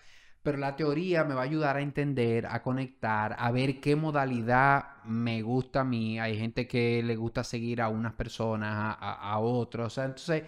pero 0.46 0.60
la 0.60 0.76
teoría 0.76 1.24
me 1.24 1.34
va 1.34 1.42
a 1.42 1.46
ayudar 1.46 1.76
a 1.76 1.82
entender, 1.82 2.46
a 2.46 2.62
conectar, 2.62 3.36
a 3.40 3.50
ver 3.50 3.80
qué 3.80 3.96
modalidad 3.96 5.04
me 5.04 5.42
gusta 5.42 5.82
a 5.82 5.84
mí. 5.84 6.20
Hay 6.20 6.38
gente 6.38 6.68
que 6.68 7.02
le 7.02 7.16
gusta 7.16 7.44
seguir 7.44 7.82
a 7.82 7.90
unas 7.90 8.14
personas, 8.14 8.96
a, 9.00 9.40
otros. 9.40 9.88
O 9.88 9.90
sea, 9.90 10.06
entonces 10.06 10.44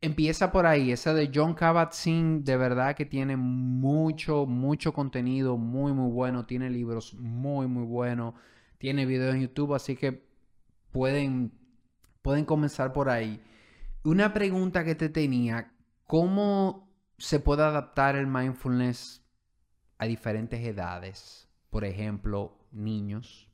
empieza 0.00 0.50
por 0.50 0.66
ahí. 0.66 0.90
Esa 0.90 1.14
de 1.14 1.30
John 1.32 1.54
Kabat-Zinn, 1.54 2.42
de 2.42 2.56
verdad 2.56 2.96
que 2.96 3.04
tiene 3.06 3.36
mucho, 3.36 4.46
mucho 4.46 4.92
contenido 4.92 5.56
muy, 5.56 5.92
muy 5.92 6.10
bueno. 6.10 6.44
Tiene 6.44 6.68
libros 6.68 7.14
muy, 7.14 7.68
muy 7.68 7.84
buenos. 7.84 8.34
Tiene 8.78 9.06
videos 9.06 9.36
en 9.36 9.42
YouTube, 9.42 9.74
así 9.74 9.94
que 9.94 10.26
pueden, 10.90 11.52
pueden 12.20 12.44
comenzar 12.44 12.92
por 12.92 13.08
ahí. 13.08 13.40
Una 14.02 14.34
pregunta 14.34 14.82
que 14.82 14.96
te 14.96 15.08
tenía, 15.08 15.72
¿cómo 16.04 16.90
se 17.16 17.38
puede 17.38 17.62
adaptar 17.62 18.16
el 18.16 18.26
mindfulness 18.26 19.22
a 19.98 20.06
diferentes 20.06 20.60
edades. 20.60 21.48
Por 21.70 21.84
ejemplo, 21.84 22.58
niños, 22.72 23.48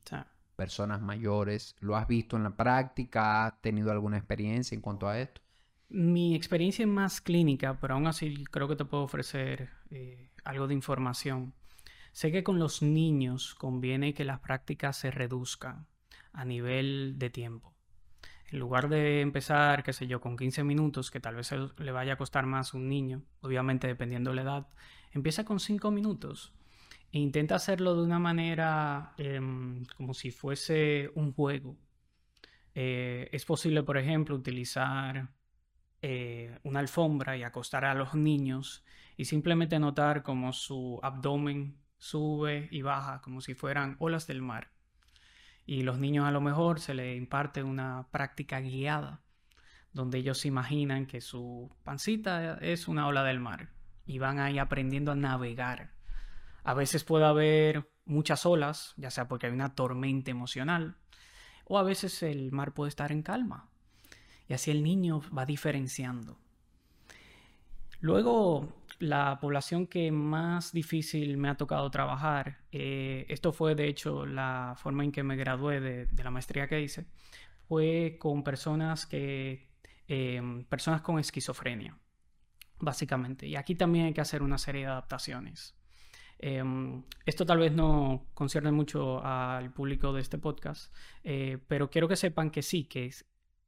personas 0.55 1.01
mayores. 1.01 1.75
¿Lo 1.79 1.95
has 1.95 2.07
visto 2.07 2.37
en 2.37 2.43
la 2.43 2.55
práctica? 2.55 3.45
¿Has 3.45 3.61
tenido 3.61 3.91
alguna 3.91 4.17
experiencia 4.17 4.75
en 4.75 4.81
cuanto 4.81 5.07
a 5.07 5.19
esto? 5.19 5.41
Mi 5.89 6.35
experiencia 6.35 6.83
es 6.83 6.89
más 6.89 7.21
clínica, 7.21 7.79
pero 7.79 7.95
aún 7.95 8.07
así 8.07 8.45
creo 8.45 8.67
que 8.67 8.75
te 8.75 8.85
puedo 8.85 9.03
ofrecer 9.03 9.69
eh, 9.91 10.31
algo 10.43 10.67
de 10.67 10.73
información. 10.73 11.53
Sé 12.11 12.31
que 12.31 12.43
con 12.43 12.59
los 12.59 12.81
niños 12.81 13.55
conviene 13.55 14.13
que 14.13 14.25
las 14.25 14.39
prácticas 14.39 14.97
se 14.97 15.11
reduzcan 15.11 15.87
a 16.31 16.45
nivel 16.45 17.15
de 17.17 17.29
tiempo. 17.29 17.73
En 18.51 18.59
lugar 18.59 18.87
de 18.87 19.21
empezar, 19.21 19.83
qué 19.83 19.93
sé 19.93 20.05
yo, 20.05 20.21
con 20.21 20.37
15 20.37 20.63
minutos, 20.63 21.09
que 21.09 21.19
tal 21.19 21.35
vez 21.35 21.51
le 21.51 21.91
vaya 21.91 22.13
a 22.13 22.17
costar 22.17 22.45
más 22.45 22.73
a 22.73 22.77
un 22.77 22.87
niño, 22.87 23.23
obviamente 23.41 23.87
dependiendo 23.87 24.29
de 24.29 24.35
la 24.35 24.41
edad, 24.43 24.67
Empieza 25.13 25.45
con 25.45 25.59
cinco 25.59 25.91
minutos 25.91 26.53
e 27.11 27.19
intenta 27.19 27.55
hacerlo 27.55 27.95
de 27.95 28.01
una 28.01 28.17
manera 28.17 29.13
em, 29.17 29.85
como 29.95 30.15
si 30.15 30.31
fuese 30.31 31.11
un 31.13 31.33
juego. 31.33 31.77
Eh, 32.73 33.29
es 33.31 33.45
posible, 33.45 33.83
por 33.83 33.97
ejemplo, 33.97 34.35
utilizar 34.35 35.29
eh, 36.01 36.57
una 36.63 36.79
alfombra 36.79 37.37
y 37.37 37.43
acostar 37.43 37.85
a 37.85 37.93
los 37.93 38.15
niños 38.15 38.83
y 39.15 39.25
simplemente 39.25 39.77
notar 39.77 40.23
cómo 40.23 40.51
su 40.51 40.99
abdomen 41.03 41.77
sube 41.99 42.67
y 42.71 42.81
baja 42.81 43.21
como 43.21 43.39
si 43.41 43.53
fueran 43.53 43.95
olas 43.99 44.25
del 44.25 44.41
mar. 44.41 44.71
Y 45.67 45.83
los 45.83 45.99
niños 45.99 46.25
a 46.25 46.31
lo 46.31 46.41
mejor 46.41 46.79
se 46.79 46.95
les 46.95 47.15
imparte 47.17 47.61
una 47.61 48.07
práctica 48.11 48.59
guiada 48.61 49.21
donde 49.93 50.17
ellos 50.17 50.45
imaginan 50.45 51.05
que 51.05 51.21
su 51.21 51.71
pancita 51.83 52.57
es 52.61 52.87
una 52.87 53.07
ola 53.07 53.23
del 53.23 53.39
mar 53.39 53.69
y 54.05 54.19
van 54.19 54.39
ahí 54.39 54.59
aprendiendo 54.59 55.11
a 55.11 55.15
navegar. 55.15 55.91
A 56.63 56.73
veces 56.73 57.03
puede 57.03 57.25
haber 57.25 57.89
muchas 58.05 58.45
olas, 58.45 58.93
ya 58.97 59.11
sea 59.11 59.27
porque 59.27 59.47
hay 59.47 59.53
una 59.53 59.75
tormenta 59.75 60.31
emocional, 60.31 60.97
o 61.65 61.77
a 61.77 61.83
veces 61.83 62.23
el 62.23 62.51
mar 62.51 62.73
puede 62.73 62.89
estar 62.89 63.11
en 63.11 63.23
calma. 63.23 63.69
Y 64.47 64.53
así 64.53 64.71
el 64.71 64.83
niño 64.83 65.21
va 65.35 65.45
diferenciando. 65.45 66.37
Luego, 68.01 68.73
la 68.99 69.39
población 69.39 69.87
que 69.87 70.11
más 70.11 70.73
difícil 70.73 71.37
me 71.37 71.49
ha 71.49 71.55
tocado 71.55 71.89
trabajar, 71.89 72.59
eh, 72.71 73.25
esto 73.29 73.53
fue 73.53 73.75
de 73.75 73.87
hecho 73.87 74.25
la 74.25 74.75
forma 74.77 75.05
en 75.05 75.11
que 75.13 75.23
me 75.23 75.37
gradué 75.37 75.79
de, 75.79 76.23
la 76.23 76.31
maestría 76.31 76.67
que 76.67 76.81
hice, 76.81 77.05
fue 77.67 78.17
con 78.19 78.43
personas 78.43 79.05
que, 79.05 79.69
eh, 80.09 80.65
personas 80.69 81.01
con 81.01 81.17
esquizofrenia 81.19 81.97
básicamente. 82.83 83.47
Y 83.47 83.55
aquí 83.55 83.75
también 83.75 84.05
hay 84.07 84.13
que 84.13 84.21
hacer 84.21 84.43
una 84.43 84.57
serie 84.57 84.81
de 84.81 84.87
adaptaciones. 84.87 85.75
Em, 86.39 87.03
esto 87.25 87.45
tal 87.45 87.59
vez 87.59 87.71
no 87.71 88.27
concierne 88.33 88.71
mucho 88.71 89.23
al 89.23 89.71
público 89.71 90.11
de 90.11 90.21
este 90.21 90.37
podcast, 90.37 90.93
eh, 91.23 91.57
pero 91.67 91.89
quiero 91.89 92.07
que 92.07 92.15
sepan 92.15 92.51
que 92.51 92.61
sí, 92.61 92.83
que 92.85 93.11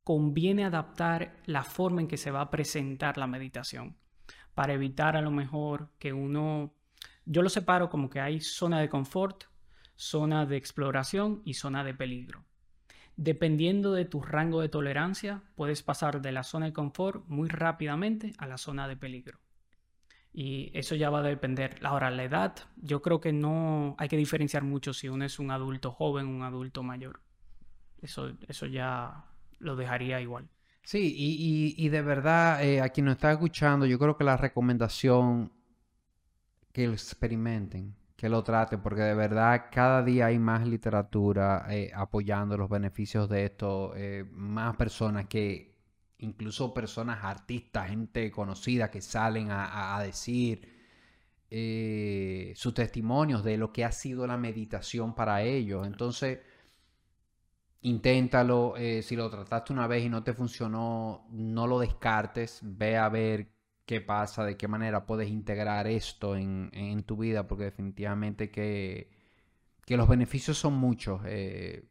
conviene 0.04 0.66
adaptar 0.66 1.38
la 1.46 1.64
forma 1.64 2.02
en 2.02 2.08
que 2.08 2.18
se 2.18 2.32
va 2.32 2.42
a 2.42 2.52
presentar 2.52 3.18
la 3.18 3.28
meditación 3.28 3.98
para 4.54 4.74
evitar 4.74 5.16
a 5.16 5.22
lo 5.22 5.32
mejor 5.32 5.92
que 6.00 6.14
uno, 6.14 6.74
yo 7.26 7.42
lo 7.42 7.50
separo 7.50 7.90
como 7.90 8.10
que 8.10 8.20
hay 8.20 8.40
zona 8.40 8.80
de 8.80 8.90
confort, 8.90 9.44
zona 9.96 10.46
de 10.46 10.58
exploración 10.58 11.42
y 11.46 11.54
zona 11.54 11.84
de 11.84 11.94
peligro. 11.94 12.46
Dependiendo 13.18 13.94
de 13.94 14.06
tu 14.06 14.22
rango 14.22 14.62
de 14.62 14.70
tolerancia, 14.70 15.44
puedes 15.56 15.84
pasar 15.84 16.22
de 16.22 16.32
la 16.32 16.44
zona 16.44 16.68
de 16.68 16.74
confort 16.74 17.26
muy 17.28 17.48
rápidamente 17.48 18.34
a 18.38 18.48
la 18.48 18.58
zona 18.58 18.88
de 18.88 18.98
peligro. 18.98 19.40
Y 20.34 20.70
eso 20.78 20.96
ya 20.96 21.10
va 21.10 21.20
a 21.20 21.24
depender. 21.24 21.80
Ahora, 21.84 22.12
la 22.12 22.26
edad, 22.26 22.56
yo 22.76 23.02
creo 23.02 23.22
que 23.22 23.32
no 23.32 23.96
hay 23.98 24.10
que 24.10 24.18
diferenciar 24.18 24.64
mucho 24.64 24.94
si 24.94 25.08
uno 25.08 25.24
es 25.24 25.40
un 25.40 25.50
adulto 25.50 25.92
joven 25.92 26.28
un 26.28 26.44
adulto 26.44 26.84
mayor. 26.84 27.22
Eso, 28.02 28.34
eso 28.48 28.66
ya 28.66 29.24
lo 29.60 29.78
dejaría 29.78 30.20
igual. 30.20 30.50
Sí, 30.84 31.16
y, 31.18 31.90
de 31.90 32.02
verdad, 32.04 32.64
eh, 32.64 32.80
a 32.80 32.90
quien 32.90 33.06
nos 33.06 33.16
está 33.16 33.32
escuchando, 33.32 33.88
yo 33.88 33.98
creo 33.98 34.18
que 34.18 34.24
la 34.24 34.38
recomendación 34.38 35.52
que 36.72 36.86
lo 36.86 36.94
experimenten, 36.94 37.96
que 38.16 38.30
lo 38.30 38.44
traten, 38.44 38.82
porque 38.82 39.02
de 39.02 39.14
verdad 39.14 39.66
cada 39.72 40.02
día 40.02 40.28
hay 40.28 40.40
más 40.40 40.66
literatura 40.68 41.66
eh, 41.70 41.92
apoyando 41.94 42.58
los 42.58 42.70
beneficios 42.70 43.30
de 43.30 43.46
esto, 43.46 43.94
eh, 43.96 44.26
más 44.32 44.76
personas 44.78 45.28
que 45.28 45.76
incluso 46.20 46.74
personas 46.74 47.24
artistas, 47.24 47.90
gente 47.90 48.32
conocida 48.32 48.90
que 48.90 49.02
salen 49.02 49.50
a, 49.52 50.02
decir 50.02 50.74
eh, 51.52 52.54
sus 52.56 52.74
testimonios 52.74 53.44
de 53.44 53.58
lo 53.58 53.74
que 53.74 53.84
ha 53.86 53.92
sido 53.92 54.26
la 54.26 54.38
meditación 54.38 55.14
para 55.14 55.44
ellos. 55.44 55.86
Entonces, 55.86 56.40
inténtalo. 57.82 58.76
Si 59.04 59.16
lo 59.16 59.30
trataste 59.30 59.74
una 59.74 59.88
vez 59.88 60.06
y 60.06 60.10
no 60.10 60.24
te 60.24 60.34
funcionó, 60.34 61.28
no 61.32 61.68
lo 61.68 61.80
descartes. 61.80 62.62
Ve 62.64 62.98
a 62.98 63.10
ver 63.10 63.55
qué 63.86 64.02
pasa, 64.02 64.46
de 64.46 64.58
qué 64.58 64.68
manera 64.68 65.06
puedes 65.06 65.30
integrar 65.30 65.88
esto 65.88 66.36
en, 66.36 67.04
tu 67.04 67.18
vida, 67.18 67.48
porque 67.48 67.66
definitivamente 67.66 68.52
que, 68.52 69.12
que, 69.86 69.98
los 69.98 70.08
beneficios 70.08 70.58
son 70.58 70.74
muchos. 70.76 71.22
Eh, 71.26 71.88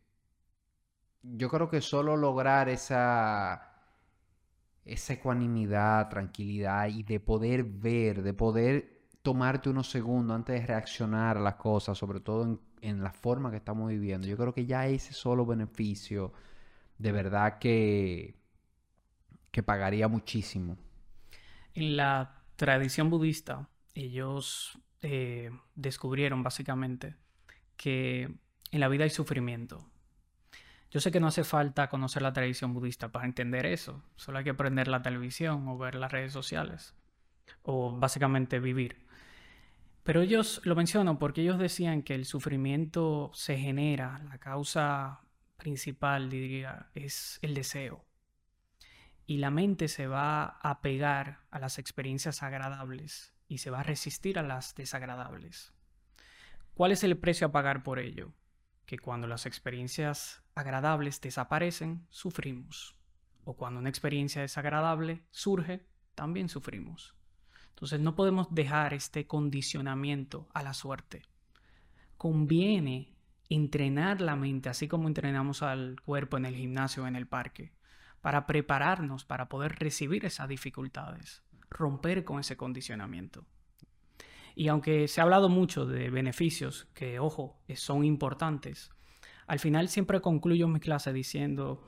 yo 1.22 1.48
creo 1.48 1.70
que 1.70 1.80
solo 1.80 2.16
lograr 2.16 2.68
esa 2.68 3.74
esa 4.84 5.14
ecuanimidad, 5.14 6.08
tranquilidad 6.08 6.88
y 6.88 7.02
de 7.02 7.20
poder 7.20 7.64
ver, 7.64 8.22
de 8.22 8.34
poder 8.34 9.04
tomarte 9.22 9.70
unos 9.70 9.90
segundos 9.90 10.34
antes 10.36 10.60
de 10.60 10.66
reaccionar 10.66 11.38
a 11.38 11.40
las 11.40 11.54
cosas, 11.56 11.96
sobre 11.98 12.20
todo 12.20 12.60
en, 12.82 13.02
la 13.02 13.12
forma 13.12 13.50
que 13.50 13.56
estamos 13.56 13.88
viviendo. 13.88 14.26
Yo 14.26 14.36
creo 14.36 14.52
que 14.52 14.66
ya 14.66 14.86
ese 14.86 15.14
solo 15.14 15.46
beneficio, 15.46 16.32
de 16.98 17.12
verdad 17.12 17.58
que, 17.58 18.36
que 19.50 19.62
pagaría 19.62 20.08
muchísimo. 20.08 20.76
En 21.74 21.96
la 21.96 22.42
tradición 22.56 23.10
budista, 23.10 23.68
ellos 23.94 24.78
eh, 25.02 25.50
descubrieron 25.74 26.42
básicamente 26.42 27.16
que 27.76 28.34
en 28.70 28.80
la 28.80 28.88
vida 28.88 29.04
hay 29.04 29.10
sufrimiento, 29.10 29.86
yo 30.94 31.00
sé 31.00 31.10
que 31.10 31.18
no 31.18 31.26
hace 31.26 31.42
falta 31.42 31.88
conocer 31.88 32.22
la 32.22 32.32
tradición 32.32 32.72
budista 32.72 33.10
para 33.10 33.26
entender 33.26 33.66
eso. 33.66 34.04
Solo 34.14 34.38
hay 34.38 34.44
que 34.44 34.50
aprender 34.50 34.86
la 34.86 35.02
televisión 35.02 35.66
o 35.66 35.76
ver 35.76 35.96
las 35.96 36.12
redes 36.12 36.32
sociales. 36.32 36.94
O 37.62 37.98
básicamente 37.98 38.60
vivir. 38.60 39.04
Pero 40.04 40.20
ellos 40.20 40.60
lo 40.62 40.76
menciono 40.76 41.18
porque 41.18 41.42
ellos 41.42 41.58
decían 41.58 42.02
que 42.02 42.14
el 42.14 42.26
sufrimiento 42.26 43.32
se 43.34 43.58
genera, 43.58 44.20
la 44.20 44.38
causa 44.38 45.22
principal, 45.56 46.30
diría, 46.30 46.90
es 46.94 47.40
el 47.42 47.54
deseo. 47.54 48.04
Y 49.26 49.38
la 49.38 49.50
mente 49.50 49.88
se 49.88 50.06
va 50.06 50.44
a 50.44 50.80
pegar 50.80 51.40
a 51.50 51.58
las 51.58 51.78
experiencias 51.78 52.42
agradables 52.42 53.34
y 53.48 53.58
se 53.58 53.70
va 53.70 53.80
a 53.80 53.84
resistir 53.84 54.38
a 54.38 54.42
las 54.42 54.74
desagradables. 54.74 55.72
¿Cuál 56.74 56.92
es 56.92 57.04
el 57.04 57.16
precio 57.16 57.46
a 57.46 57.52
pagar 57.52 57.82
por 57.82 57.98
ello? 57.98 58.32
que 58.86 58.98
cuando 58.98 59.26
las 59.26 59.46
experiencias 59.46 60.42
agradables 60.54 61.20
desaparecen, 61.20 62.06
sufrimos. 62.10 62.96
O 63.44 63.56
cuando 63.56 63.80
una 63.80 63.88
experiencia 63.88 64.42
desagradable 64.42 65.24
surge, 65.30 65.86
también 66.14 66.48
sufrimos. 66.48 67.14
Entonces 67.70 68.00
no 68.00 68.14
podemos 68.14 68.48
dejar 68.50 68.94
este 68.94 69.26
condicionamiento 69.26 70.48
a 70.54 70.62
la 70.62 70.74
suerte. 70.74 71.22
Conviene 72.16 73.14
entrenar 73.48 74.20
la 74.20 74.36
mente, 74.36 74.68
así 74.68 74.88
como 74.88 75.08
entrenamos 75.08 75.62
al 75.62 76.00
cuerpo 76.00 76.36
en 76.36 76.46
el 76.46 76.54
gimnasio 76.54 77.04
o 77.04 77.06
en 77.06 77.16
el 77.16 77.26
parque, 77.26 77.72
para 78.24 78.46
prepararnos 78.46 79.26
para 79.26 79.50
poder 79.50 79.78
recibir 79.78 80.24
esas 80.24 80.48
dificultades, 80.48 81.42
romper 81.68 82.24
con 82.24 82.40
ese 82.40 82.56
condicionamiento. 82.56 83.44
Y 84.54 84.68
aunque 84.68 85.08
se 85.08 85.20
ha 85.20 85.24
hablado 85.24 85.50
mucho 85.50 85.84
de 85.84 86.08
beneficios, 86.08 86.88
que 86.94 87.18
ojo, 87.18 87.60
son 87.74 88.02
importantes, 88.02 88.90
al 89.46 89.58
final 89.58 89.90
siempre 89.90 90.22
concluyo 90.22 90.68
mi 90.68 90.80
clase 90.80 91.12
diciendo 91.12 91.86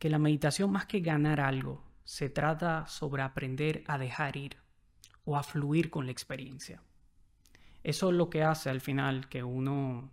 que 0.00 0.10
la 0.10 0.18
meditación 0.18 0.72
más 0.72 0.86
que 0.86 0.98
ganar 0.98 1.38
algo, 1.40 1.84
se 2.02 2.28
trata 2.28 2.88
sobre 2.88 3.22
aprender 3.22 3.84
a 3.86 3.96
dejar 3.96 4.36
ir 4.36 4.56
o 5.22 5.36
a 5.36 5.44
fluir 5.44 5.88
con 5.88 6.04
la 6.04 6.10
experiencia. 6.10 6.82
Eso 7.84 8.10
es 8.10 8.16
lo 8.16 8.28
que 8.28 8.42
hace 8.42 8.70
al 8.70 8.80
final 8.80 9.28
que 9.28 9.44
uno 9.44 10.10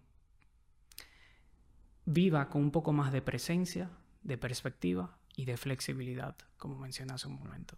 viva 2.06 2.48
con 2.48 2.62
un 2.62 2.70
poco 2.70 2.94
más 2.94 3.12
de 3.12 3.24
presencia, 3.24 3.90
de 4.22 4.38
perspectiva 4.38 5.17
y 5.38 5.46
de 5.46 5.56
flexibilidad, 5.56 6.36
como 6.58 6.78
mencioné 6.78 7.14
hace 7.14 7.28
un 7.28 7.36
momento. 7.36 7.78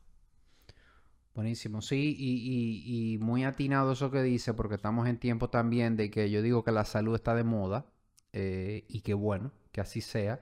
Buenísimo, 1.35 1.81
sí, 1.81 2.15
y, 2.17 3.17
muy 3.19 3.43
atinado 3.43 3.91
eso 3.91 4.09
que 4.09 4.23
dice, 4.23 4.53
porque 4.53 4.75
estamos 4.75 5.07
en 5.07 5.19
tiempo 5.19 5.49
también 5.49 5.95
de 5.95 6.09
que 6.09 6.31
yo 6.31 6.41
digo 6.41 6.63
que 6.63 6.71
la 6.71 6.85
salud 6.85 7.13
está 7.13 7.35
de 7.35 7.43
moda, 7.43 7.85
eh, 8.33 8.85
y 8.87 9.01
que 9.01 9.13
bueno, 9.13 9.51
que 9.71 9.81
así 9.81 10.01
sea, 10.01 10.41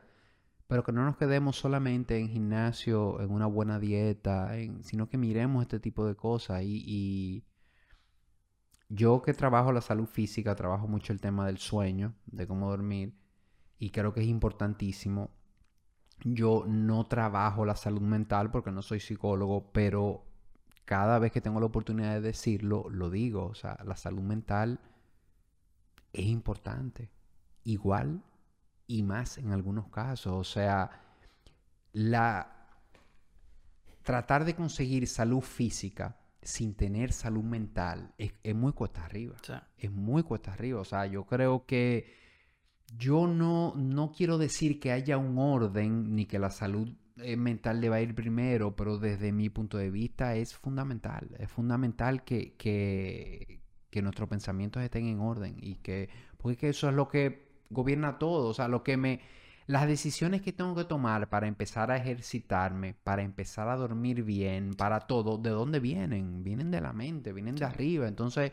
pero 0.68 0.84
que 0.84 0.92
no 0.92 1.04
nos 1.04 1.18
quedemos 1.18 1.58
solamente 1.58 2.20
en 2.20 2.30
gimnasio, 2.30 3.20
en 3.22 3.32
una 3.32 3.48
buena 3.48 3.80
dieta, 3.80 4.52
sino 4.82 5.10
que 5.10 5.18
miremos 5.18 5.64
este 5.64 5.80
tipo 5.80 6.06
de 6.06 6.16
cosas. 6.16 6.64
Y, 6.64 6.84
y 6.86 7.46
yo 8.90 9.22
que 9.22 9.34
trabajo 9.34 9.72
la 9.72 9.82
salud 9.82 10.08
física, 10.08 10.56
trabajo 10.56 10.88
mucho 10.88 11.14
el 11.14 11.22
tema 11.22 11.48
del 11.48 11.58
sueño, 11.58 12.16
de 12.26 12.48
cómo 12.48 12.70
dormir, 12.70 13.16
y 13.80 13.92
creo 13.92 14.14
que 14.14 14.22
es 14.22 14.28
importantísimo. 14.28 15.37
Yo 16.24 16.66
no 16.68 17.06
trabajo 17.06 17.66
la 17.66 17.76
salud 17.76 18.02
mental 18.02 18.52
porque 18.52 18.72
no 18.72 18.82
soy 18.82 19.00
psicólogo, 19.00 19.72
pero 19.72 20.26
cada 20.86 21.20
vez 21.20 21.32
que 21.32 21.42
tengo 21.42 21.60
la 21.60 21.68
oportunidad 21.68 22.14
de 22.14 22.22
decirlo, 22.22 22.88
lo 22.90 23.10
digo. 23.10 23.46
O 23.46 23.56
sea, 23.56 23.78
la 23.86 23.96
salud 23.96 24.22
mental 24.22 24.80
es 26.14 26.26
importante. 26.26 27.12
Igual 27.64 28.24
y 28.88 29.04
más 29.04 29.38
en 29.38 29.52
algunos 29.52 29.90
casos. 29.90 30.34
O 30.34 30.44
sea, 30.44 30.90
la 31.94 32.54
tratar 34.04 34.46
de 34.46 34.56
conseguir 34.56 35.06
salud 35.08 35.42
física 35.42 36.18
sin 36.42 36.76
tener 36.76 37.12
salud 37.12 37.44
mental 37.44 38.14
es, 38.18 38.32
muy 38.56 38.72
cuesta 38.72 39.04
arriba. 39.04 39.36
Es 39.78 39.92
muy 39.92 40.24
cuesta 40.24 40.54
arriba. 40.54 40.80
O 40.80 40.86
sea, 40.86 41.06
yo 41.06 41.26
creo 41.26 41.66
que 41.66 42.16
yo 42.96 43.28
no, 43.28 43.74
no 43.76 44.12
quiero 44.12 44.38
decir 44.38 44.80
que 44.80 44.92
haya 44.92 45.18
un 45.18 45.38
orden 45.38 46.16
ni 46.16 46.26
que 46.26 46.40
la 46.40 46.50
salud 46.50 46.90
eh, 47.18 47.36
mental 47.36 47.82
le 47.82 47.90
va 47.90 47.98
a 47.98 48.02
ir 48.02 48.14
primero, 48.14 48.76
pero 48.76 48.98
desde 48.98 49.32
mi 49.32 49.50
punto 49.50 49.78
de 49.78 49.90
vista 49.90 50.36
es 50.36 50.56
fundamental. 50.56 51.30
Es 51.40 51.50
fundamental 51.50 52.24
que, 52.24 52.56
que, 52.58 53.62
nuestros 54.04 54.30
pensamientos 54.30 54.84
estén 54.84 55.08
en 55.08 55.20
orden 55.20 55.58
y 55.60 55.78
que, 55.78 56.08
porque 56.38 56.70
eso 56.70 56.88
es 56.88 56.94
lo 56.94 57.08
que 57.08 57.48
gobierna 57.72 58.20
todo. 58.20 58.50
O 58.50 58.54
sea, 58.54 58.68
lo 58.68 58.84
que 58.84 58.96
me. 58.96 59.22
Las 59.66 59.88
decisiones 59.88 60.44
que 60.44 60.54
tengo 60.54 60.76
que 60.76 60.84
tomar 60.84 61.30
para 61.30 61.48
empezar 61.48 61.90
a 61.90 61.98
ejercitarme, 61.98 62.94
para 62.94 63.24
empezar 63.24 63.68
a 63.70 63.76
dormir 63.76 64.24
bien, 64.24 64.76
para 64.76 65.00
todo, 65.02 65.40
¿de 65.40 65.50
dónde 65.50 65.80
vienen? 65.80 66.44
Vienen 66.44 66.70
de 66.70 66.80
la 66.80 66.94
mente, 66.94 67.34
vienen 67.34 67.56
de 67.56 67.66
arriba. 67.66 68.08
Entonces, 68.08 68.52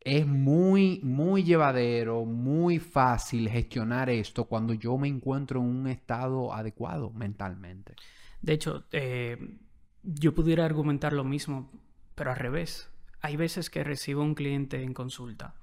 es 0.00 0.26
muy, 0.26 1.00
muy 1.02 1.44
llevadero, 1.44 2.24
muy 2.24 2.78
fácil 2.78 3.48
gestionar 3.48 4.08
esto 4.08 4.46
cuando 4.46 4.72
yo 4.72 4.96
me 4.96 5.08
encuentro 5.08 5.60
en 5.60 5.66
un 5.66 5.86
estado 5.86 6.54
adecuado 6.54 7.10
mentalmente. 7.10 7.94
De 8.40 8.54
hecho, 8.54 8.84
eh, 8.92 9.58
yo 10.02 10.34
pudiera 10.34 10.64
argumentar 10.64 11.12
lo 11.12 11.24
mismo, 11.24 11.70
pero 12.14 12.30
al 12.30 12.36
revés. 12.36 12.88
Hay 13.22 13.36
veces 13.36 13.68
que 13.68 13.84
recibo 13.84 14.22
un 14.22 14.34
cliente 14.34 14.82
en 14.82 14.94
consulta 14.94 15.54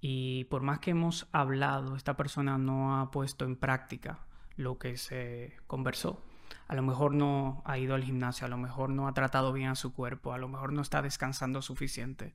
y 0.00 0.44
por 0.44 0.62
más 0.62 0.80
que 0.80 0.90
hemos 0.90 1.28
hablado, 1.32 1.96
esta 1.96 2.16
persona 2.16 2.58
no 2.58 3.00
ha 3.00 3.10
puesto 3.10 3.44
en 3.44 3.56
práctica 3.56 4.18
lo 4.56 4.78
que 4.78 4.96
se 4.96 5.56
conversó. 5.66 6.22
a 6.68 6.74
lo 6.74 6.82
mejor 6.82 7.14
no 7.14 7.62
ha 7.64 7.78
ido 7.78 7.94
al 7.94 8.02
gimnasio, 8.02 8.46
a 8.46 8.50
lo 8.50 8.56
mejor 8.56 8.90
no 8.90 9.06
ha 9.08 9.14
tratado 9.14 9.52
bien 9.52 9.68
a 9.68 9.74
su 9.74 9.92
cuerpo, 9.92 10.32
a 10.32 10.38
lo 10.38 10.48
mejor 10.48 10.72
no 10.72 10.82
está 10.82 11.02
descansando 11.02 11.62
suficiente. 11.62 12.34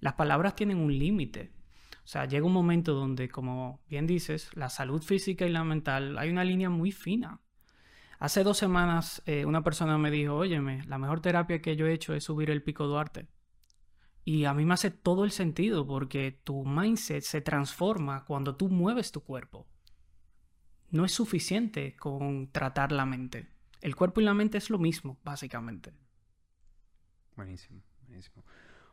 Las 0.00 0.14
palabras 0.14 0.54
tienen 0.54 0.78
un 0.78 0.96
límite. 0.96 1.52
O 2.04 2.08
sea, 2.08 2.26
llega 2.26 2.46
un 2.46 2.52
momento 2.52 2.94
donde, 2.94 3.28
como 3.28 3.80
bien 3.88 4.06
dices, 4.06 4.50
la 4.54 4.68
salud 4.68 5.02
física 5.02 5.44
y 5.46 5.50
la 5.50 5.64
mental, 5.64 6.18
hay 6.18 6.30
una 6.30 6.44
línea 6.44 6.70
muy 6.70 6.92
fina. 6.92 7.40
Hace 8.18 8.44
dos 8.44 8.58
semanas 8.58 9.22
eh, 9.26 9.44
una 9.44 9.62
persona 9.62 9.98
me 9.98 10.10
dijo, 10.10 10.34
óyeme, 10.34 10.84
la 10.84 10.98
mejor 10.98 11.20
terapia 11.20 11.60
que 11.60 11.76
yo 11.76 11.86
he 11.86 11.92
hecho 11.92 12.14
es 12.14 12.24
subir 12.24 12.50
el 12.50 12.62
pico 12.62 12.86
Duarte. 12.86 13.28
Y 14.24 14.44
a 14.44 14.54
mí 14.54 14.64
me 14.64 14.74
hace 14.74 14.90
todo 14.90 15.24
el 15.24 15.30
sentido 15.30 15.86
porque 15.86 16.32
tu 16.32 16.64
mindset 16.64 17.22
se 17.22 17.40
transforma 17.40 18.24
cuando 18.24 18.56
tú 18.56 18.68
mueves 18.68 19.12
tu 19.12 19.22
cuerpo. 19.22 19.68
No 20.90 21.04
es 21.04 21.12
suficiente 21.12 21.96
con 21.96 22.50
tratar 22.50 22.92
la 22.92 23.06
mente. 23.06 23.48
El 23.80 23.94
cuerpo 23.94 24.20
y 24.20 24.24
la 24.24 24.34
mente 24.34 24.58
es 24.58 24.70
lo 24.70 24.78
mismo, 24.78 25.18
básicamente. 25.22 25.92
Buenísimo, 27.36 27.82
buenísimo. 28.06 28.44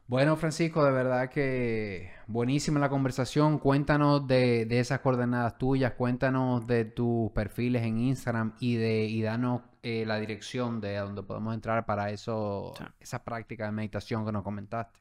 Bueno, 0.08 0.36
Francisco, 0.36 0.84
de 0.84 0.92
verdad 0.92 1.30
que 1.30 2.12
buenísima 2.28 2.80
la 2.80 2.90
conversación. 2.90 3.58
Cuéntanos 3.58 4.28
de, 4.28 4.68
esas 4.70 5.00
coordenadas 5.00 5.58
tuyas, 5.58 5.94
cuéntanos 5.94 6.68
de 6.68 6.86
tus 6.86 7.32
perfiles 7.32 7.84
en 7.84 8.00
Instagram 8.00 8.54
y 8.60 8.76
de 8.76 9.06
y 9.06 9.22
danos 9.22 9.62
eh, 9.82 10.06
la 10.06 10.20
dirección 10.20 10.82
de 10.82 10.98
donde 10.98 11.24
podemos 11.24 11.54
entrar 11.54 11.86
para 11.86 12.12
eso, 12.12 12.74
esa 13.00 13.24
práctica 13.24 13.66
de 13.66 13.72
meditación 13.72 14.26
que 14.26 14.32
nos 14.34 14.44
comentaste. 14.44 15.00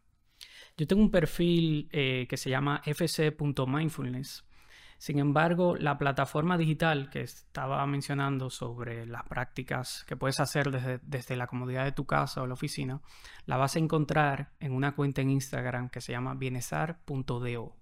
Yo 0.76 0.86
tengo 0.86 1.02
un 1.02 1.10
perfil 1.10 1.88
eh, 1.92 2.26
que 2.28 2.36
se 2.36 2.50
llama 2.50 2.80
fc.mindfulness. 2.84 4.44
Sin 5.02 5.18
embargo, 5.18 5.74
la 5.74 5.98
plataforma 5.98 6.56
digital 6.56 7.10
que 7.10 7.22
estaba 7.22 7.84
mencionando 7.88 8.50
sobre 8.50 9.04
las 9.04 9.24
prácticas 9.24 10.04
que 10.06 10.16
puedes 10.16 10.38
hacer 10.38 10.70
desde, 10.70 11.00
desde, 11.02 11.34
la 11.34 11.48
comodidad 11.48 11.84
de 11.84 11.90
tu 11.90 12.06
casa 12.06 12.40
o 12.40 12.46
la 12.46 12.54
oficina, 12.54 13.00
la 13.44 13.56
vas 13.56 13.74
a 13.74 13.80
encontrar 13.80 14.52
en 14.60 14.70
una 14.70 14.94
cuenta 14.94 15.20
en 15.20 15.30
Instagram 15.30 15.88
que 15.88 16.00
se 16.00 16.12
llama 16.12 16.34
bienestar.do. 16.34 17.76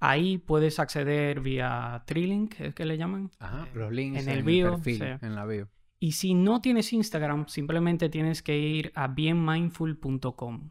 Ahí 0.00 0.38
puedes 0.38 0.78
acceder 0.78 1.40
vía 1.40 2.02
Trilink, 2.06 2.58
es 2.58 2.74
que 2.74 2.86
le 2.86 2.96
llaman. 2.96 3.30
Ajá, 3.38 3.68
los 3.74 3.92
links 3.92 4.22
en, 4.22 4.30
el, 4.30 4.44
bio, 4.44 4.76
perfil, 4.76 5.18
en 5.20 5.34
la 5.34 5.44
bio. 5.44 5.68
Y 6.00 6.12
si 6.12 6.32
no 6.32 6.62
tienes 6.62 6.90
Instagram, 6.94 7.48
simplemente 7.48 8.08
tienes 8.08 8.42
que 8.42 8.56
ir 8.56 8.92
a 8.94 9.08
bienmindful.com. 9.08 10.70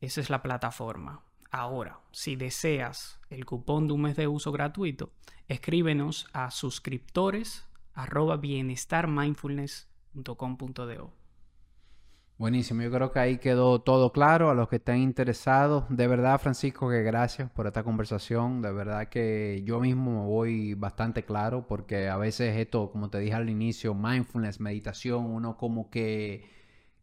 Esa 0.00 0.20
es 0.20 0.30
la 0.30 0.40
plataforma. 0.40 1.25
Ahora, 1.50 2.00
si 2.12 2.36
deseas 2.36 3.20
el 3.30 3.44
cupón 3.44 3.86
de 3.86 3.92
un 3.94 4.02
mes 4.02 4.16
de 4.16 4.28
uso 4.28 4.52
gratuito, 4.52 5.10
escríbenos 5.48 6.28
a 6.32 6.50
suscriptores 6.50 7.64
arroba 7.94 8.36
bienestarmindfulness.com.do. 8.36 11.26
Buenísimo, 12.38 12.82
yo 12.82 12.90
creo 12.90 13.12
que 13.12 13.18
ahí 13.18 13.38
quedó 13.38 13.80
todo 13.80 14.12
claro 14.12 14.50
a 14.50 14.54
los 14.54 14.68
que 14.68 14.76
estén 14.76 14.98
interesados. 14.98 15.84
De 15.88 16.06
verdad, 16.06 16.38
Francisco, 16.38 16.90
que 16.90 17.02
gracias 17.02 17.50
por 17.50 17.66
esta 17.66 17.82
conversación. 17.82 18.60
De 18.60 18.70
verdad 18.72 19.08
que 19.08 19.62
yo 19.64 19.80
mismo 19.80 20.20
me 20.20 20.28
voy 20.28 20.74
bastante 20.74 21.24
claro 21.24 21.66
porque 21.66 22.08
a 22.08 22.18
veces 22.18 22.58
esto, 22.58 22.90
como 22.90 23.08
te 23.08 23.20
dije 23.20 23.32
al 23.32 23.48
inicio, 23.48 23.94
mindfulness, 23.94 24.60
meditación, 24.60 25.24
uno 25.24 25.56
como 25.56 25.88
que 25.88 26.44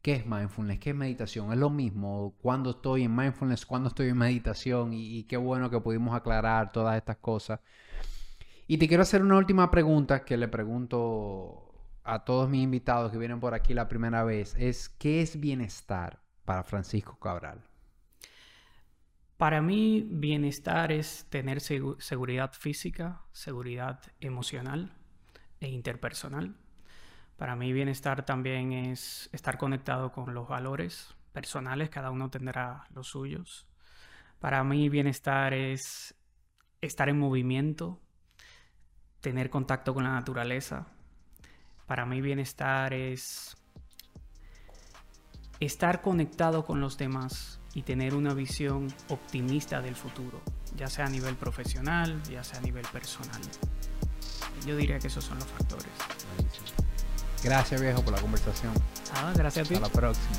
¿Qué 0.03 0.11
es 0.15 0.25
mindfulness? 0.25 0.79
¿Qué 0.79 0.89
es 0.89 0.95
meditación? 0.97 1.53
Es 1.53 1.57
lo 1.57 1.69
mismo 1.69 2.35
cuando 2.41 2.71
estoy 2.71 3.03
en 3.03 3.15
mindfulness, 3.15 3.65
cuando 3.65 3.87
estoy 3.87 4.09
en 4.09 4.17
meditación 4.17 4.91
y, 4.93 5.23
qué 5.23 5.37
bueno 5.37 5.69
que 5.69 5.79
pudimos 5.79 6.13
aclarar 6.13 6.73
todas 6.73 6.97
estas 6.97 7.15
cosas. 7.15 7.61
Y 8.67 8.77
te 8.77 8.89
quiero 8.89 9.03
hacer 9.03 9.21
una 9.21 9.37
última 9.37 9.71
pregunta 9.71 10.25
que 10.25 10.35
le 10.35 10.49
pregunto 10.49 11.73
a 12.03 12.25
todos 12.25 12.49
mis 12.49 12.63
invitados 12.63 13.13
que 13.13 13.17
vienen 13.17 13.39
por 13.39 13.53
aquí 13.53 13.73
la 13.73 13.87
primera 13.87 14.25
vez. 14.25 14.55
Es, 14.59 14.89
¿qué 14.89 15.21
es 15.21 15.39
bienestar 15.39 16.21
para 16.43 16.63
Francisco 16.63 17.17
Cabral? 17.17 17.63
Para 19.37 19.61
mí, 19.61 20.05
bienestar 20.05 20.91
es 20.91 21.27
tener 21.29 21.61
seguridad 21.61 22.51
física, 22.51 23.21
seguridad 23.31 24.01
emocional 24.19 24.97
e 25.61 25.69
interpersonal 25.69 26.57
para 27.37 27.55
mí 27.55 27.73
bienestar 27.73 28.25
también 28.25 28.71
es 28.71 29.29
estar 29.33 29.57
conectado 29.57 30.11
con 30.11 30.33
los 30.33 30.47
valores 30.47 31.15
personales, 31.31 31.89
cada 31.89 32.11
uno 32.11 32.29
tendrá 32.29 32.85
los 32.93 33.07
suyos. 33.07 33.67
Para 34.39 34.63
mí 34.63 34.89
bienestar 34.89 35.53
es 35.53 36.15
estar 36.81 37.09
en 37.09 37.17
movimiento, 37.17 37.99
tener 39.21 39.49
contacto 39.49 39.93
con 39.93 40.03
la 40.03 40.11
naturaleza. 40.11 40.87
Para 41.87 42.05
mí 42.05 42.21
bienestar 42.21 42.93
es 42.93 43.55
estar 45.59 46.01
conectado 46.01 46.65
con 46.65 46.81
los 46.81 46.97
demás 46.97 47.59
y 47.73 47.81
tener 47.81 48.13
una 48.13 48.33
visión 48.33 48.93
optimista 49.09 49.81
del 49.81 49.95
futuro, 49.95 50.41
ya 50.75 50.87
sea 50.87 51.05
a 51.05 51.09
nivel 51.09 51.35
profesional, 51.35 52.21
ya 52.23 52.43
sea 52.43 52.59
a 52.59 52.61
nivel 52.61 52.85
personal. 52.91 53.41
Yo 54.65 54.77
diría 54.77 54.99
que 54.99 55.07
esos 55.07 55.23
son 55.23 55.39
los 55.39 55.47
factores. 55.47 55.87
Gracias, 57.43 57.81
viejo, 57.81 58.01
por 58.01 58.13
la 58.13 58.21
conversación. 58.21 58.71
Ah, 59.13 59.33
gracias 59.35 59.65
a 59.65 59.69
ti. 59.69 59.75
Hasta 59.75 59.87
la 59.87 59.93
próxima. 59.93 60.35